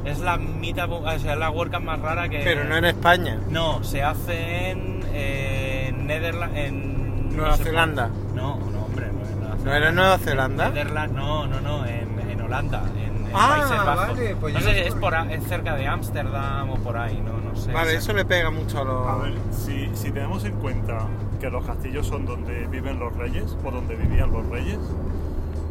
Es 0.06 0.20
la 0.20 0.38
mitad, 0.38 0.90
o 0.90 1.20
sea, 1.20 1.36
la 1.36 1.50
WordCamp 1.52 1.86
más 1.86 2.00
rara 2.00 2.30
que. 2.30 2.40
Pero 2.40 2.64
no 2.64 2.78
en 2.78 2.86
España. 2.86 3.38
No, 3.50 3.84
se 3.84 4.02
hace 4.02 4.72
en. 4.72 5.04
en 5.14 6.08
Netherlands. 6.08 6.56
En. 6.58 7.36
Nueva 7.36 7.52
no 7.52 7.58
sé 7.58 7.64
Zelanda. 7.66 8.10
cuál. 8.10 8.36
No, 8.36 8.60
no, 8.72 8.86
hombre, 8.86 9.08
no 9.12 9.28
en 9.28 9.40
Nueva 9.40 9.56
¿No 9.64 9.74
era 9.74 9.90
en 9.90 9.96
Nueva 9.96 10.18
Zelanda? 10.18 10.70
Netherlands, 10.70 11.14
no, 11.16 11.48
no, 11.48 11.62
no, 11.62 11.86
en, 11.86 12.20
en 12.30 12.42
Holanda, 12.42 12.84
en, 12.98 13.11
en 13.32 13.36
Ah, 13.38 13.50
Países 13.58 13.86
Bajos. 13.86 14.08
vale, 14.08 14.36
pues 14.36 14.54
no 14.54 14.60
sé, 14.60 14.66
no 14.66 14.72
es, 14.88 14.96
por, 14.96 15.14
es 15.14 15.44
cerca 15.46 15.76
de 15.76 15.88
Ámsterdam 15.88 16.70
o 16.70 16.76
por 16.76 16.98
ahí, 16.98 17.22
no, 17.26 17.38
no 17.38 17.56
sé. 17.56 17.72
Vale, 17.72 17.96
eso 17.96 18.14
le 18.14 18.26
pega 18.26 18.50
mucho 18.52 18.80
a 18.82 18.84
los... 18.84 19.08
A 19.08 19.16
ver, 19.18 19.34
si, 19.52 19.90
si 19.96 20.12
tenemos 20.12 20.44
en 20.46 20.54
cuenta 20.54 21.08
que 21.40 21.50
los 21.50 21.66
castillos 21.66 22.06
son 22.08 22.26
donde 22.26 22.68
viven 22.68 23.00
los 23.00 23.16
reyes 23.16 23.56
o 23.64 23.72
donde 23.72 23.96
vivían 23.96 24.32
los 24.32 24.46
reyes, 24.48 24.78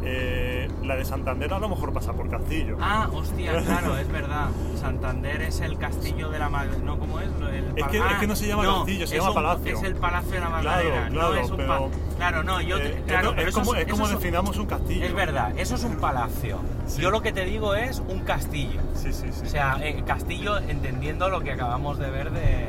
eh, 0.03 0.67
la 0.83 0.95
de 0.95 1.05
Santander 1.05 1.53
a 1.53 1.59
lo 1.59 1.69
mejor 1.69 1.93
pasa 1.93 2.13
por 2.13 2.29
castillo. 2.29 2.77
Ah, 2.81 3.07
hostia, 3.13 3.51
claro, 3.65 3.97
es 3.97 4.07
verdad. 4.11 4.47
Santander 4.79 5.41
es 5.43 5.59
el 5.61 5.77
castillo 5.77 6.29
de 6.29 6.39
la 6.39 6.49
madre. 6.49 6.71
¿No? 6.83 6.97
¿Cómo 6.97 7.19
es? 7.19 7.27
El 7.27 7.73
Es 7.77 7.87
que- 7.87 7.97
es 7.99 8.17
que 8.19 8.27
no 8.27 8.35
se 8.35 8.47
llama 8.47 8.63
castillo, 8.65 9.05
se 9.07 9.15
llama 9.17 9.29
un- 9.29 9.35
palacio. 9.35 9.77
Es 9.77 9.83
el 9.83 9.95
palacio 9.95 10.31
de 10.31 10.39
la 10.39 10.47
Claro, 10.47 10.63
Magdalena. 10.63 11.09
claro, 11.09 11.29
no 11.33 11.35
es 11.41 11.49
un 11.51 11.57
pero- 11.57 11.89
Claro, 12.17 12.43
no, 12.43 12.61
yo. 12.61 12.77
Eh, 12.77 13.03
claro, 13.07 13.29
es, 13.29 13.35
pero 13.35 13.47
es 13.49 13.55
eso 13.55 13.59
como, 13.59 13.75
es- 13.75 13.87
como 13.87 14.07
definamos 14.07 14.57
un 14.57 14.65
castillo. 14.65 15.05
Es 15.05 15.13
verdad, 15.13 15.53
eso 15.57 15.75
es 15.75 15.83
un 15.83 15.97
palacio. 15.97 16.59
Sí. 16.87 17.01
Yo 17.01 17.11
lo 17.11 17.21
que 17.21 17.31
te 17.31 17.45
digo 17.45 17.75
es 17.75 17.99
un 18.07 18.19
castillo. 18.21 18.79
Sí, 18.95 19.13
sí, 19.13 19.27
sí. 19.31 19.41
O 19.45 19.49
sea, 19.49 19.77
eh, 19.81 20.03
castillo 20.05 20.57
entendiendo 20.57 21.29
lo 21.29 21.41
que 21.41 21.51
acabamos 21.51 21.97
de 21.99 22.09
ver 22.09 22.31
de 22.31 22.67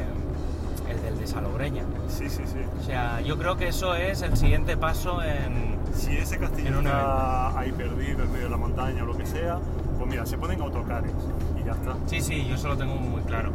el 0.90 1.02
del 1.02 1.18
de 1.18 1.26
Salobreña. 1.26 1.84
sí, 2.08 2.28
sí, 2.28 2.42
sí. 2.46 2.58
O 2.80 2.84
sea, 2.84 3.20
yo 3.22 3.38
creo 3.38 3.56
que 3.56 3.68
eso 3.68 3.94
es 3.94 4.20
el 4.22 4.36
siguiente 4.36 4.76
paso 4.76 5.22
en. 5.22 5.80
Si 5.94 6.16
ese 6.16 6.38
castillo 6.38 6.78
está 6.78 7.58
ahí 7.58 7.72
perdido 7.72 8.24
en 8.24 8.32
medio 8.32 8.44
de 8.44 8.50
la 8.50 8.56
montaña 8.56 9.02
o 9.02 9.06
lo 9.06 9.16
que 9.16 9.26
sea, 9.26 9.58
pues 9.98 10.10
mira, 10.10 10.26
se 10.26 10.38
ponen 10.38 10.60
autocares 10.60 11.12
y 11.60 11.64
ya 11.64 11.72
está. 11.72 11.96
Sí, 12.06 12.20
sí, 12.20 12.46
yo 12.48 12.54
eso 12.54 12.68
lo 12.68 12.76
tengo 12.76 12.94
muy 12.94 13.22
claro. 13.22 13.50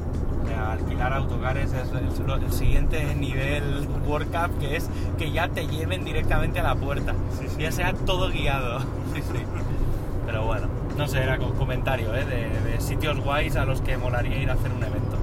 Alquilar 0.69 1.13
autocares 1.13 1.71
es 1.73 1.89
el, 1.91 2.53
siguiente 2.53 3.13
nivel 3.15 3.87
World 4.07 4.31
Cup, 4.31 4.59
que 4.59 4.77
es 4.77 4.89
que 5.17 5.31
ya 5.31 5.49
te 5.49 5.67
lleven 5.67 6.05
directamente 6.05 6.59
a 6.59 6.63
la 6.63 6.75
puerta. 6.75 7.13
Sí, 7.37 7.47
sí. 7.49 7.61
Ya 7.61 7.71
sea 7.71 7.93
todo 7.93 8.29
guiado. 8.29 8.79
Sí, 9.13 9.23
sí. 9.23 9.39
Pero 10.27 10.45
bueno, 10.45 10.67
no 10.95 11.07
sé, 11.07 11.23
era 11.23 11.39
con 11.39 11.53
comentario, 11.53 12.13
¿eh? 12.13 12.23
De, 12.25 12.71
de 12.71 12.81
sitios 12.81 13.19
guays 13.19 13.55
a 13.55 13.65
los 13.65 13.81
que 13.81 13.97
molaría 13.97 14.37
ir 14.37 14.49
a 14.51 14.53
hacer 14.53 14.71
un 14.71 14.83
evento. 14.83 15.17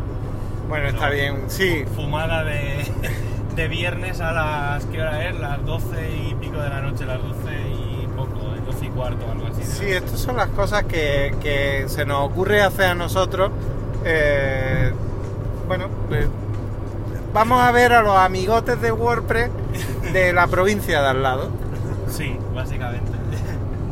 Bueno, 0.68 0.88
está 0.88 1.10
bien, 1.10 1.44
sí. 1.48 1.84
Fumada 1.94 2.42
de, 2.42 2.84
de 3.56 3.68
viernes 3.68 4.20
a 4.20 4.32
las, 4.32 4.84
¿qué 4.86 5.00
hora 5.00 5.28
es? 5.28 5.38
Las 5.38 5.64
12 5.64 5.86
y 6.30 6.34
pico 6.34 6.58
de 6.60 6.68
la 6.68 6.80
noche, 6.80 7.04
las 7.06 7.20
12 7.22 7.34
y 7.70 8.06
poco, 8.16 8.54
eh, 8.56 8.60
12 8.66 8.86
y 8.86 8.88
cuarto, 8.90 9.30
algo 9.30 9.46
así. 9.46 9.62
Sí, 9.62 9.86
estas 9.90 10.18
son 10.20 10.36
las 10.36 10.48
cosas 10.48 10.84
que, 10.84 11.34
que 11.40 11.84
se 11.88 12.04
nos 12.04 12.22
ocurre 12.30 12.62
hacer 12.62 12.86
a 12.86 12.94
nosotros. 12.94 13.50
Eh, 14.04 14.92
bueno, 15.68 15.88
pues, 16.08 16.26
vamos 17.32 17.60
a 17.62 17.70
ver 17.72 17.92
a 17.92 18.02
los 18.02 18.16
amigotes 18.16 18.80
de 18.80 18.90
WordPress 18.92 19.50
de 20.12 20.32
la 20.32 20.46
provincia 20.48 21.00
de 21.02 21.08
al 21.08 21.22
lado. 21.22 21.50
Sí, 22.10 22.36
básicamente. 22.54 23.12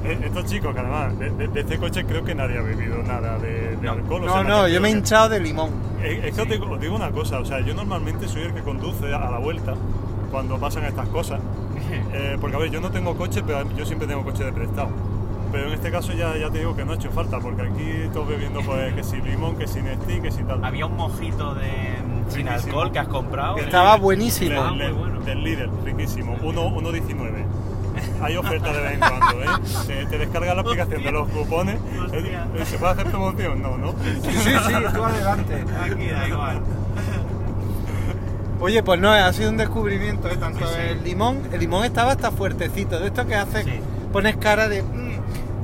Eh, 0.05 0.19
Estos 0.25 0.47
chicos, 0.47 0.75
que 0.75 0.81
además 0.81 1.17
de, 1.19 1.31
de- 1.31 1.47
de 1.49 1.61
este 1.61 1.79
coche 1.79 2.05
creo 2.05 2.25
que 2.25 2.35
nadie 2.35 2.59
ha 2.59 2.63
bebido 2.63 2.97
nada 3.05 3.39
de, 3.39 3.62
de 3.83 3.87
No. 3.89 3.93
alcohol. 3.93 4.23
o 4.23 4.27
No, 4.27 4.33
sea, 4.33 4.43
no, 4.45 4.69
yo 4.69 4.81
me 4.81 4.89
he 4.89 4.93
hinchado 4.93 5.29
de 5.29 5.41
limón. 5.41 5.71
Eh, 6.03 6.23
Es 6.25 6.35
que 6.35 6.43
os, 6.43 6.49
digo, 6.49 6.71
os 6.71 6.81
digo 6.81 6.97
una 6.97 7.11
cosa, 7.11 7.39
o 7.41 7.45
sea, 7.45 7.61
yo 7.61 7.75
normalmente 7.75 8.27
soy 8.29 8.43
el 8.43 8.55
que 8.55 8.63
conduce 8.63 9.07
a 9.13 9.31
la 9.31 9.39
vuelta 9.39 9.75
cuando 10.31 10.59
pasan 10.59 10.85
estas 10.85 11.09
cosas. 11.09 11.41
Eh, 12.15 12.39
porque 12.41 12.57
a 12.57 12.59
ver, 12.59 12.71
yo 12.71 12.81
no 12.81 12.91
tengo 12.91 13.15
coche, 13.17 13.43
pero 13.47 13.65
yo 13.77 13.85
siempre 13.85 14.07
tengo 14.09 14.25
coche 14.25 14.45
de 14.45 14.53
prestado. 14.53 14.89
Pero 15.51 15.67
en 15.69 15.75
este 15.75 15.91
caso 15.91 16.13
ya, 16.15 16.35
ya 16.39 16.49
te 16.49 16.61
digo 16.61 16.75
que 16.75 16.85
no 16.87 16.93
ha 16.93 16.95
hecho 16.95 17.11
falta, 17.11 17.39
porque 17.39 17.61
aquí 17.63 18.09
todos 18.15 18.29
bebiendo 18.29 18.61
pues 18.63 18.95
que 18.95 19.03
si 19.03 19.17
limón, 19.21 19.57
que 19.57 19.67
si 19.67 19.83
Nestí, 19.83 20.21
que 20.21 20.31
si 20.31 20.43
tal. 20.45 20.65
Había 20.65 20.87
un 20.87 20.97
mojito 20.97 21.55
de 21.55 21.69
sin 22.29 22.49
alcohol 22.49 22.91
que 22.93 22.99
has 23.01 23.09
comprado. 23.09 23.59
Estaba 23.59 23.91
líder- 23.97 24.01
buenísimo. 24.01 24.51
del- 24.51 24.59
Ah, 24.81 24.85
del- 24.85 24.93
bueno. 24.95 25.21
Del 25.21 25.45
líder, 25.45 25.69
riquísimo. 25.85 26.37
1.19. 26.43 27.45
Hay 28.23 28.37
ofertas 28.37 28.75
de 28.75 28.81
vez 28.83 28.93
en 28.93 28.99
cuando, 29.01 29.43
¿eh? 29.43 29.47
Te, 29.87 30.07
te 30.07 30.19
descargas 30.19 30.55
la 30.55 30.63
aplicación 30.63 31.03
de 31.03 31.13
los 31.13 31.29
cupones. 31.29 31.79
Hostia. 32.05 32.47
Eh, 32.55 32.65
¿Se 32.65 32.79
puede 32.79 32.93
hacer 32.93 33.07
promoción? 33.11 33.61
No, 33.63 33.77
¿no? 33.77 33.93
Sí, 34.03 34.31
sí, 34.33 34.51
tú 34.95 35.03
adelante. 35.05 35.65
Aquí 35.85 36.07
da 36.09 36.29
igual. 36.29 36.61
Oye, 38.61 38.83
pues 38.85 39.01
no, 39.01 39.11
ha 39.11 39.33
sido 39.33 39.51
un 39.51 39.57
descubrimiento, 39.57 40.29
¿eh? 40.29 40.37
Tanto 40.37 40.61
Sí, 40.69 40.75
sí. 40.75 40.81
el 40.91 41.03
limón, 41.05 41.41
el 41.53 41.59
limón 41.59 41.85
estaba 41.85 42.13
hasta 42.13 42.31
fuertecito, 42.31 43.01
de 43.01 43.09
esto 43.09 43.27
que 43.27 43.35
hace, 43.35 43.65
Sí. 43.65 43.81
pones 44.13 44.37
cara 44.37 44.69
de, 44.69 44.83
mm, 44.85 45.11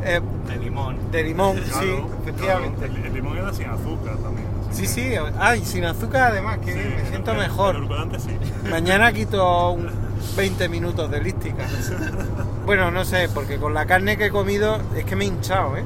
eh, 0.05 0.21
De 0.49 0.57
limón. 0.57 0.97
de 1.13 1.23
limón, 1.23 1.57
Claro, 1.59 1.81
sí, 1.81 1.87
claro. 1.87 2.11
efectivamente. 2.23 2.87
El, 2.87 2.97
el 3.07 3.15
limón 3.15 3.39
era 3.39 3.53
sin 3.53 3.67
azúcar 3.69 4.17
también. 4.17 4.49
Sí, 4.73 4.83
que- 4.83 4.89
sí, 4.89 5.13
ay, 5.39 5.65
sin 5.65 5.85
azúcar 5.85 6.33
además, 6.33 6.59
que 6.59 6.73
Sí, 6.73 6.79
bien, 6.79 6.97
me 6.97 7.09
siento 7.09 7.31
el- 7.33 7.39
mejor. 7.39 7.77
El 7.77 8.21
sí. 8.21 8.31
Mañana 8.69 9.13
quito 9.13 9.71
un 9.71 9.89
20 10.37 10.69
minutos 10.69 11.09
de 11.09 11.21
lística. 11.23 11.65
Bueno, 12.69 12.91
no 12.91 13.03
sé, 13.07 13.31
porque 13.33 13.57
con 13.57 13.73
la 13.73 13.87
carne 13.87 14.19
que 14.19 14.27
he 14.27 14.31
comido 14.31 14.79
es 14.95 15.07
que 15.07 15.17
me 15.17 15.25
he 15.25 15.29
hinchado, 15.29 15.75
¿eh? 15.79 15.85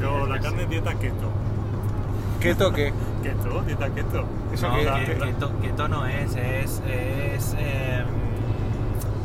Yo, 0.00 0.26
la 0.26 0.40
carne 0.40 0.62
es 0.62 0.70
dieta 0.70 0.94
keto. 0.94 1.30
¿Qué 2.40 2.54
toque? 2.54 2.90
Keto, 3.22 3.60
dieta 3.66 3.90
keto. 3.90 4.24
Eso 4.50 4.66
No, 4.68 4.76
que- 4.76 4.84
que, 5.04 5.12
que- 5.12 5.18
que 5.26 5.32
to- 5.34 5.60
que 5.60 5.68
tono 5.70 6.06
es, 6.06 6.34
es, 6.36 6.80
es 6.88 7.54
em, 7.58 8.06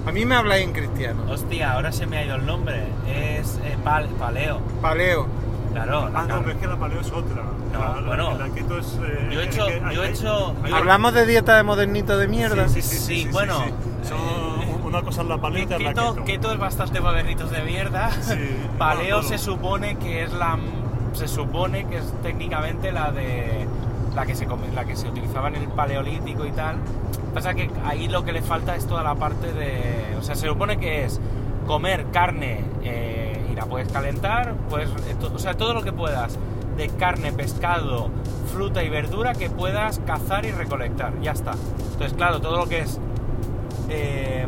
A 0.05 0.11
mí 0.11 0.25
me 0.25 0.35
habláis 0.35 0.65
en 0.67 0.73
cristiano. 0.73 1.23
hostia, 1.31 1.71
ahora 1.71 1.93
se 1.93 2.07
me 2.07 2.17
ha 2.17 2.25
ido 2.25 2.35
el 2.35 2.45
nombre, 2.45 2.83
es 3.07 3.57
eh, 3.63 3.77
pal- 3.85 4.07
paleo, 4.19 4.59
Paleo. 4.81 5.27
claro. 5.71 6.09
la 6.09 6.19
Ah, 6.19 6.25
no, 6.27 6.39
pero 6.39 6.51
es 6.51 6.57
que 6.57 6.67
la 6.67 6.75
paleo 6.77 6.99
es 6.99 7.11
otra. 7.13 7.43
No, 7.71 7.79
la, 7.79 8.01
la- 8.01 8.07
bueno. 8.07 8.37
La 8.37 8.49
keto 8.49 8.77
es. 8.79 8.97
eh, 9.01 9.29
Yo 9.31 9.39
he 9.39 9.45
hecho- 9.45 9.67
que 9.67 9.81
hay- 9.85 9.95
yo 9.95 10.03
he 10.03 10.09
hecho- 10.09 10.55
yo- 10.67 10.75
Hablamos 10.75 11.13
de 11.13 11.25
dieta 11.25 11.55
de 11.55 11.63
modernito 11.63 12.17
de 12.17 12.27
mierda. 12.27 12.67
Sí, 12.67 12.81
sí, 12.81 12.89
sí, 12.89 12.97
Sí, 12.97 13.05
sí, 13.15 13.23
sí, 13.23 13.29
bueno, 13.31 13.59
sí, 13.59 13.69
sí. 14.03 14.09
Son 14.09 14.17
eh, 14.17 14.40
una 14.91 15.01
cosa 15.03 15.21
es 15.21 15.27
la 15.27 15.37
paleo 15.37 15.61
y 15.61 15.65
otra 15.65 15.77
es 15.77 15.83
la 15.83 15.89
Keto, 15.89 16.23
keto. 16.25 16.51
es 16.51 16.59
bastante 16.59 16.99
modernitos 16.99 17.49
de 17.49 17.63
mierda. 17.63 18.11
Sí, 18.11 18.37
Paleo 18.77 19.23
se 19.23 19.37
supone 19.37 19.95
que 19.97 20.23
es 20.23 20.33
la 20.33 20.57
se 21.13 21.27
supone 21.27 21.85
que 21.87 21.97
es 21.97 22.13
técnicamente 22.21 22.91
la 22.91 23.11
de 23.11 23.67
la 24.15 24.25
que 24.25 24.35
se 24.35 24.47
la 24.75 24.85
que 24.85 24.95
se 24.95 25.07
utilizaba 25.07 25.47
en 25.47 25.55
el 25.55 25.67
paleolítico 25.69 26.45
y 26.45 26.51
tal. 26.51 26.75
Pasa 27.33 27.53
que 27.53 27.69
ahí 27.85 28.09
lo 28.09 28.25
que 28.25 28.33
le 28.33 28.41
falta 28.41 28.75
es 28.75 28.85
toda 28.85 29.03
la 29.03 29.15
parte 29.15 29.53
de, 29.53 30.15
o 30.19 30.21
sea, 30.21 30.35
se 30.35 30.47
supone 30.47 30.77
que 30.77 31.05
es 31.05 31.21
comer 31.65 32.07
carne 32.11 32.59
eh, 32.83 33.45
y 33.49 33.55
la 33.55 33.65
puedes 33.65 33.89
calentar, 33.89 34.55
pues, 34.69 34.89
eh, 34.89 35.15
o 35.33 35.39
sea, 35.39 35.53
todo 35.53 35.73
lo 35.73 35.83
que 35.83 35.93
puedas 35.93 36.37
de 36.75 36.89
carne, 36.89 37.31
pescado, 37.31 38.09
fruta 38.51 38.83
y 38.83 38.89
verdura 38.89 39.33
que 39.33 39.49
puedas 39.49 39.99
cazar 39.99 40.45
y 40.45 40.51
recolectar. 40.51 41.13
Ya 41.21 41.31
está. 41.31 41.53
Entonces, 41.93 42.13
claro, 42.13 42.41
todo 42.41 42.57
lo 42.57 42.67
que 42.67 42.79
es 42.79 42.99
eh, 43.89 44.47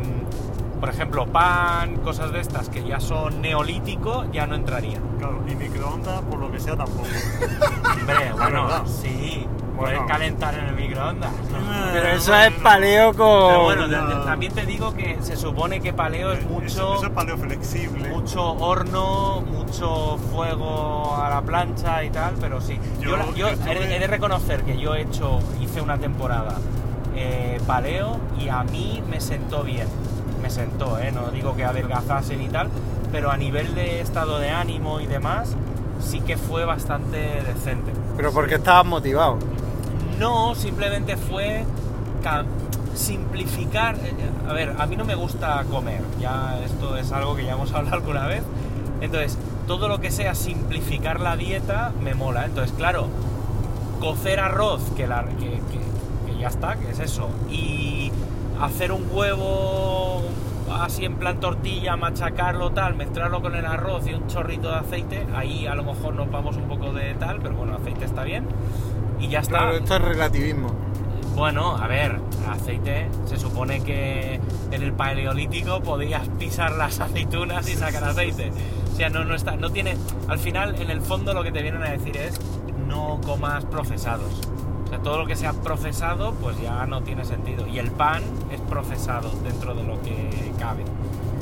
por 0.83 0.89
ejemplo, 0.89 1.25
pan, 1.27 1.95
cosas 2.03 2.33
de 2.33 2.41
estas 2.41 2.67
que 2.67 2.83
ya 2.83 2.99
son 2.99 3.41
neolítico, 3.41 4.25
ya 4.33 4.45
no 4.47 4.55
entrarían. 4.55 5.01
Claro, 5.17 5.41
y 5.47 5.55
microondas, 5.55 6.19
por 6.23 6.39
lo 6.39 6.51
que 6.51 6.59
sea, 6.59 6.75
tampoco. 6.75 7.07
Hombre, 8.01 8.33
bueno, 8.33 8.85
sí. 8.85 9.47
Puedes 9.77 9.95
Bueno. 9.99 10.05
calentar 10.07 10.53
en 10.55 10.65
el 10.65 10.75
microondas. 10.75 11.31
¿no? 11.31 11.93
Pero 11.93 12.07
eso 12.09 12.35
es 12.35 12.51
paleo 12.55 13.13
con... 13.13 13.47
Pero 13.47 13.63
bueno, 13.63 13.87
no. 13.87 14.07
ta- 14.09 14.25
también 14.25 14.51
te 14.53 14.65
digo 14.65 14.93
que 14.93 15.17
se 15.21 15.37
supone 15.37 15.79
que 15.79 15.93
paleo 15.93 16.33
es 16.33 16.39
Eso, 16.39 16.49
mucho, 16.49 16.95
eso 16.95 17.05
es 17.05 17.09
paleo 17.11 17.37
flexible. 17.37 18.09
mucho 18.09 18.43
horno, 18.51 19.39
mucho 19.39 20.17
fuego 20.33 21.15
a 21.15 21.29
la 21.29 21.41
plancha 21.43 22.03
y 22.03 22.09
tal, 22.09 22.33
pero 22.41 22.59
sí. 22.59 22.77
Yo, 22.99 23.11
Yo- 23.11 23.17
la- 23.17 23.25
yo 23.27 23.31
yo 23.35 23.47
estuve- 23.47 23.85
he, 23.85 23.95
he 23.95 23.99
de 23.99 24.07
reconocer 24.07 24.63
que 24.63 24.77
yo 24.77 24.95
he 24.95 25.03
hecho, 25.03 25.39
hice 25.61 25.79
una 25.79 25.97
temporada 25.97 26.57
eh, 27.15 27.61
paleo 27.65 28.19
y 28.37 28.49
a 28.49 28.63
mí 28.63 29.01
me 29.09 29.21
sentó 29.21 29.63
bien. 29.63 29.87
Me 30.43 30.49
sentó, 30.51 30.99
¿eh? 30.99 31.11
No 31.11 31.31
digo 31.31 31.55
que 31.55 31.63
adelgazase 31.65 32.35
ni 32.37 32.49
tal, 32.49 32.67
pero 33.11 33.31
a 33.31 33.37
nivel 33.37 33.73
de 33.73 34.01
estado 34.01 34.37
de 34.39 34.49
ánimo 34.51 34.99
y 34.99 35.07
demás, 35.07 35.55
sí 36.01 36.19
que 36.19 36.37
fue 36.37 36.65
bastante 36.65 37.17
decente. 37.47 37.91
Pero 38.17 38.31
porque 38.33 38.55
estabas 38.55 38.85
motivado. 38.85 39.39
No, 40.19 40.53
simplemente 40.53 41.15
fue 41.17 41.63
ca- 42.21 42.43
simplificar. 42.93 43.95
eh, 43.95 44.13
A 44.49 44.53
ver, 44.53 44.75
a 44.77 44.85
mí 44.85 44.95
no 44.97 45.05
me 45.05 45.15
gusta 45.15 45.63
comer, 45.71 46.01
ya 46.19 46.59
esto 46.65 46.97
es 46.97 47.11
algo 47.13 47.35
que 47.35 47.45
ya 47.45 47.53
hemos 47.53 47.71
hablado 47.73 47.95
alguna 47.97 48.27
vez. 48.27 48.43
Entonces, 49.01 49.37
todo 49.65 49.87
lo 49.87 49.99
que 50.01 50.11
sea 50.11 50.35
simplificar 50.35 51.19
la 51.21 51.37
dieta 51.37 51.93
me 52.01 52.13
mola. 52.15 52.45
Entonces, 52.45 52.73
claro, 52.75 53.07
cocer 54.01 54.39
arroz, 54.41 54.81
que, 54.95 55.07
la- 55.07 55.23
que, 55.23 55.45
que- 55.45 56.31
que 56.33 56.37
ya 56.39 56.49
está, 56.49 56.75
que 56.75 56.89
es 56.91 56.99
eso, 56.99 57.29
y 57.49 58.11
hacer 58.59 58.91
un 58.91 59.07
huevo 59.11 60.23
así 60.71 61.05
en 61.05 61.15
plan 61.15 61.39
tortilla, 61.39 61.95
machacarlo 61.95 62.71
tal, 62.71 62.95
mezclarlo 62.95 63.41
con 63.41 63.55
el 63.55 63.65
arroz 63.65 64.07
y 64.07 64.13
un 64.13 64.27
chorrito 64.27 64.69
de 64.69 64.77
aceite, 64.77 65.27
ahí 65.35 65.67
a 65.67 65.75
lo 65.75 65.83
mejor 65.83 66.15
nos 66.15 66.29
vamos 66.31 66.57
un 66.57 66.67
poco 66.67 66.91
de 66.93 67.13
tal, 67.15 67.39
pero 67.39 67.55
bueno, 67.55 67.75
aceite 67.75 68.05
está 68.05 68.23
bien. 68.23 68.45
Y 69.19 69.29
ya 69.29 69.39
está. 69.39 69.59
Claro, 69.59 69.77
esto 69.77 69.95
es 69.95 70.01
relativismo. 70.01 70.71
Bueno, 71.35 71.77
a 71.77 71.87
ver, 71.87 72.19
aceite, 72.49 73.07
se 73.25 73.37
supone 73.37 73.81
que 73.81 74.39
en 74.71 74.83
el 74.83 74.93
paleolítico 74.93 75.81
podías 75.81 76.27
pisar 76.29 76.73
las 76.73 76.99
aceitunas 76.99 77.67
y 77.69 77.75
sacar 77.75 78.03
aceite. 78.03 78.51
O 78.91 78.95
sea, 78.95 79.09
no, 79.09 79.25
no 79.25 79.33
está, 79.33 79.55
no 79.55 79.71
tiene. 79.71 79.97
Al 80.27 80.37
final, 80.37 80.79
en 80.79 80.91
el 80.91 81.01
fondo, 81.01 81.33
lo 81.33 81.43
que 81.43 81.51
te 81.51 81.63
vienen 81.63 81.81
a 81.81 81.89
decir 81.89 82.15
es 82.17 82.39
no 82.87 83.19
comas 83.25 83.65
procesados. 83.65 84.41
Sea, 84.93 85.01
todo 85.03 85.17
lo 85.17 85.25
que 85.25 85.35
sea 85.35 85.53
procesado, 85.53 86.33
pues 86.35 86.59
ya 86.61 86.85
no 86.85 87.01
tiene 87.01 87.25
sentido. 87.25 87.65
Y 87.67 87.79
el 87.79 87.89
pan 87.89 88.21
es 88.51 88.61
procesado 88.61 89.31
dentro 89.43 89.73
de 89.73 89.83
lo 89.83 89.99
que 90.03 90.51
cabe. 90.59 90.83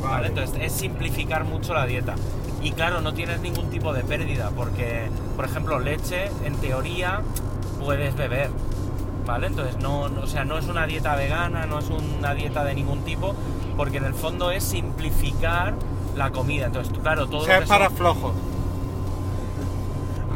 ¿vale? 0.02 0.10
Vale. 0.14 0.28
Entonces, 0.28 0.58
es 0.62 0.72
simplificar 0.72 1.44
mucho 1.44 1.74
la 1.74 1.86
dieta. 1.86 2.16
Y 2.62 2.72
claro, 2.72 3.02
no 3.02 3.14
tienes 3.14 3.42
ningún 3.42 3.70
tipo 3.70 3.92
de 3.92 4.04
pérdida, 4.06 4.52
porque, 4.56 5.10
por 5.36 5.44
ejemplo, 5.46 5.80
leche, 5.80 6.30
en 6.46 6.56
teoría, 6.56 7.22
puedes 7.84 8.16
beber. 8.16 8.50
¿Vale? 9.26 9.48
Entonces, 9.48 9.78
no, 9.80 10.08
no- 10.10 10.22
o 10.22 10.28
sea, 10.28 10.46
no 10.46 10.58
es 10.58 10.68
una 10.68 10.88
dieta 10.88 11.16
vegana, 11.16 11.66
no 11.66 11.80
es 11.80 11.90
una 11.90 12.34
dieta 12.34 12.64
de 12.64 12.74
ningún 12.74 13.02
tipo, 13.04 13.36
porque 13.76 13.98
en 13.98 14.06
el 14.06 14.14
fondo 14.14 14.50
es 14.52 14.64
simplificar 14.64 15.74
la 16.16 16.32
comida. 16.32 16.68
Entonces, 16.68 16.94
claro, 17.02 17.28
todo 17.28 17.42
O 17.42 17.46
sea, 17.46 17.58
lo 17.58 17.64
es 17.64 17.70
para 17.70 17.88
son- 17.88 17.98
flojos. 17.98 18.32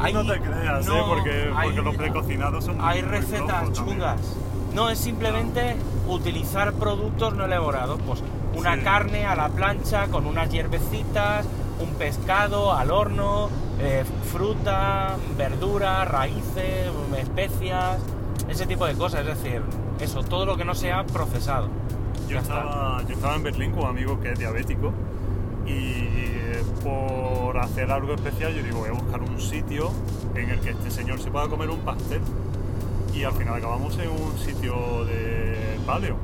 Hay- 0.01 0.13
no 0.13 0.25
te 0.25 0.39
creas, 0.39 0.87
¿eh? 0.87 0.91
Porque, 1.07 1.51
hay- 1.55 1.67
porque 1.69 1.81
los 1.81 1.95
precocinados 1.95 2.65
son 2.65 2.77
Hay 2.81 3.01
muy 3.01 3.11
recetas 3.11 3.47
también. 3.47 3.73
chungas. 3.73 4.19
No, 4.73 4.89
es 4.89 4.99
simplemente 4.99 5.75
utilizar 6.07 6.73
productos 6.73 7.33
no 7.35 7.45
elaborados. 7.45 7.99
Pues 8.05 8.21
una 8.55 8.75
Sí. 8.75 8.81
carne 8.81 9.25
a 9.25 9.35
la 9.35 9.49
plancha 9.49 10.07
con 10.07 10.25
unas 10.25 10.49
hierbecitas, 10.49 11.45
un 11.79 11.93
pescado 11.95 12.73
al 12.73 12.91
horno, 12.91 13.49
eh, 13.79 14.03
fruta, 14.31 15.15
verdura, 15.37 16.05
raíces, 16.05 16.89
especias, 17.17 17.97
ese 18.49 18.65
tipo 18.65 18.85
de 18.85 18.93
cosas. 18.95 19.21
Es 19.21 19.27
decir, 19.41 19.61
eso, 19.99 20.23
todo 20.23 20.45
lo 20.45 20.57
que 20.57 20.65
no 20.65 20.75
sea 20.75 21.05
procesado. 21.05 21.69
Yo 22.27 22.39
estaba, 22.39 23.01
yo 23.07 23.13
estaba 23.13 23.35
en 23.35 23.43
Berlín 23.43 23.71
con 23.71 23.83
un 23.83 23.89
amigo 23.89 24.19
que 24.19 24.31
es 24.33 24.39
diabético 24.39 24.91
y 25.65 25.71
eh, 25.71 26.63
por 26.83 27.34
hacer 27.59 27.91
algo 27.91 28.13
especial 28.13 28.53
yo 28.53 28.63
digo 28.63 28.79
voy 28.79 28.89
a 28.89 28.93
buscar 28.93 29.21
un 29.21 29.39
sitio 29.39 29.91
en 30.35 30.49
el 30.49 30.59
que 30.59 30.71
este 30.71 30.89
señor 30.91 31.19
se 31.19 31.29
pueda 31.31 31.47
comer 31.47 31.69
un 31.69 31.79
pastel 31.79 32.21
y 33.13 33.23
al 33.23 33.33
final 33.33 33.55
acabamos 33.55 33.97
en 33.97 34.09
un 34.09 34.37
sitio 34.37 35.05
de 35.05 35.77
paleo 35.85 36.17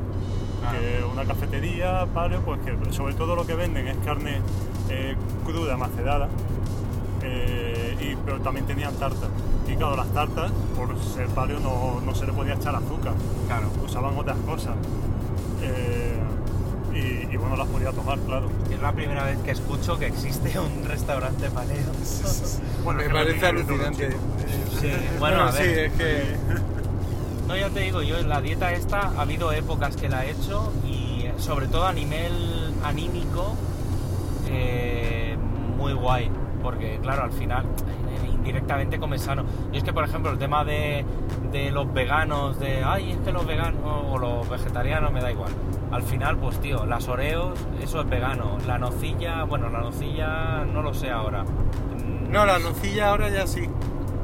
Ah. 0.64 0.74
que 0.74 1.04
una 1.04 1.26
cafetería 1.26 2.06
paleo 2.14 2.42
pues 2.42 2.60
que 2.62 2.76
sobre 2.94 3.16
todo 3.16 3.36
lo 3.36 3.48
que 3.48 3.56
venden 3.56 3.88
es 3.88 3.98
carne 4.06 4.42
eh, 4.90 5.16
cruda 5.44 5.76
macedada 5.76 6.30
eh, 7.24 7.96
y, 8.00 8.16
pero 8.24 8.40
también 8.42 8.68
tenían 8.68 8.94
tartas 8.96 9.30
y 9.68 9.76
claro 9.76 9.96
las 9.96 10.08
tartas 10.14 10.52
por 10.76 10.98
ser 11.00 11.28
paleo 11.30 11.60
no, 11.60 12.00
no 12.06 12.14
se 12.16 12.26
le 12.28 12.34
podía 12.34 12.54
echar 12.54 12.76
azúcar 12.76 13.14
Claro. 13.48 13.70
usaban 13.84 14.16
otras 14.18 14.38
cosas. 14.46 14.76
Eh, 15.64 16.11
y, 17.32 17.38
bueno, 17.38 17.56
las 17.56 17.68
podía 17.68 17.92
tomar, 17.92 18.20
claro. 18.20 18.50
Es 18.72 18.82
la 18.82 18.92
primera 18.92 19.24
vez 19.24 19.38
que 19.40 19.52
escucho 19.52 19.98
que 19.98 20.08
existe 20.08 20.60
un 20.60 20.86
restaurante 20.88 21.50
paleo. 21.50 21.78
Bueno, 22.84 23.00
Me 23.04 23.10
parece 23.12 23.46
alucinante. 23.46 24.10
Sí, 24.80 24.92
bueno, 25.20 25.44
a 25.44 25.52
sí, 25.52 25.64
ver. 25.64 25.80
es 25.80 25.94
que... 25.94 26.24
No, 27.48 27.58
ya 27.58 27.70
te 27.70 27.82
digo, 27.82 28.02
yo 28.02 28.18
en 28.18 28.30
la 28.30 28.40
dieta 28.40 28.72
esta 28.72 29.00
ha 29.02 29.22
habido 29.22 29.52
épocas 29.52 29.98
que 29.98 30.08
la 30.08 30.26
he 30.26 30.32
hecho 30.32 30.72
y 30.86 31.24
eh, 31.26 31.34
sobre 31.38 31.68
todo 31.68 31.86
a 31.86 31.92
nivel 31.92 32.74
anímico 32.84 33.56
eh, 34.48 35.36
muy 35.78 35.92
guay, 35.94 36.32
porque 36.64 36.98
claro, 37.02 37.24
al 37.24 37.34
final 37.34 37.66
eh, 37.66 38.30
indirectamente 38.34 39.00
comes 39.00 39.22
sano. 39.24 39.44
Y 39.74 39.78
es 39.78 39.84
que, 39.84 39.92
por 39.92 40.06
ejemplo, 40.06 40.32
el 40.32 40.38
tema 40.38 40.64
de, 40.64 41.04
de 41.52 41.72
los 41.72 41.94
veganos, 41.94 42.58
de, 42.60 42.84
ay, 42.84 43.12
es 43.12 43.18
que 43.20 43.32
los 43.32 43.46
veganos 43.46 43.82
o 44.10 44.18
los 44.18 44.48
vegetarianos 44.50 45.12
me 45.12 45.22
da 45.22 45.32
igual. 45.32 45.52
Al 45.92 46.04
final, 46.04 46.38
pues 46.38 46.60
tío, 46.60 46.86
las 46.86 47.08
oreos, 47.10 47.60
eso 47.82 48.02
es 48.02 48.10
vegano. 48.10 48.58
La 48.66 48.78
nocilla, 48.78 49.44
bueno, 49.44 49.70
la 49.70 49.82
nocilla 49.82 50.64
no 50.66 50.82
lo 50.82 50.94
sé 50.94 51.12
ahora. 51.12 51.44
No, 52.30 52.46
la 52.46 52.60
nocilla 52.60 53.10
ahora 53.10 53.30
ya 53.30 53.46
sí. 53.46 53.70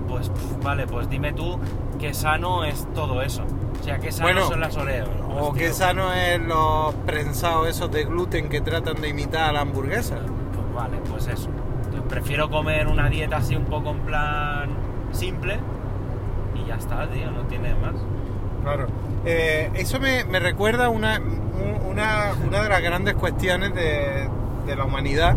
Pues 0.07 0.29
pf, 0.29 0.63
vale, 0.63 0.87
pues 0.87 1.09
dime 1.09 1.33
tú 1.33 1.59
qué 1.99 2.13
sano 2.13 2.63
es 2.63 2.87
todo 2.93 3.21
eso. 3.21 3.43
O 3.79 3.83
sea, 3.83 3.99
qué 3.99 4.11
sano 4.11 4.31
Bueno, 4.31 4.47
son 4.47 4.61
las 4.61 4.77
oreos. 4.77 5.09
Pues, 5.09 5.41
O 5.41 5.51
tío, 5.51 5.53
qué 5.53 5.73
sano 5.73 6.13
es 6.13 6.39
los 6.39 6.93
prensados 7.05 7.67
esos 7.67 7.91
de 7.91 8.05
gluten 8.05 8.47
que 8.47 8.61
tratan 8.61 9.01
de 9.01 9.09
imitar 9.09 9.49
a 9.49 9.51
la 9.51 9.61
hamburguesa. 9.61 10.15
Pues 10.15 10.73
vale, 10.73 10.97
pues 11.09 11.27
eso. 11.27 11.49
Entonces, 11.83 12.01
prefiero 12.07 12.49
comer 12.49 12.87
una 12.87 13.09
dieta 13.09 13.37
así 13.37 13.55
un 13.57 13.65
poco 13.65 13.89
en 13.91 13.99
plan 13.99 14.69
simple 15.11 15.59
y 16.55 16.65
ya 16.65 16.75
está, 16.75 17.07
tío, 17.09 17.29
no 17.31 17.41
tiene 17.41 17.75
más. 17.75 17.95
Claro. 18.63 18.87
Eh, 19.25 19.69
eso 19.75 19.99
me, 19.99 20.23
me 20.25 20.39
recuerda 20.39 20.89
una, 20.89 21.19
un- 21.19 21.87
una, 21.91 22.33
una 22.45 22.63
de 22.63 22.69
las 22.69 22.81
grandes 22.81 23.15
cuestiones 23.15 23.73
de, 23.73 24.27
de 24.65 24.75
la 24.75 24.85
humanidad 24.85 25.35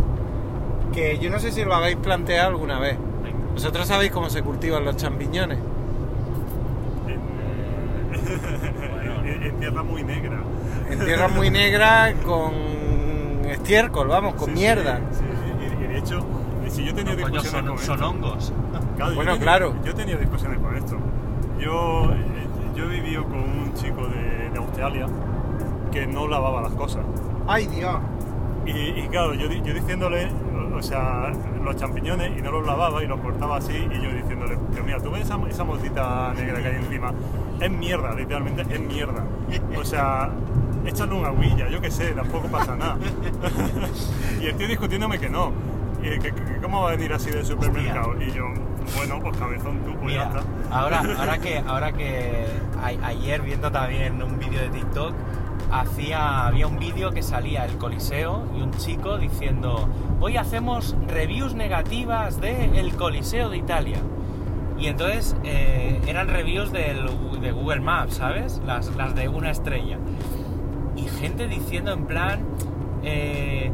que 0.92 1.18
yo 1.18 1.30
no 1.30 1.38
sé 1.38 1.52
si 1.52 1.64
lo 1.64 1.74
habéis 1.74 1.96
planteado 1.96 2.48
alguna 2.50 2.78
vez. 2.78 2.96
Venga. 3.22 3.36
¿Vosotros 3.54 3.86
sabéis 3.86 4.10
cómo 4.12 4.28
se 4.30 4.42
cultivan 4.42 4.84
los 4.84 4.96
champiñones? 4.96 5.58
En, 7.06 7.20
en- 9.28 9.42
en 9.44 9.58
tierra 9.60 9.82
muy 9.82 10.02
negra. 10.02 10.40
En 10.90 10.98
tierra 11.04 11.28
muy 11.28 11.50
negra 11.50 12.14
con 12.24 12.52
estiércol, 13.48 14.08
vamos, 14.08 14.34
con 14.34 14.48
Sí, 14.48 14.54
mierda. 14.54 15.00
sí, 15.12 15.18
sí. 15.20 15.24
Y, 15.80 15.84
y 15.84 15.86
de 15.88 15.98
hecho, 15.98 16.20
si 16.68 16.84
yo 16.84 16.94
tenía 16.94 17.14
No, 17.14 17.22
coño, 17.22 17.40
discusiones 17.42 17.66
son, 17.66 17.76
con 17.76 17.78
son 17.78 17.94
esto- 17.96 18.08
hongos. 18.10 18.52
Claro, 18.96 19.10
yo 19.12 19.16
Bueno, 19.16 19.32
tenía- 19.32 19.42
claro. 19.44 19.74
Yo 19.84 19.94
tenía 19.94 20.16
discusiones 20.16 20.58
con 20.58 20.76
esto. 20.76 20.96
Yo, 21.58 22.12
yo 22.74 22.84
he 22.84 22.88
vivido 23.00 23.24
con 23.24 23.38
un 23.38 23.72
chico 23.74 24.06
de, 24.06 24.50
de 24.50 24.58
Australia 24.58 25.06
que 25.92 26.06
no 26.06 26.26
lavaba 26.28 26.62
las 26.62 26.72
cosas. 26.72 27.02
¡Ay, 27.46 27.66
Dios! 27.66 27.96
Y, 28.66 28.70
y 28.70 29.08
claro, 29.10 29.34
yo, 29.34 29.48
di- 29.48 29.60
yo 29.64 29.74
diciéndole, 29.74 30.28
o- 30.72 30.76
o 30.76 30.82
sea, 30.82 31.32
los 31.64 31.76
champiñones 31.76 32.38
y 32.38 32.42
no 32.42 32.52
los 32.52 32.66
lavaba 32.66 33.02
y 33.02 33.06
los 33.06 33.18
cortaba 33.20 33.56
así 33.56 33.72
y 33.74 34.00
yo 34.02 34.12
diciéndole, 34.12 34.56
pero 34.70 34.84
mira, 34.84 34.98
tú 35.00 35.10
ves 35.10 35.22
esa, 35.22 35.38
esa 35.48 35.64
motita 35.64 36.32
negra 36.34 36.60
que 36.62 36.68
hay 36.68 36.76
encima, 36.76 37.12
es 37.60 37.70
mierda, 37.70 38.14
literalmente 38.14 38.62
es 38.62 38.80
mierda. 38.80 39.24
O 39.78 39.84
sea, 39.84 40.30
échale 40.86 41.14
una 41.14 41.28
agüilla, 41.28 41.68
yo 41.68 41.80
qué 41.80 41.90
sé, 41.90 42.12
tampoco 42.12 42.48
pasa 42.48 42.76
nada. 42.76 42.96
y 44.40 44.46
el 44.46 44.54
tío 44.56 44.68
discutiéndome 44.68 45.18
que 45.18 45.28
no. 45.28 45.52
Que, 46.02 46.18
que- 46.18 46.32
¿Cómo 46.62 46.82
va 46.82 46.88
a 46.92 46.96
venir 46.96 47.12
así 47.12 47.30
del 47.30 47.44
supermercado? 47.44 48.14
Y 48.22 48.30
yo, 48.32 48.44
bueno, 48.96 49.20
pues 49.20 49.36
cabezón 49.36 49.78
tú, 49.84 49.94
pues 50.00 50.14
ya 50.14 50.24
está. 50.24 50.42
ahora, 50.70 51.02
ahora 51.18 51.38
que, 51.38 51.58
ahora 51.58 51.92
que 51.92 52.46
a- 52.82 53.06
ayer 53.06 53.42
viendo 53.42 53.70
también 53.70 54.22
un 54.22 54.38
vídeo 54.38 54.60
de 54.60 54.68
TikTok, 54.70 55.14
hacía, 55.72 56.46
había 56.46 56.66
un 56.66 56.78
vídeo 56.78 57.12
que 57.12 57.22
salía 57.22 57.64
el 57.64 57.76
Coliseo 57.78 58.44
y 58.56 58.62
un 58.62 58.72
chico 58.72 59.18
diciendo, 59.18 59.88
hoy 60.20 60.36
hacemos 60.36 60.96
reviews 61.08 61.54
negativas 61.54 62.40
de 62.40 62.78
el 62.80 62.94
Coliseo 62.96 63.48
de 63.50 63.58
Italia. 63.58 63.98
Y 64.78 64.86
entonces 64.86 65.36
eh, 65.44 66.00
eran 66.06 66.28
reviews 66.28 66.72
del, 66.72 67.06
de 67.40 67.52
Google 67.52 67.80
Maps, 67.80 68.14
¿sabes? 68.14 68.60
Las, 68.66 68.94
las 68.96 69.14
de 69.14 69.28
una 69.28 69.50
estrella. 69.50 69.98
Y 70.96 71.02
gente 71.02 71.46
diciendo 71.48 71.92
en 71.92 72.06
plan, 72.06 72.40
eh, 73.02 73.70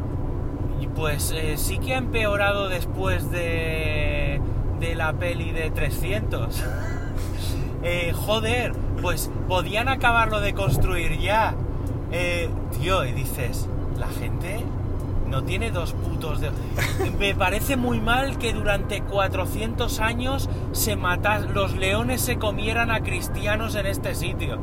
pues 0.95 1.31
eh, 1.35 1.57
sí 1.57 1.77
que 1.77 1.93
ha 1.93 1.97
empeorado 1.97 2.67
después 2.69 3.31
de, 3.31 4.41
de 4.79 4.95
la 4.95 5.13
peli 5.13 5.51
de 5.51 5.71
300. 5.71 6.63
eh, 7.83 8.13
joder, 8.13 8.73
pues 9.01 9.31
podían 9.47 9.87
acabarlo 9.89 10.39
de 10.39 10.53
construir 10.53 11.19
ya. 11.19 11.55
Eh, 12.11 12.49
tío, 12.79 13.05
y 13.05 13.11
dices, 13.11 13.67
la 13.97 14.07
gente 14.07 14.63
no 15.27 15.43
tiene 15.43 15.71
dos 15.71 15.93
putos 15.93 16.39
de... 16.39 16.51
Me 17.19 17.35
parece 17.35 17.75
muy 17.75 17.99
mal 17.99 18.37
que 18.37 18.53
durante 18.53 19.01
400 19.01 19.99
años 19.99 20.49
se 20.71 20.95
matas, 20.95 21.49
los 21.49 21.75
leones 21.75 22.21
se 22.21 22.37
comieran 22.37 22.91
a 22.91 23.01
cristianos 23.01 23.75
en 23.75 23.85
este 23.87 24.15
sitio. 24.15 24.59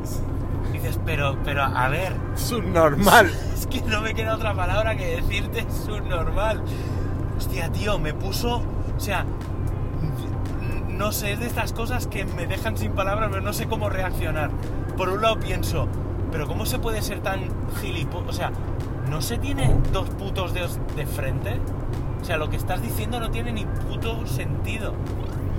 Dices, 0.73 0.99
pero, 1.05 1.37
pero, 1.45 1.63
a 1.63 1.89
ver, 1.89 2.15
Subnormal. 2.35 3.31
es 3.55 3.67
que 3.67 3.81
no 3.83 4.01
me 4.01 4.15
queda 4.15 4.35
otra 4.35 4.55
palabra 4.55 4.97
que 4.97 5.17
decirte 5.17 5.67
subnormal. 5.85 6.63
Hostia, 7.37 7.71
tío, 7.71 7.99
me 7.99 8.15
puso. 8.15 8.63
O 8.97 9.01
sea. 9.01 9.25
No 10.97 11.13
sé, 11.13 11.33
es 11.33 11.41
de 11.41 11.47
estas 11.47 11.73
cosas 11.73 12.07
que 12.07 12.25
me 12.25 12.47
dejan 12.47 12.77
sin 12.77 12.93
palabras, 12.93 13.29
pero 13.31 13.43
no 13.43 13.53
sé 13.53 13.67
cómo 13.67 13.89
reaccionar. 13.91 14.51
Por 14.97 15.09
un 15.09 15.23
lado 15.23 15.39
pienso, 15.41 15.89
pero 16.31 16.47
¿cómo 16.47 16.67
se 16.67 16.79
puede 16.79 17.03
ser 17.03 17.21
tan 17.21 17.49
gilipollas? 17.81 18.29
O 18.29 18.33
sea, 18.33 18.53
¿no 19.11 19.21
se 19.21 19.39
tiene 19.39 19.75
dos 19.93 20.09
putos 20.11 20.55
dedos 20.55 20.79
de 20.97 21.07
frente? 21.07 21.61
O 22.21 22.25
sea, 22.25 22.37
lo 22.37 22.49
que 22.49 22.57
estás 22.57 22.81
diciendo 22.81 23.21
no 23.21 23.31
tiene 23.31 23.53
ni 23.53 23.65
puto 23.65 24.27
sentido. 24.27 24.95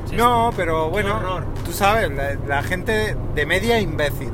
O 0.06 0.08
sea, 0.08 0.18
No, 0.18 0.52
pero 0.56 0.90
bueno, 0.90 1.20
tú 1.66 1.72
sabes, 1.74 2.10
la, 2.12 2.36
la 2.48 2.64
gente 2.64 3.16
de 3.36 3.46
media 3.46 3.78
es 3.78 3.84
imbécil. 3.84 4.32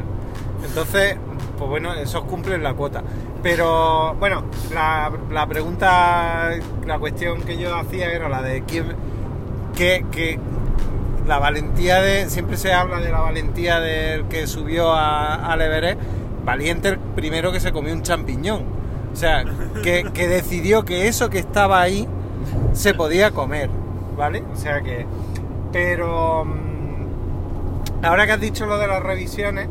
Entonces, 0.64 1.18
pues 1.58 1.70
bueno, 1.70 1.94
esos 1.94 2.24
cumplen 2.26 2.62
la 2.64 2.74
cuota. 2.74 3.04
Pero 3.42 4.14
bueno, 4.20 4.44
la, 4.72 5.12
la 5.32 5.48
pregunta, 5.48 6.52
la 6.86 7.00
cuestión 7.00 7.42
que 7.42 7.58
yo 7.58 7.76
hacía 7.76 8.12
era 8.12 8.30
la 8.30 8.42
de 8.44 8.64
quién, 8.64 8.96
que, 9.76 10.06
que 10.12 10.40
la 11.28 11.40
valentía 11.40 12.02
de, 12.02 12.30
siempre 12.30 12.58
se 12.58 12.74
habla 12.74 13.00
de 13.00 13.12
la 13.12 13.20
valentía 13.22 13.80
del 13.80 14.26
que 14.26 14.48
subió 14.48 14.92
a, 14.92 15.36
al 15.52 15.62
Everest, 15.62 16.00
valiente 16.46 16.90
el 16.90 16.98
primero 17.00 17.52
que 17.52 17.60
se 17.60 17.72
comió 17.72 17.94
un 17.94 18.02
champiñón. 18.02 18.64
O 19.14 19.16
sea, 19.16 19.44
que, 19.84 20.06
que 20.14 20.28
decidió 20.28 20.84
que 20.86 21.08
eso 21.08 21.30
que 21.30 21.40
estaba 21.40 21.82
ahí 21.82 22.08
se 22.74 22.94
podía 22.94 23.32
comer, 23.32 23.70
¿vale? 24.18 24.44
O 24.54 24.56
sea 24.56 24.82
que... 24.82 25.06
Pero... 25.72 26.46
mm, 26.46 28.06
Ahora 28.06 28.26
que 28.26 28.32
has 28.32 28.40
dicho 28.42 28.66
lo 28.66 28.78
de 28.80 28.88
las 28.88 29.04
revisiones, 29.04 29.68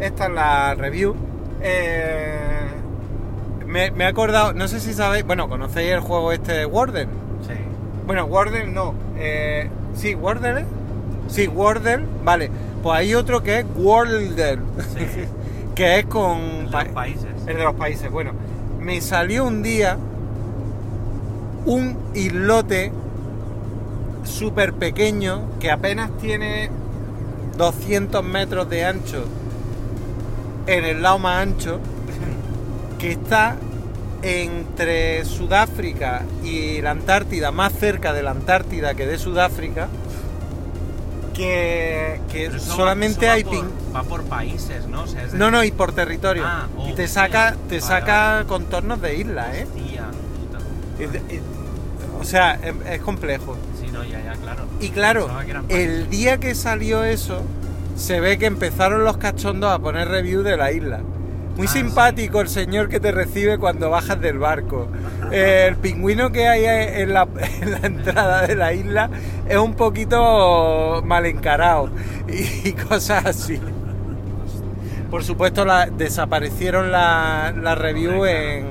esta 0.00 0.26
es 0.26 0.30
la 0.32 0.74
review. 0.74 1.14
eh, 1.62 2.38
me, 3.66 3.90
me 3.92 4.04
he 4.04 4.06
acordado, 4.06 4.52
no 4.52 4.68
sé 4.68 4.80
si 4.80 4.92
sabéis, 4.92 5.24
bueno, 5.24 5.48
conocéis 5.48 5.92
el 5.92 6.00
juego 6.00 6.32
este 6.32 6.52
de 6.52 6.66
Warden. 6.66 7.08
Sí. 7.46 7.54
Bueno, 8.06 8.24
Wordle 8.26 8.66
no. 8.66 8.94
Eh, 9.16 9.70
sí, 9.94 10.14
Wordle. 10.14 10.64
Sí, 11.30 11.48
Wordle. 11.48 12.04
Vale. 12.24 12.50
Pues 12.82 12.98
hay 12.98 13.14
otro 13.14 13.42
que 13.42 13.60
es 13.60 13.66
Wordle. 13.76 14.56
Sí. 14.94 15.24
que 15.74 15.98
es 16.00 16.06
con... 16.06 16.38
El 16.38 16.70
de 16.70 16.84
los 16.84 16.88
países. 16.88 17.26
El 17.46 17.56
de 17.56 17.64
los 17.64 17.74
países. 17.74 18.10
Bueno, 18.10 18.32
me 18.80 19.00
salió 19.00 19.44
un 19.46 19.62
día 19.62 19.96
un 21.66 21.96
islote 22.14 22.92
súper 24.24 24.72
pequeño 24.72 25.42
que 25.60 25.70
apenas 25.70 26.10
tiene 26.18 26.70
200 27.56 28.24
metros 28.24 28.68
de 28.70 28.84
ancho 28.84 29.24
en 30.66 30.84
el 30.84 31.02
lado 31.02 31.18
más 31.18 31.42
ancho 31.42 31.80
que 32.98 33.12
está 33.12 33.56
entre 34.22 35.24
Sudáfrica 35.24 36.22
y 36.44 36.80
la 36.82 36.90
Antártida, 36.90 37.52
más 37.52 37.72
cerca 37.72 38.12
de 38.12 38.22
la 38.22 38.32
Antártida 38.32 38.94
que 38.94 39.06
de 39.06 39.18
Sudáfrica, 39.18 39.88
que, 41.40 42.50
solamente 42.58 43.26
va 43.26 43.32
hay 43.34 43.44
por- 43.44 43.52
pin- 43.54 43.70
Va 43.94 44.02
por 44.04 44.22
países, 44.24 44.86
¿no? 44.86 45.02
O 45.02 45.06
sea, 45.06 45.24
es 45.24 45.32
de- 45.32 45.38
No, 45.38 45.50
no, 45.50 45.64
y 45.64 45.70
por 45.72 45.92
territorio. 45.92 46.44
Ah, 46.46 46.66
oh, 46.76 46.88
y 46.88 46.92
te 46.94 47.08
saca, 47.08 47.56
te 47.68 47.80
saca 47.80 48.44
contornos 48.46 49.00
de 49.00 49.16
isla, 49.16 49.56
¿eh? 49.56 49.66
Puta. 49.66 50.58
O 52.20 52.24
sea, 52.24 52.54
es, 52.62 52.74
es 52.92 53.00
complejo. 53.00 53.56
Sí, 53.80 53.88
no, 53.92 54.04
ya, 54.04 54.20
ya, 54.22 54.32
claro. 54.34 54.64
Y 54.80 54.90
claro, 54.90 55.28
el 55.68 56.08
día 56.10 56.38
que 56.38 56.54
salió 56.54 57.04
eso, 57.04 57.42
se 57.96 58.20
ve 58.20 58.38
que 58.38 58.46
empezaron 58.46 59.04
los 59.04 59.16
cachondos 59.16 59.70
a 59.72 59.78
poner 59.78 60.08
review 60.08 60.42
de 60.42 60.56
la 60.56 60.72
isla. 60.72 61.00
Muy 61.60 61.66
Ah, 61.66 61.72
simpático 61.72 62.40
el 62.40 62.48
señor 62.48 62.88
que 62.88 63.00
te 63.00 63.12
recibe 63.12 63.58
cuando 63.58 63.90
bajas 63.90 64.18
del 64.18 64.38
barco. 64.38 64.88
El 65.30 65.76
pingüino 65.76 66.32
que 66.32 66.48
hay 66.48 66.64
en 67.02 67.12
la, 67.12 67.28
en 67.60 67.72
la 67.72 67.78
entrada 67.86 68.46
de 68.46 68.56
la 68.56 68.72
isla 68.72 69.10
es 69.46 69.58
un 69.58 69.74
poquito 69.74 71.02
mal 71.04 71.26
encarado 71.26 71.90
y, 72.26 72.70
y 72.70 72.72
cosas 72.72 73.26
así. 73.26 73.60
Por 75.10 75.22
supuesto, 75.22 75.66
la, 75.66 75.84
desaparecieron 75.84 76.90
la, 76.90 77.52
la 77.54 77.74
review 77.74 78.24
en 78.24 78.64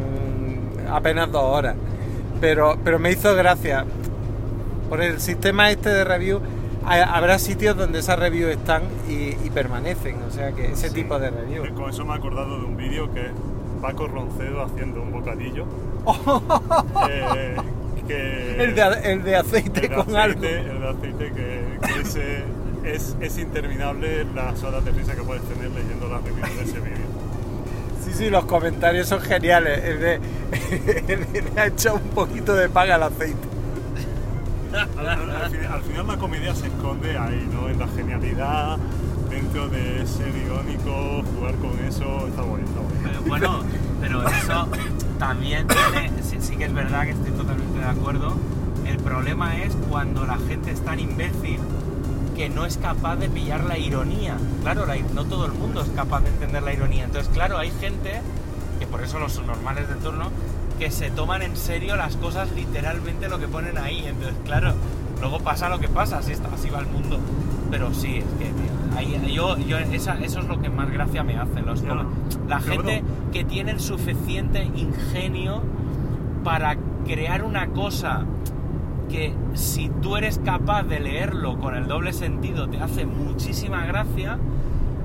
apenas 0.92 1.32
dos 1.32 1.44
horas. 1.44 1.76
Pero, 2.42 2.80
pero 2.84 2.98
me 2.98 3.12
hizo 3.12 3.36
gracia. 3.36 3.86
Por 4.90 5.04
el 5.04 5.22
sistema 5.22 5.70
este 5.70 5.90
de 5.90 6.04
review, 6.06 6.42
habrá 6.90 7.40
sitios 7.40 7.76
donde 7.78 8.00
esas 8.00 8.18
reviews 8.20 8.52
están 8.52 8.84
y, 9.08 9.36
y 9.46 9.50
permanecen. 9.54 10.22
O 10.28 10.32
sea 10.32 10.52
que 10.52 10.72
ese 10.72 10.90
Sí. 10.90 10.96
tipo 10.96 11.20
de 11.20 11.30
review. 11.30 11.66
Eh, 11.66 11.74
Con 11.74 11.90
eso 11.90 12.06
me 12.06 12.14
he 12.14 12.18
acordado 12.18 12.60
de 12.60 12.66
un 12.66 12.76
vídeo 12.78 13.12
que 13.14 13.28
es 13.28 13.32
Paco 13.82 14.08
Roncedo 14.08 14.64
haciendo 14.64 15.02
un 15.02 15.12
bocadillo. 15.12 15.66
eh, 17.10 17.56
que 18.08 18.64
El 18.64 18.76
de, 18.76 18.82
el 19.12 19.24
de 19.24 19.36
aceite 19.36 19.86
el 19.86 19.94
con 19.94 20.16
algo. 20.16 20.40
aceite, 20.40 20.60
el 20.60 20.80
de 20.80 20.88
aceite 20.90 21.32
que, 21.34 21.78
que 21.94 22.02
ese- 22.02 22.44
es, 22.84 23.16
es 23.20 23.38
interminable 23.38 24.26
las 24.34 24.64
horas 24.64 24.84
de 24.86 24.92
risa 24.92 25.14
que 25.14 25.22
puedes 25.22 25.44
tener 25.44 25.70
leyendo 25.70 26.08
las 26.08 26.24
reviews 26.24 26.56
de 26.58 26.64
ese 26.64 26.80
vídeo. 26.80 27.06
Sí, 28.04 28.14
sí, 28.14 28.30
los 28.30 28.46
comentarios 28.46 29.08
son 29.08 29.20
geniales. 29.20 29.84
El 29.84 30.00
de, 30.00 30.14
el 31.14 31.32
de 31.32 31.42
le 31.54 31.62
ha 31.62 31.68
echado 31.68 31.98
un 31.98 32.10
poquito 32.16 32.56
de 32.56 32.70
paga 32.70 32.96
al 32.96 33.04
aceite. 33.04 33.48
Al, 34.98 35.08
al- 35.10 35.30
al 35.32 35.52
fin- 35.52 35.66
al 35.72 35.82
final 35.82 36.08
la 36.08 36.18
comedia 36.18 36.54
se 36.56 36.68
esconde 36.68 37.18
ahí, 37.18 37.48
¿no? 37.52 37.70
En 37.70 37.80
la 37.80 37.88
genialidad, 37.88 38.78
dentro 39.30 39.68
de 39.70 40.06
ser 40.06 40.34
irónico, 40.36 41.24
jugar 41.36 41.56
con 41.56 41.72
eso, 41.88 42.28
está 42.28 42.42
está 42.42 42.42
guay. 42.44 42.64
Pero 43.04 43.22
bueno, 43.28 43.60
pero 44.02 44.28
eso 44.28 44.68
también 45.18 45.68
tiene, 45.68 46.12
sí, 46.42 46.56
que 46.56 46.66
es 46.66 46.74
verdad 46.74 47.04
que 47.06 47.12
estoy 47.12 47.32
totalmente 47.32 47.80
de 47.80 47.86
acuerdo. 47.86 48.38
El 48.86 48.98
problema 48.98 49.58
es 49.62 49.76
cuando 49.90 50.26
la 50.26 50.38
gente 50.38 50.72
es 50.72 50.82
tan 50.84 51.00
imbécil 51.00 51.60
que 52.36 52.50
no 52.50 52.66
es 52.66 52.78
capaz 52.78 53.18
de 53.18 53.30
pillar 53.30 53.64
la 53.66 53.78
ironía. 53.78 54.38
Claro, 54.62 54.86
la- 54.86 54.96
no 55.14 55.26
todo 55.26 55.46
el 55.46 55.52
mundo 55.54 55.82
es 55.82 55.90
capaz 55.90 56.22
de 56.22 56.30
entender 56.30 56.64
la 56.64 56.74
ironía. 56.74 57.04
Entonces, 57.06 57.30
claro, 57.34 57.58
hay 57.58 57.72
gente, 57.80 58.22
que 58.80 58.88
por 58.88 59.04
eso 59.04 59.20
los 59.20 59.42
normales 59.46 59.88
de 59.90 59.96
turno, 59.96 60.30
que 60.80 60.90
se 60.92 61.12
toman 61.12 61.42
en 61.42 61.56
serio 61.58 61.96
las 61.96 62.16
cosas 62.16 62.52
literalmente 62.54 63.28
lo 63.30 63.38
que 63.40 63.48
ponen 63.48 63.78
ahí. 63.78 64.04
Entonces, 64.08 64.36
claro, 64.46 64.74
luego 65.20 65.40
pasa 65.40 65.70
lo 65.70 65.80
que 65.80 65.90
pasa, 65.90 66.20
así, 66.20 66.32
está, 66.32 66.48
así 66.54 66.70
va 66.70 66.80
el 66.80 66.88
mundo. 66.88 67.20
Pero 67.70 67.94
sí, 67.94 68.18
es 68.18 68.24
que 68.40 68.46
tío, 68.46 68.98
ahí- 68.98 69.34
yo, 69.34 69.58
yo 69.60 69.78
esa- 69.78 70.20
eso 70.20 70.40
es 70.40 70.46
lo 70.48 70.60
que 70.62 70.70
más 70.70 70.90
gracia 70.90 71.24
me 71.24 71.38
hace. 71.38 71.62
Los, 71.62 71.84
Ya. 71.84 72.06
la 72.48 72.60
gente 72.62 73.02
bueno. 73.04 73.08
que 73.32 73.44
tiene 73.44 73.72
el 73.72 73.80
suficiente 73.80 74.64
ingenio 74.64 75.62
para 76.44 76.78
crear 77.06 77.44
una 77.44 77.68
cosa 77.68 78.24
que 79.10 79.34
si 79.56 79.90
tú 80.02 80.16
eres 80.18 80.40
capaz 80.44 80.84
de 80.84 81.00
leerlo 81.00 81.58
con 81.60 81.76
el 81.76 81.88
doble 81.88 82.14
sentido 82.14 82.70
te 82.70 82.80
hace 82.80 83.06
muchísima 83.06 83.86
gracia 83.86 84.38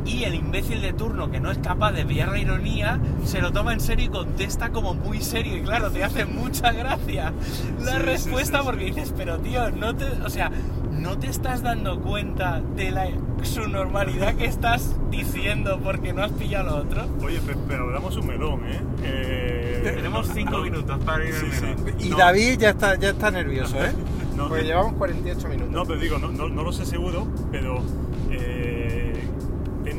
y 0.04 0.24
el 0.24 0.34
imbécil 0.34 0.82
de 0.82 0.92
turno 0.92 1.30
que 1.30 1.40
no 1.40 1.50
es 1.50 1.58
capaz 1.58 1.92
de 1.92 2.04
pillar 2.04 2.28
la 2.28 2.38
ironía 2.38 2.98
se 3.24 3.40
lo 3.40 3.52
toma 3.52 3.72
en 3.72 3.80
serio 3.80 4.06
y 4.06 4.08
contesta 4.08 4.70
como 4.70 4.94
muy 4.94 5.20
serio 5.22 5.56
y 5.56 5.62
claro, 5.62 5.90
te 5.90 6.04
hace 6.04 6.24
mucha 6.26 6.72
gracia 6.72 7.32
la 7.82 7.92
Sí, 7.92 7.98
respuesta 7.98 8.58
sí, 8.58 8.62
sí. 8.64 8.66
porque 8.70 8.84
dices, 8.86 9.14
pero 9.16 9.38
tío, 9.38 9.70
no 9.70 9.94
te, 9.96 10.04
o 10.24 10.28
sea, 10.30 10.50
no 10.92 11.18
te 11.18 11.28
estás 11.28 11.62
dando 11.62 12.00
cuenta 12.00 12.60
de 12.76 12.90
la 12.90 13.06
subnormalidad 13.42 14.34
que 14.34 14.46
estás 14.46 14.94
diciendo 15.10 15.80
porque 15.82 16.12
no 16.12 16.22
has 16.22 16.32
pillado 16.32 16.70
lo 16.70 16.76
otro. 16.82 17.06
Oye, 17.24 17.40
pe- 17.40 17.56
pero 17.68 17.90
damos 17.92 18.16
un 18.16 18.26
melón, 18.26 18.60
¿eh? 18.66 18.80
Eh, 19.02 19.92
Tenemos 19.96 20.28
cinco 20.34 20.52
no- 20.58 20.62
minutos 20.62 20.98
para 21.04 21.24
ir 21.24 21.34
Sí, 21.34 21.46
al 21.46 21.52
sí. 21.52 21.62
melón. 21.84 22.00
Y 22.00 22.08
No, 22.10 22.16
David 22.16 22.58
ya 22.58 22.70
está, 22.70 22.94
ya 22.98 23.10
está 23.10 23.30
nervioso, 23.30 23.76
¿eh? 23.84 23.92
No, 24.36 24.48
Pues 24.48 24.62
no. 24.62 24.68
llevamos 24.68 24.94
48 24.94 25.48
minutos. 25.48 25.70
No, 25.72 25.84
pero 25.84 26.00
digo, 26.00 26.18
no, 26.18 26.28
no, 26.32 26.48
no 26.48 26.62
lo 26.64 26.72
sé 26.72 26.84
seguro, 26.84 27.28
pero 27.52 27.76
eh, 27.78 27.82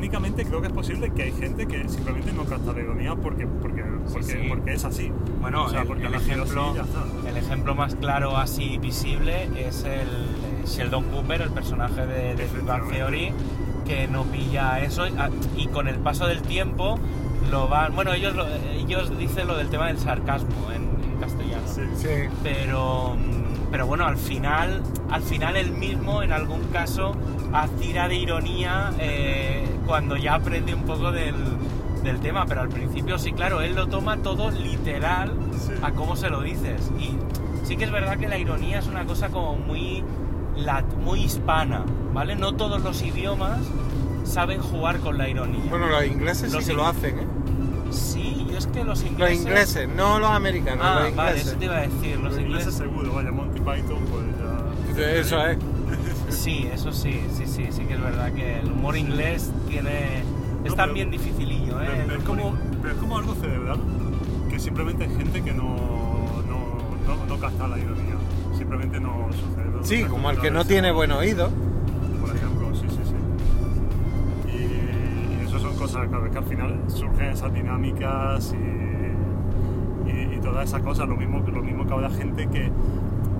técnicamente 0.06 0.44
creo 0.44 0.60
que 0.60 0.68
es 0.68 0.72
posible 0.72 1.10
que 1.10 1.22
hay 1.24 1.32
gente 1.32 1.66
que 1.66 1.88
simplemente 1.88 2.32
no 2.32 2.44
capta 2.44 2.72
la 2.72 2.80
ironía 2.80 3.16
porque, 3.16 3.44
porque, 3.46 3.82
porque, 4.12 4.22
sí. 4.22 4.36
porque 4.48 4.72
es 4.74 4.84
así. 4.84 5.10
Bueno, 5.40 5.64
o 5.64 5.68
sea, 5.68 5.80
el, 5.82 5.88
porque 5.88 6.06
el 6.06 6.14
ejemplo, 6.14 6.74
el 7.28 7.36
ejemplo 7.36 7.74
más 7.74 7.96
claro 7.96 8.36
así 8.36 8.78
visible 8.78 9.48
es 9.58 9.82
el 9.82 9.90
eh, 10.08 10.62
Sheldon 10.64 11.04
Cooper, 11.10 11.42
el 11.42 11.50
personaje 11.50 12.06
de, 12.06 12.36
de 12.36 12.44
Big 12.46 12.62
Bang 12.64 12.88
Theory, 12.88 13.32
que 13.84 14.06
no 14.06 14.22
pilla 14.24 14.78
eso 14.80 15.08
y, 15.08 15.12
ah, 15.18 15.28
y 15.56 15.66
con 15.68 15.88
el 15.88 15.96
paso 15.96 16.26
del 16.28 16.40
tiempo 16.42 17.00
lo 17.50 17.66
van... 17.66 17.92
Bueno, 17.96 18.12
ellos, 18.12 18.36
lo- 18.36 18.46
ellos 18.46 19.16
dicen 19.18 19.48
lo 19.48 19.56
del 19.56 19.68
tema 19.70 19.88
del 19.88 19.98
sarcasmo 19.98 20.70
en, 20.72 20.82
en 21.14 21.20
castellano. 21.20 21.62
Sí. 21.66 21.82
Sí. 21.96 22.08
Pero, 22.44 23.16
mm, 23.16 23.70
pero 23.72 23.86
bueno, 23.88 24.06
al 24.06 24.16
final, 24.18 24.82
al 25.10 25.22
final 25.22 25.56
él 25.56 25.72
mismo 25.72 26.22
en 26.22 26.30
algún 26.32 26.62
caso 26.68 27.12
tira 27.80 28.06
de 28.06 28.16
ironía 28.16 28.92
eh, 28.98 29.64
cuando 29.86 30.16
ya 30.16 30.34
aprende 30.34 30.74
un 30.74 30.82
poco 30.82 31.12
del, 31.12 31.34
del 32.02 32.20
tema, 32.20 32.44
pero 32.46 32.60
al 32.62 32.68
principio 32.68 33.18
sí, 33.18 33.32
claro, 33.32 33.60
él 33.62 33.74
lo 33.74 33.86
toma 33.86 34.18
todo 34.18 34.50
literal 34.50 35.32
Sí. 35.58 35.72
a 35.82 35.92
cómo 35.92 36.16
se 36.16 36.28
lo 36.28 36.42
dices. 36.42 36.90
Y 36.98 37.16
sí 37.66 37.76
que 37.76 37.84
es 37.84 37.90
verdad 37.92 38.18
que 38.18 38.28
la 38.28 38.38
ironía 38.38 38.78
es 38.80 38.86
una 38.86 39.04
cosa 39.06 39.28
como 39.28 39.56
muy, 39.56 40.02
lat- 40.56 40.94
muy 41.02 41.22
hispana, 41.24 41.84
¿vale? 42.12 42.36
No 42.36 42.54
todos 42.54 42.82
los 42.82 43.00
idiomas 43.02 43.58
saben 44.24 44.60
jugar 44.60 44.98
con 44.98 45.16
la 45.18 45.28
ironía. 45.28 45.62
Bueno, 45.70 45.86
los 45.86 46.04
ingleses 46.04 46.52
Los 46.52 46.62
sí 46.64 46.68
que 46.68 46.72
in- 46.72 46.78
lo 46.78 46.86
hacen, 46.86 47.18
¿eh? 47.20 47.26
sí, 47.90 48.46
yo 48.50 48.58
es 48.58 48.66
que 48.66 48.78
los 48.84 49.00
Los 49.00 49.04
ingleses... 49.10 49.38
ingleses, 49.38 49.88
no 49.88 50.18
los 50.18 50.30
americanos, 50.30 50.84
Ah, 50.84 51.00
los 51.04 51.14
vale, 51.16 51.30
ingleses. 51.30 51.46
eso 51.48 51.58
te 51.58 51.64
iba 51.64 51.76
a 51.76 51.80
decir, 51.80 52.16
los 52.18 52.32
Los 52.32 52.40
ingleses 52.40 52.40
ingleses... 52.40 52.74
seguro, 52.74 53.12
vaya, 53.14 53.30
Monty 53.32 53.60
Python, 53.60 53.98
pues 54.10 54.96
ya. 54.96 55.02
Eso 55.20 55.46
es. 55.46 55.58
Sí, 56.46 56.68
eso 56.72 56.92
sí, 56.92 57.20
sí, 57.32 57.44
sí, 57.44 57.66
sí 57.70 57.82
que 57.86 57.94
es 57.94 58.00
verdad 58.00 58.30
que 58.32 58.60
el 58.60 58.70
humor 58.70 58.96
inglés 58.96 59.50
tiene... 59.68 60.22
Es 60.64 60.76
también 60.76 61.10
pero- 61.10 61.20
dificilillo, 61.20 61.82
¿eh? 61.82 62.04
Pero, 62.06 62.22
como, 62.22 62.54
pero 62.80 62.94
es 62.94 63.00
como 63.00 63.18
algo 63.18 63.34
cerebral, 63.34 63.80
que 64.48 64.60
simplemente 64.60 65.02
hay 65.02 65.10
gente 65.16 65.42
que 65.42 65.52
no, 65.52 65.74
no, 66.46 66.78
no, 67.04 67.26
no 67.26 67.38
capta 67.40 67.66
la 67.66 67.76
ironía. 67.80 68.14
Simplemente 68.56 69.00
no 69.00 69.26
sucede. 69.32 69.64
Sí, 69.82 70.04
como 70.04 70.30
el 70.30 70.38
que 70.38 70.52
no 70.52 70.64
tiene 70.64 70.92
buen 70.92 71.10
oído. 71.10 71.50
Por 72.20 72.36
ejemplo, 72.36 72.72
sí, 72.76 72.86
sí, 72.90 73.00
sí. 73.02 74.56
Y, 74.56 75.42
y 75.42 75.46
eso 75.48 75.58
son 75.58 75.76
cosas 75.76 76.06
claro, 76.06 76.30
que 76.30 76.38
al 76.38 76.44
final 76.46 76.78
surgen 76.86 77.30
esas 77.30 77.52
dinámicas 77.52 78.54
y, 78.54 80.10
y, 80.10 80.34
y 80.36 80.40
todas 80.40 80.68
esas 80.68 80.80
cosas. 80.82 81.08
Lo 81.08 81.16
mismo, 81.16 81.40
lo 81.40 81.60
mismo 81.60 81.84
que 81.84 81.92
habrá 81.92 82.08
gente 82.10 82.46
que, 82.46 82.70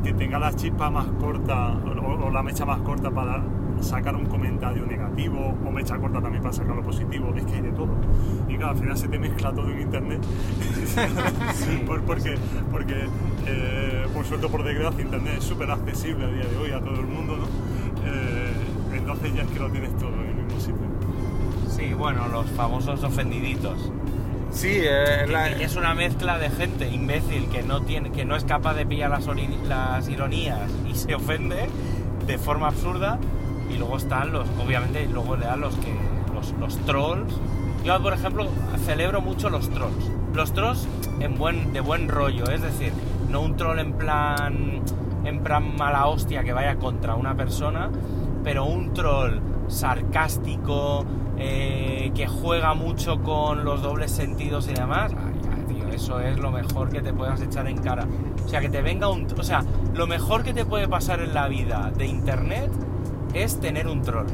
que 0.07 0.13
tenga 0.15 0.39
la 0.39 0.55
chispa 0.55 0.89
más 0.89 1.07
corta 1.21 1.73
o, 1.73 2.27
o 2.27 2.31
la 2.31 2.41
mecha 2.43 2.65
más 2.65 2.79
corta 2.83 3.11
para 3.11 3.43
sacar 3.81 4.15
un 4.15 4.27
comentario 4.27 4.87
negativo 4.87 5.53
o 5.67 5.71
mecha 5.73 5.99
corta 5.99 6.21
también 6.21 6.43
para 6.43 6.55
sacar 6.55 6.77
lo 6.77 6.83
positivo. 6.83 7.35
Es 7.37 7.45
que 7.45 7.55
hay 7.57 7.63
de 7.63 7.73
todo. 7.73 7.89
Y 8.49 8.55
claro, 8.57 8.71
al 8.73 8.79
final 8.79 8.97
se 8.97 9.09
te 9.09 9.19
mezcla 9.19 9.53
todo 9.53 9.69
en 9.71 9.81
internet. 9.81 10.21
Por- 11.87 12.03
porque, 12.03 12.37
porque 12.71 12.95
eh, 13.47 14.07
por 14.15 14.25
suerte 14.25 14.49
por 14.49 14.63
desgracia, 14.63 15.03
internet 15.03 15.35
es 15.39 15.45
súper 15.45 15.71
accesible 15.71 16.25
a 16.25 16.29
día 16.29 16.45
de 16.45 16.57
hoy 16.57 16.71
a 16.71 16.81
todo 16.81 17.01
el 17.01 17.07
mundo, 17.07 17.37
¿no? 17.37 17.45
Eh, 18.09 18.53
entonces 18.97 19.35
ya 19.35 19.43
es 19.43 19.49
que 19.49 19.59
lo 19.59 19.69
tienes 19.71 19.97
todo 19.99 20.11
en 20.15 20.29
el 20.31 20.35
mismo 20.45 20.61
sitio. 20.61 20.87
Sí, 21.69 21.95
bueno, 21.95 22.29
los 22.29 22.47
famosos 22.51 23.03
ofendiditos. 23.03 23.91
Sí, 24.51 24.71
eh, 24.73 25.25
Que- 25.27 25.33
la- 25.33 25.55
que 25.55 25.65
es 25.65 25.77
una 25.77 25.95
mezcla 25.95 26.39
de 26.39 26.49
gente 26.51 26.89
imbécil 26.89 27.49
que 27.49 27.63
no 27.63 27.83
tiene 27.83 28.11
que 28.11 28.25
no 28.25 28.37
es 28.37 28.45
capaz 28.45 28.75
de 28.75 28.87
pillar 28.87 29.11
las 29.11 30.09
ironías 30.09 30.61
y 30.91 30.95
se 30.95 31.15
ofende 31.15 31.69
de 32.27 32.39
forma 32.39 32.69
absurda 32.69 33.19
y 33.73 33.77
luego 33.77 33.97
están 33.99 34.33
los 34.33 34.49
obviamente 34.65 35.03
y 35.05 35.09
luego 35.09 35.37
le 35.37 35.47
dan 35.47 35.61
los 35.61 35.75
que 35.77 35.93
los, 36.35 36.53
los 36.59 36.79
trolls. 36.87 37.35
Yo 37.85 38.01
por 38.03 38.15
ejemplo 38.15 38.47
celebro 38.85 39.21
mucho 39.21 39.51
los 39.51 39.69
trolls. 39.71 40.11
Los 40.35 40.53
trolls 40.55 40.87
en 41.21 41.37
buen 41.37 41.73
de 41.73 41.81
buen 41.81 42.09
rollo 42.09 42.45
es 42.51 42.63
decir 42.63 42.93
no 43.29 43.41
un 43.43 43.57
troll 43.57 43.79
en 43.79 43.93
plan 43.93 44.81
en 45.25 45.41
plan 45.41 45.77
mala 45.77 46.07
hostia 46.07 46.45
que 46.45 46.53
vaya 46.53 46.77
contra 46.77 47.15
una 47.15 47.35
persona 47.35 47.91
pero 48.45 48.65
un 48.65 48.95
troll 48.95 49.41
sarcástico 49.69 51.05
eh, 51.39 52.13
que 52.15 52.27
juega 52.27 52.75
mucho 52.75 53.23
con 53.23 53.65
los 53.65 53.83
dobles 53.83 54.11
sentidos 54.11 54.69
y 54.69 54.75
demás 54.75 55.13
ay, 55.13 55.37
eso 55.97 56.21
es 56.21 56.39
lo 56.39 56.51
mejor 56.51 56.91
que 56.91 57.01
te 57.01 57.13
puedas 57.13 57.41
echar 57.41 57.67
en 57.67 57.79
cara. 57.79 58.07
O 58.45 58.49
sea 58.49 58.61
que 58.61 58.69
te 58.69 58.83
venga 58.83 59.09
un 59.09 59.27
o 59.37 59.43
sea 59.43 59.65
lo 59.95 60.07
mejor 60.07 60.45
que 60.45 60.53
te 60.53 60.65
puede 60.65 60.87
pasar 60.89 61.21
en 61.21 61.35
la 61.35 61.49
vida 61.49 61.91
de 61.97 62.07
internet 62.07 62.71
es 63.35 63.61
tener 63.61 63.89
un 63.89 64.03
troll. 64.03 64.27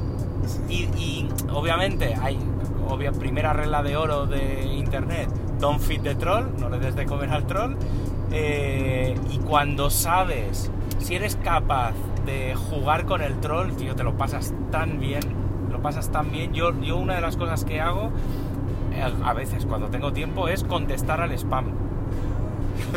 Y, 0.68 1.28
obviamente 1.52 2.14
hay 2.20 2.36
obvia, 2.88 3.12
primera 3.12 3.52
regla 3.52 3.82
de 3.82 3.96
oro 3.96 4.26
de 4.26 4.64
internet 4.64 5.28
don't 5.60 5.80
feed 5.80 6.02
the 6.02 6.16
troll 6.16 6.44
no 6.58 6.68
le 6.68 6.80
des 6.80 6.96
de 6.96 7.06
comer 7.06 7.30
al 7.30 7.46
troll 7.46 7.76
eh, 8.32 9.14
y 9.30 9.38
cuando 9.38 9.88
sabes 9.88 10.68
si 10.98 11.14
eres 11.14 11.36
capaz 11.36 11.92
de 12.26 12.56
jugar 12.56 13.06
con 13.06 13.22
el 13.22 13.38
troll 13.38 13.70
tío 13.76 13.94
te 13.94 14.02
lo 14.02 14.16
pasas 14.16 14.52
tan 14.72 14.98
bien 14.98 15.41
pasas 15.82 16.10
tan 16.10 16.30
bien 16.30 16.52
yo, 16.52 16.72
yo 16.80 16.96
una 16.96 17.16
de 17.16 17.20
las 17.20 17.36
cosas 17.36 17.64
que 17.64 17.80
hago 17.80 18.10
eh, 18.94 19.12
a 19.24 19.32
veces 19.32 19.66
cuando 19.66 19.88
tengo 19.88 20.12
tiempo 20.12 20.48
es 20.48 20.64
contestar 20.64 21.20
al 21.20 21.32
spam 21.32 21.66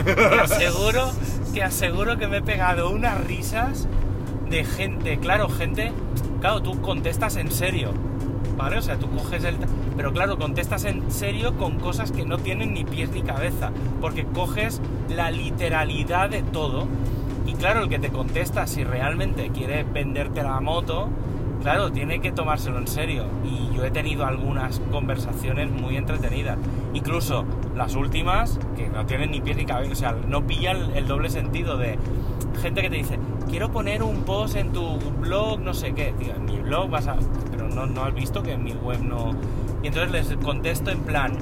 te 0.05 0.39
aseguro 0.39 1.11
te 1.53 1.63
aseguro 1.63 2.17
que 2.17 2.27
me 2.27 2.37
he 2.37 2.41
pegado 2.41 2.89
unas 2.89 3.23
risas 3.25 3.87
de 4.49 4.63
gente, 4.63 5.17
claro, 5.17 5.49
gente, 5.49 5.91
claro, 6.39 6.61
tú 6.61 6.81
contestas 6.81 7.35
en 7.35 7.51
serio, 7.51 7.91
¿vale? 8.57 8.77
O 8.77 8.81
sea, 8.81 8.97
tú 8.97 9.09
coges 9.09 9.43
el... 9.43 9.55
Pero 9.95 10.11
claro, 10.11 10.37
contestas 10.37 10.85
en 10.85 11.09
serio 11.11 11.57
con 11.57 11.79
cosas 11.79 12.11
que 12.11 12.25
no 12.25 12.37
tienen 12.37 12.73
ni 12.73 12.83
pies 12.83 13.09
ni 13.11 13.21
cabeza, 13.21 13.71
porque 14.01 14.25
coges 14.25 14.81
la 15.09 15.31
literalidad 15.31 16.29
de 16.29 16.43
todo. 16.43 16.87
Y 17.45 17.53
claro, 17.53 17.83
el 17.83 17.89
que 17.89 17.99
te 17.99 18.09
contesta, 18.09 18.67
si 18.67 18.83
realmente 18.83 19.49
quiere 19.49 19.83
venderte 19.83 20.43
la 20.43 20.59
moto, 20.59 21.09
claro, 21.65 21.91
tiene 21.91 22.21
que 22.21 22.31
tomárselo 22.31 22.77
en 22.77 22.87
serio. 22.87 23.25
Y 23.43 23.75
yo 23.75 23.83
he 23.83 23.89
tenido 23.89 24.23
algunas 24.23 24.79
conversaciones 24.91 25.71
muy 25.71 25.97
entretenidas. 25.97 26.59
Incluso 26.93 27.43
las 27.75 27.95
últimas, 27.95 28.59
que 28.77 28.87
no 28.87 29.07
tienen 29.07 29.31
ni 29.31 29.41
pies 29.41 29.57
ni 29.57 29.65
cabeza, 29.65 29.91
o 29.91 29.95
sea, 29.95 30.11
no 30.27 30.45
pillan 30.45 30.95
el 30.95 31.07
doble 31.07 31.31
sentido 31.31 31.75
de 31.77 31.97
gente 32.61 32.83
que 32.83 32.89
te 32.91 32.97
dice, 32.97 33.17
quiero 33.49 33.71
poner 33.71 34.03
un 34.03 34.21
post 34.25 34.57
en 34.57 34.73
tu 34.73 34.99
blog, 35.19 35.59
no 35.59 35.73
sé 35.73 35.93
qué. 35.93 36.13
Tío, 36.19 36.35
en 36.35 36.45
mi 36.45 36.57
blog 36.57 36.91
vas 36.91 37.07
a... 37.07 37.15
Pero 37.49 37.67
no, 37.67 37.87
no 37.87 38.03
has 38.03 38.13
visto 38.13 38.43
que 38.43 38.51
en 38.51 38.63
mi 38.63 38.73
web 38.73 39.01
no... 39.01 39.31
Y 39.81 39.87
entonces 39.87 40.11
les 40.11 40.37
contesto 40.37 40.91
en 40.91 40.99
plan, 40.99 41.35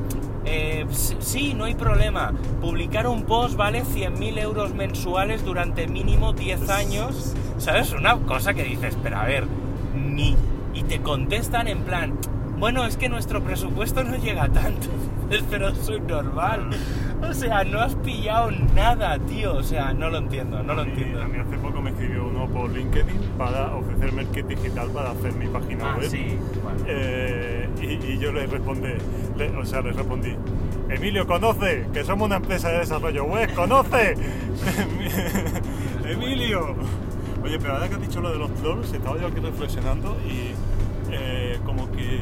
eh, 0.46 0.86
sí, 1.20 1.54
no 1.54 1.66
hay 1.66 1.76
problema. 1.76 2.32
Publicar 2.62 3.08
un 3.08 3.24
post 3.24 3.58
vale 3.58 3.84
100.000 3.84 4.40
euros 4.40 4.74
mensuales 4.74 5.44
durante 5.44 5.86
mínimo 5.90 6.32
10 6.32 6.70
años. 6.70 7.34
¿Sabes? 7.58 7.92
Una 7.92 8.18
cosa 8.20 8.54
que 8.54 8.64
dices, 8.64 8.98
pero 9.04 9.18
a 9.18 9.26
ver, 9.26 9.48
Y 10.20 10.84
te 10.88 11.02
contestan 11.02 11.68
en 11.68 11.80
plan, 11.84 12.14
bueno, 12.58 12.86
es 12.86 12.98
que 12.98 13.10
nuestro 13.10 13.42
presupuesto 13.42 14.04
no 14.04 14.16
llega 14.18 14.44
a 14.46 14.50
tanto. 14.50 14.88
Pero 15.50 15.74
soy 15.76 16.02
normal. 16.02 16.70
O 17.28 17.34
sea, 17.34 17.64
no 17.64 17.80
has 17.80 17.96
pillado 17.96 18.52
nada, 18.76 19.18
tío. 19.20 19.54
O 19.56 19.64
sea, 19.64 19.94
no 19.94 20.10
lo 20.10 20.18
entiendo, 20.18 20.62
no 20.62 20.74
lo 20.76 20.84
mí- 20.86 20.92
entiendo. 20.92 21.22
A 21.24 21.28
mí 21.28 21.38
hace 21.40 21.58
poco 21.58 21.82
me 21.82 21.92
escribió 21.92 22.28
uno 22.28 22.48
por 22.48 22.70
LinkedIn 22.72 23.20
para 23.38 23.74
ofrecerme 23.76 24.24
el 24.24 24.28
kit 24.28 24.46
digital 24.46 24.90
para 24.90 25.12
hacer 25.12 25.34
mi 25.34 25.48
página 25.48 25.94
Ah, 25.94 25.98
web. 25.98 26.10
sí, 26.10 26.38
bueno. 26.62 26.80
Eh, 26.88 27.70
y, 27.82 28.14
y 28.14 28.18
yo 28.20 28.32
le 28.34 28.46
respondí, 28.48 28.90
le- 29.38 29.58
o 29.58 29.66
sea, 29.66 29.82
le 29.82 29.92
respondí, 29.94 30.36
Emilio, 30.90 31.26
conoce, 31.26 31.88
que 31.94 32.04
somos 32.04 32.26
una 32.28 32.36
empresa 32.38 32.70
de 32.70 32.80
desarrollo 32.80 33.24
web, 33.26 33.54
conoce. 33.56 34.16
Emilio. 36.06 36.76
Oye, 37.44 37.60
pero 37.60 37.74
ahora 37.74 37.90
que 37.90 37.96
has 37.96 38.02
dicho 38.02 38.22
lo 38.22 38.32
de 38.32 38.38
los 38.38 38.54
trolls, 38.56 38.94
estaba 38.94 39.20
yo 39.20 39.28
aquí 39.28 39.40
reflexionando 39.40 40.16
y 40.26 40.54
eh, 41.12 41.60
como 41.66 41.92
que, 41.92 42.22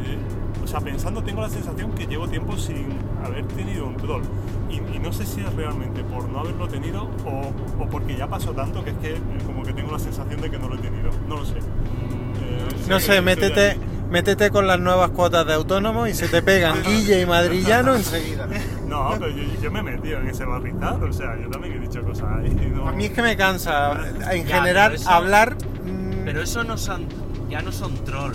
o 0.63 0.67
sea, 0.67 0.79
pensando, 0.79 1.23
tengo 1.23 1.41
la 1.41 1.49
sensación 1.49 1.91
que 1.93 2.07
llevo 2.07 2.27
tiempo 2.27 2.57
sin 2.57 2.87
haber 3.23 3.45
tenido 3.47 3.85
un 3.85 3.97
troll. 3.97 4.23
Y, 4.69 4.75
y 4.95 4.99
no 4.99 5.13
sé 5.13 5.25
si 5.25 5.41
es 5.41 5.53
realmente 5.53 6.03
por 6.03 6.27
no 6.27 6.39
haberlo 6.39 6.67
tenido 6.67 7.03
o, 7.25 7.83
o 7.83 7.87
porque 7.89 8.15
ya 8.15 8.27
pasó 8.27 8.51
tanto 8.51 8.83
que 8.83 8.91
es 8.91 8.97
que 8.97 9.11
eh, 9.11 9.21
como 9.45 9.63
que 9.63 9.73
tengo 9.73 9.91
la 9.91 9.99
sensación 9.99 10.41
de 10.41 10.49
que 10.49 10.57
no 10.57 10.69
lo 10.69 10.75
he 10.75 10.79
tenido. 10.79 11.11
No 11.27 11.37
lo 11.37 11.45
sé. 11.45 11.57
Eh, 11.57 12.67
no 12.89 12.99
sé, 12.99 13.21
métete, 13.21 13.77
métete 14.09 14.49
con 14.49 14.65
las 14.65 14.79
nuevas 14.79 15.11
cuotas 15.11 15.45
de 15.45 15.53
autónomo 15.53 16.07
y 16.07 16.13
se 16.13 16.27
te 16.27 16.41
pegan 16.41 16.81
Guille 16.85 17.21
y 17.21 17.25
Madrillano 17.25 17.95
enseguida. 17.95 18.47
No, 18.91 19.09
pero 19.17 19.29
yo, 19.29 19.43
yo 19.61 19.71
me 19.71 19.79
he 19.79 19.83
metido 19.83 20.19
en 20.19 20.27
ese 20.27 20.45
barrizal, 20.45 21.01
o 21.03 21.13
sea, 21.13 21.39
yo 21.41 21.49
también 21.49 21.75
he 21.75 21.79
dicho 21.79 22.03
cosas 22.03 22.27
ahí. 22.39 22.71
no- 22.75 22.87
A 22.87 22.91
mí 22.91 23.05
es 23.05 23.11
que 23.11 23.21
me 23.21 23.35
cansa, 23.37 23.93
en 24.31 24.45
Ya, 24.45 24.57
general, 24.57 24.91
pero 24.91 25.01
eso- 25.01 25.09
hablar... 25.09 25.55
mm, 25.83 26.25
Pero 26.25 26.41
eso 26.41 26.63
no 26.63 26.77
son, 26.77 27.05
ya 27.49 27.61
no 27.61 27.71
son 27.71 27.93
troll. 28.03 28.33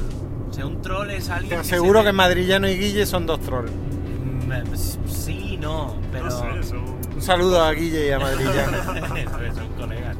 O 0.48 0.52
sea, 0.52 0.66
un 0.66 0.80
troll 0.82 1.10
es 1.10 1.28
alguien. 1.28 1.50
Te 1.50 1.54
que 1.56 1.60
aseguro 1.60 1.98
se 2.00 2.04
que 2.06 2.12
ve- 2.12 2.16
Madrillano 2.16 2.68
y 2.68 2.76
Guille 2.78 3.04
son 3.06 3.26
dos 3.26 3.40
trolls. 3.40 3.70
Mm, 3.70 4.74
Sí, 5.08 5.58
no, 5.60 5.96
pero. 6.12 6.24
No 6.26 6.30
sé, 6.30 6.60
eso. 6.60 6.76
Un 7.14 7.20
saludo 7.22 7.62
a 7.62 7.72
Guille 7.72 8.06
y 8.08 8.10
a 8.12 8.18
Madrillano. 8.18 8.78
Son 9.54 9.68
colegas. 9.78 10.16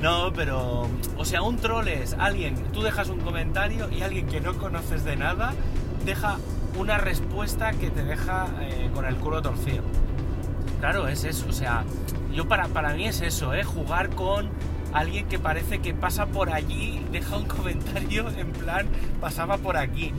No, 0.00 0.32
pero. 0.32 0.88
O 1.18 1.24
sea, 1.24 1.42
un 1.42 1.56
troll 1.56 1.86
es 1.88 2.14
alguien. 2.18 2.54
Tú 2.72 2.82
dejas 2.82 3.08
un 3.10 3.20
comentario 3.20 3.88
y 3.90 4.02
alguien 4.02 4.26
que 4.26 4.40
no 4.40 4.54
conoces 4.54 5.04
de 5.04 5.16
nada 5.16 5.52
deja 6.04 6.38
una 6.78 6.98
respuesta 6.98 7.72
que 7.72 7.90
te 7.90 8.04
deja 8.04 8.48
eh, 8.60 8.90
con 8.94 9.04
el 9.04 9.16
culo 9.16 9.42
torcido. 9.42 9.82
Claro, 10.80 11.08
es 11.08 11.24
eso. 11.24 11.46
O 11.48 11.52
sea, 11.52 11.84
yo 12.32 12.46
para, 12.46 12.68
para 12.68 12.94
mí 12.94 13.06
es 13.06 13.20
eso, 13.20 13.54
¿eh? 13.54 13.64
Jugar 13.64 14.10
con 14.10 14.50
alguien 14.92 15.26
que 15.26 15.38
parece 15.38 15.80
que 15.80 15.94
pasa 15.94 16.26
por 16.26 16.50
allí, 16.50 17.02
deja 17.10 17.36
un 17.36 17.44
comentario 17.46 18.28
en 18.36 18.52
plan, 18.52 18.86
pasaba 19.20 19.58
por 19.58 19.76
aquí. 19.76 20.12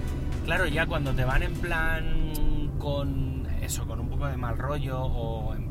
Claro, 0.46 0.66
ya 0.66 0.86
cuando 0.86 1.14
te 1.14 1.26
van 1.26 1.44
en 1.44 1.54
plan 1.54 2.72
con 2.80 3.48
eso, 3.62 3.86
con 3.86 4.00
un 4.00 4.10
poco 4.10 4.28
de 4.28 4.38
mal 4.38 4.58
rollo 4.58 5.02
o 5.02 5.54
en 5.54 5.67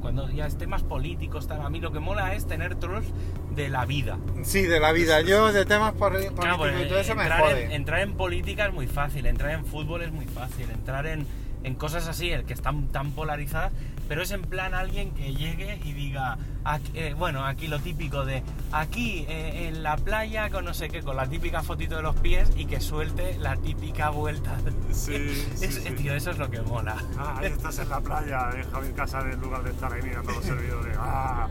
cuando 0.00 0.28
ya 0.30 0.46
esté 0.46 0.66
más 0.66 0.82
políticos, 0.82 1.46
tal, 1.46 1.62
a 1.62 1.70
mí 1.70 1.80
lo 1.80 1.92
que 1.92 2.00
mola 2.00 2.34
es 2.34 2.46
tener 2.46 2.74
trolls 2.76 3.06
de 3.54 3.68
la 3.68 3.84
vida. 3.84 4.18
Sí, 4.42 4.62
de 4.62 4.80
la 4.80 4.92
vida. 4.92 5.20
Yo 5.20 5.52
de 5.52 5.64
temas 5.64 5.92
por, 5.92 6.12
políticos 6.12 6.40
Claro, 6.40 6.58
pues, 6.58 6.74
y 6.84 6.88
todo 6.88 6.98
eso 6.98 7.14
me 7.14 7.22
entrar, 7.22 7.40
jode. 7.40 7.64
en, 7.64 7.72
entrar 7.72 8.00
en 8.00 8.12
política 8.14 8.66
es 8.66 8.72
muy 8.72 8.86
fácil, 8.86 9.26
entrar 9.26 9.52
en 9.52 9.64
fútbol 9.64 10.02
es 10.02 10.12
muy 10.12 10.26
fácil, 10.26 10.70
entrar 10.70 11.06
en, 11.06 11.26
en 11.64 11.74
cosas 11.74 12.08
así, 12.08 12.30
el 12.30 12.44
que 12.44 12.52
están 12.54 12.88
tan 12.88 13.12
polarizadas, 13.12 13.72
pero 14.08 14.22
es 14.22 14.30
en 14.32 14.42
plan 14.42 14.74
alguien 14.74 15.12
que 15.12 15.34
llegue 15.34 15.78
y 15.84 15.92
diga, 15.92 16.36
aquí- 16.64 16.90
eh, 16.94 17.14
bueno, 17.16 17.44
aquí 17.46 17.68
lo 17.68 17.78
típico 17.78 18.24
de, 18.24 18.42
aquí 18.72 19.24
eh, 19.28 19.68
en 19.68 19.82
la 19.84 19.96
playa 19.96 20.50
con 20.50 20.64
no 20.64 20.74
sé 20.74 20.88
qué, 20.88 21.00
con 21.02 21.14
la 21.16 21.28
típica 21.28 21.62
fotito 21.62 21.94
de 21.96 22.02
los 22.02 22.16
pies 22.16 22.50
y 22.56 22.64
que 22.66 22.80
suelte 22.80 23.36
la 23.38 23.56
típica 23.56 24.10
vuelta. 24.10 24.56
Sí, 24.90 25.12
sí, 25.54 25.64
Es- 25.64 25.74
sí. 25.84 25.90
Tío, 25.92 26.14
eso 26.14 26.30
es 26.32 26.38
lo 26.38 26.50
que 26.50 26.60
mola. 26.62 26.96
Ah, 27.18 27.36
ahí 27.38 27.46
estás 27.46 27.78
en 27.78 27.88
la 27.88 28.00
playa, 28.00 28.50
en 28.56 28.68
Javier 28.70 28.94
Casares, 28.94 29.34
en 29.34 29.40
lugar 29.42 29.62
de 29.62 29.70
estar 29.70 29.92
ahí 29.92 30.02
mirando 30.02 30.32
los 30.32 30.44
servidores. 30.44 30.96
Ah. 30.98 31.46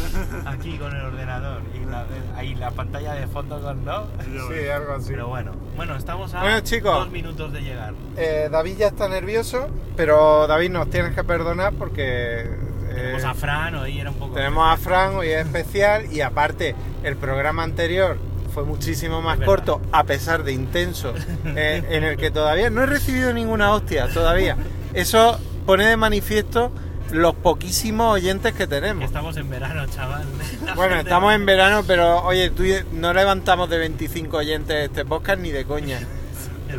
Aquí 0.46 0.76
con 0.78 0.94
el 0.94 1.02
ordenador 1.02 1.62
y 1.74 1.84
la, 1.90 2.06
ahí 2.36 2.54
la 2.54 2.70
pantalla 2.70 3.14
de 3.14 3.26
fondo 3.26 3.60
con 3.60 3.84
no. 3.84 4.06
Sí, 4.48 4.68
algo 4.68 4.94
así. 4.94 5.10
Pero 5.10 5.28
bueno, 5.28 5.52
bueno, 5.76 5.96
estamos 5.96 6.32
a 6.34 6.40
Bueno, 6.40 6.60
chicos. 6.60 6.92
dos 6.94 7.10
minutos 7.10 7.52
de 7.52 7.60
llegar. 7.60 7.94
Eh, 8.16 8.48
David 8.50 8.76
ya 8.78 8.86
está 8.88 9.08
nervioso, 9.08 9.51
pero 9.96 10.46
David 10.46 10.70
nos 10.70 10.90
tienes 10.90 11.14
que 11.14 11.24
perdonar 11.24 11.72
porque... 11.74 12.40
eh, 12.42 12.94
Tenemos 12.94 13.24
a 13.24 13.34
Fran, 13.34 13.74
hoy 13.76 13.98
era 14.00 14.10
un 14.10 14.16
poco... 14.16 14.34
tenemos 14.34 14.72
a 14.72 14.76
Fran, 14.76 15.14
hoy 15.16 15.28
es 15.28 15.46
especial, 15.46 16.12
y 16.12 16.20
aparte 16.20 16.74
el 17.02 17.16
programa 17.16 17.62
anterior 17.62 18.18
fue 18.52 18.64
muchísimo 18.64 19.22
más 19.22 19.38
corto, 19.40 19.80
a 19.92 20.04
pesar 20.04 20.42
de 20.44 20.52
intenso, 20.52 21.14
eh, 21.46 21.82
en 21.88 22.04
el 22.04 22.16
que 22.16 22.30
todavía 22.30 22.68
no 22.70 22.82
he 22.82 22.86
recibido 22.86 23.32
ninguna 23.32 23.72
hostia, 23.72 24.08
todavía. 24.12 24.56
Eso 24.92 25.38
pone 25.64 25.86
de 25.86 25.96
manifiesto 25.96 26.70
los 27.10 27.34
poquísimos 27.34 28.14
oyentes 28.14 28.54
que 28.54 28.66
tenemos. 28.66 29.04
estamos 29.04 29.36
en 29.36 29.48
verano, 29.50 29.86
chaval. 29.86 30.24
La 30.64 30.74
Bueno, 30.74 30.96
estamos 30.96 31.34
en 31.34 31.44
verano, 31.46 31.82
pero 31.86 32.22
oye, 32.24 32.50
tú 32.50 32.62
no 32.92 33.12
levantamos 33.12 33.68
de 33.70 33.78
25 33.78 34.36
oyentes 34.36 34.84
este 34.88 35.04
podcast 35.04 35.40
ni 35.40 35.50
de 35.50 35.64
coña. 35.64 35.98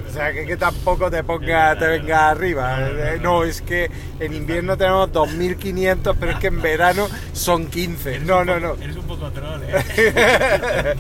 O 0.08 0.12
sea, 0.14 0.32
que, 0.34 0.46
que 0.46 0.58
tampoco 0.58 1.10
te 1.12 1.24
ponga, 1.24 1.78
te 1.78 1.88
venga 1.88 2.30
arriba. 2.30 2.78
No, 2.80 2.88
Eh, 2.88 3.20
no. 3.22 3.44
Es 3.44 3.62
que 3.62 3.90
en 4.20 4.34
invierno 4.34 4.78
tenemos 4.78 5.12
2.500, 5.12 6.16
pero 6.20 6.32
es 6.34 6.38
que 6.40 6.48
en 6.48 6.62
verano 6.62 7.08
son 7.34 7.68
15. 7.68 8.10
Eres 8.16 8.24
No, 8.28 8.44
no, 8.46 8.60
no. 8.60 8.74
Eres 8.82 8.96
un 8.96 9.06
poco 9.06 9.32
troll, 9.32 9.62
eh. 9.68 10.96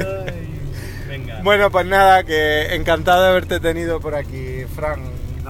Venga. 1.08 1.40
Bueno, 1.42 1.70
pues 1.70 1.86
nada, 1.86 2.22
que 2.24 2.74
encantado 2.74 3.22
de 3.22 3.28
haberte 3.30 3.58
tenido 3.60 4.00
por 4.00 4.14
aquí, 4.14 4.64
Fran. 4.74 5.00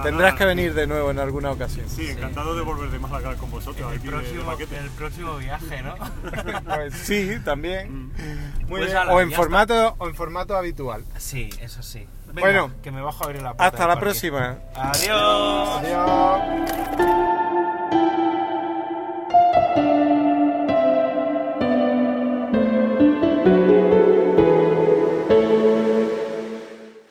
Nada, 0.01 0.09
Tendrás 0.09 0.33
nada. 0.33 0.37
que 0.37 0.45
venir 0.45 0.73
de 0.73 0.87
nuevo 0.87 1.11
en 1.11 1.19
alguna 1.19 1.51
ocasión. 1.51 1.87
Sí, 1.89 2.09
encantado 2.09 2.55
de 2.55 2.61
volver 2.61 2.89
de 2.91 2.99
Málaga 2.99 3.35
con 3.35 3.49
vosotros. 3.51 3.91
el 3.91 3.97
aquí 3.97 4.07
de- 4.07 4.11
de 4.13 4.17
próximo, 4.21 4.45
paquete. 4.45 4.77
el 4.77 4.89
próximo 4.91 5.37
viaje, 5.37 5.81
¿no? 5.83 5.95
Pues 6.65 6.93
sí, 6.95 7.37
también. 7.45 8.07
Muy 8.67 8.67
Pues 8.67 8.85
bien. 8.87 8.97
ala, 8.97 9.13
o, 9.13 9.21
en 9.21 9.31
formato, 9.31 9.95
o 9.97 10.07
en 10.07 10.15
formato 10.15 10.55
habitual. 10.57 11.03
Sí, 11.17 11.49
eso 11.61 11.81
sí. 11.83 12.07
Venga, 12.33 12.41
Bueno. 12.41 12.71
que 12.81 12.91
me 12.91 13.01
bajo 13.01 13.23
a 13.23 13.27
abrir 13.27 13.41
la 13.41 13.49
puerta. 13.53 13.65
Hasta 13.65 13.79
la 13.87 13.87
parque. 13.95 14.01
próxima. 14.01 14.57
Adiós. 14.75 15.81
Adiós. 15.83 17.40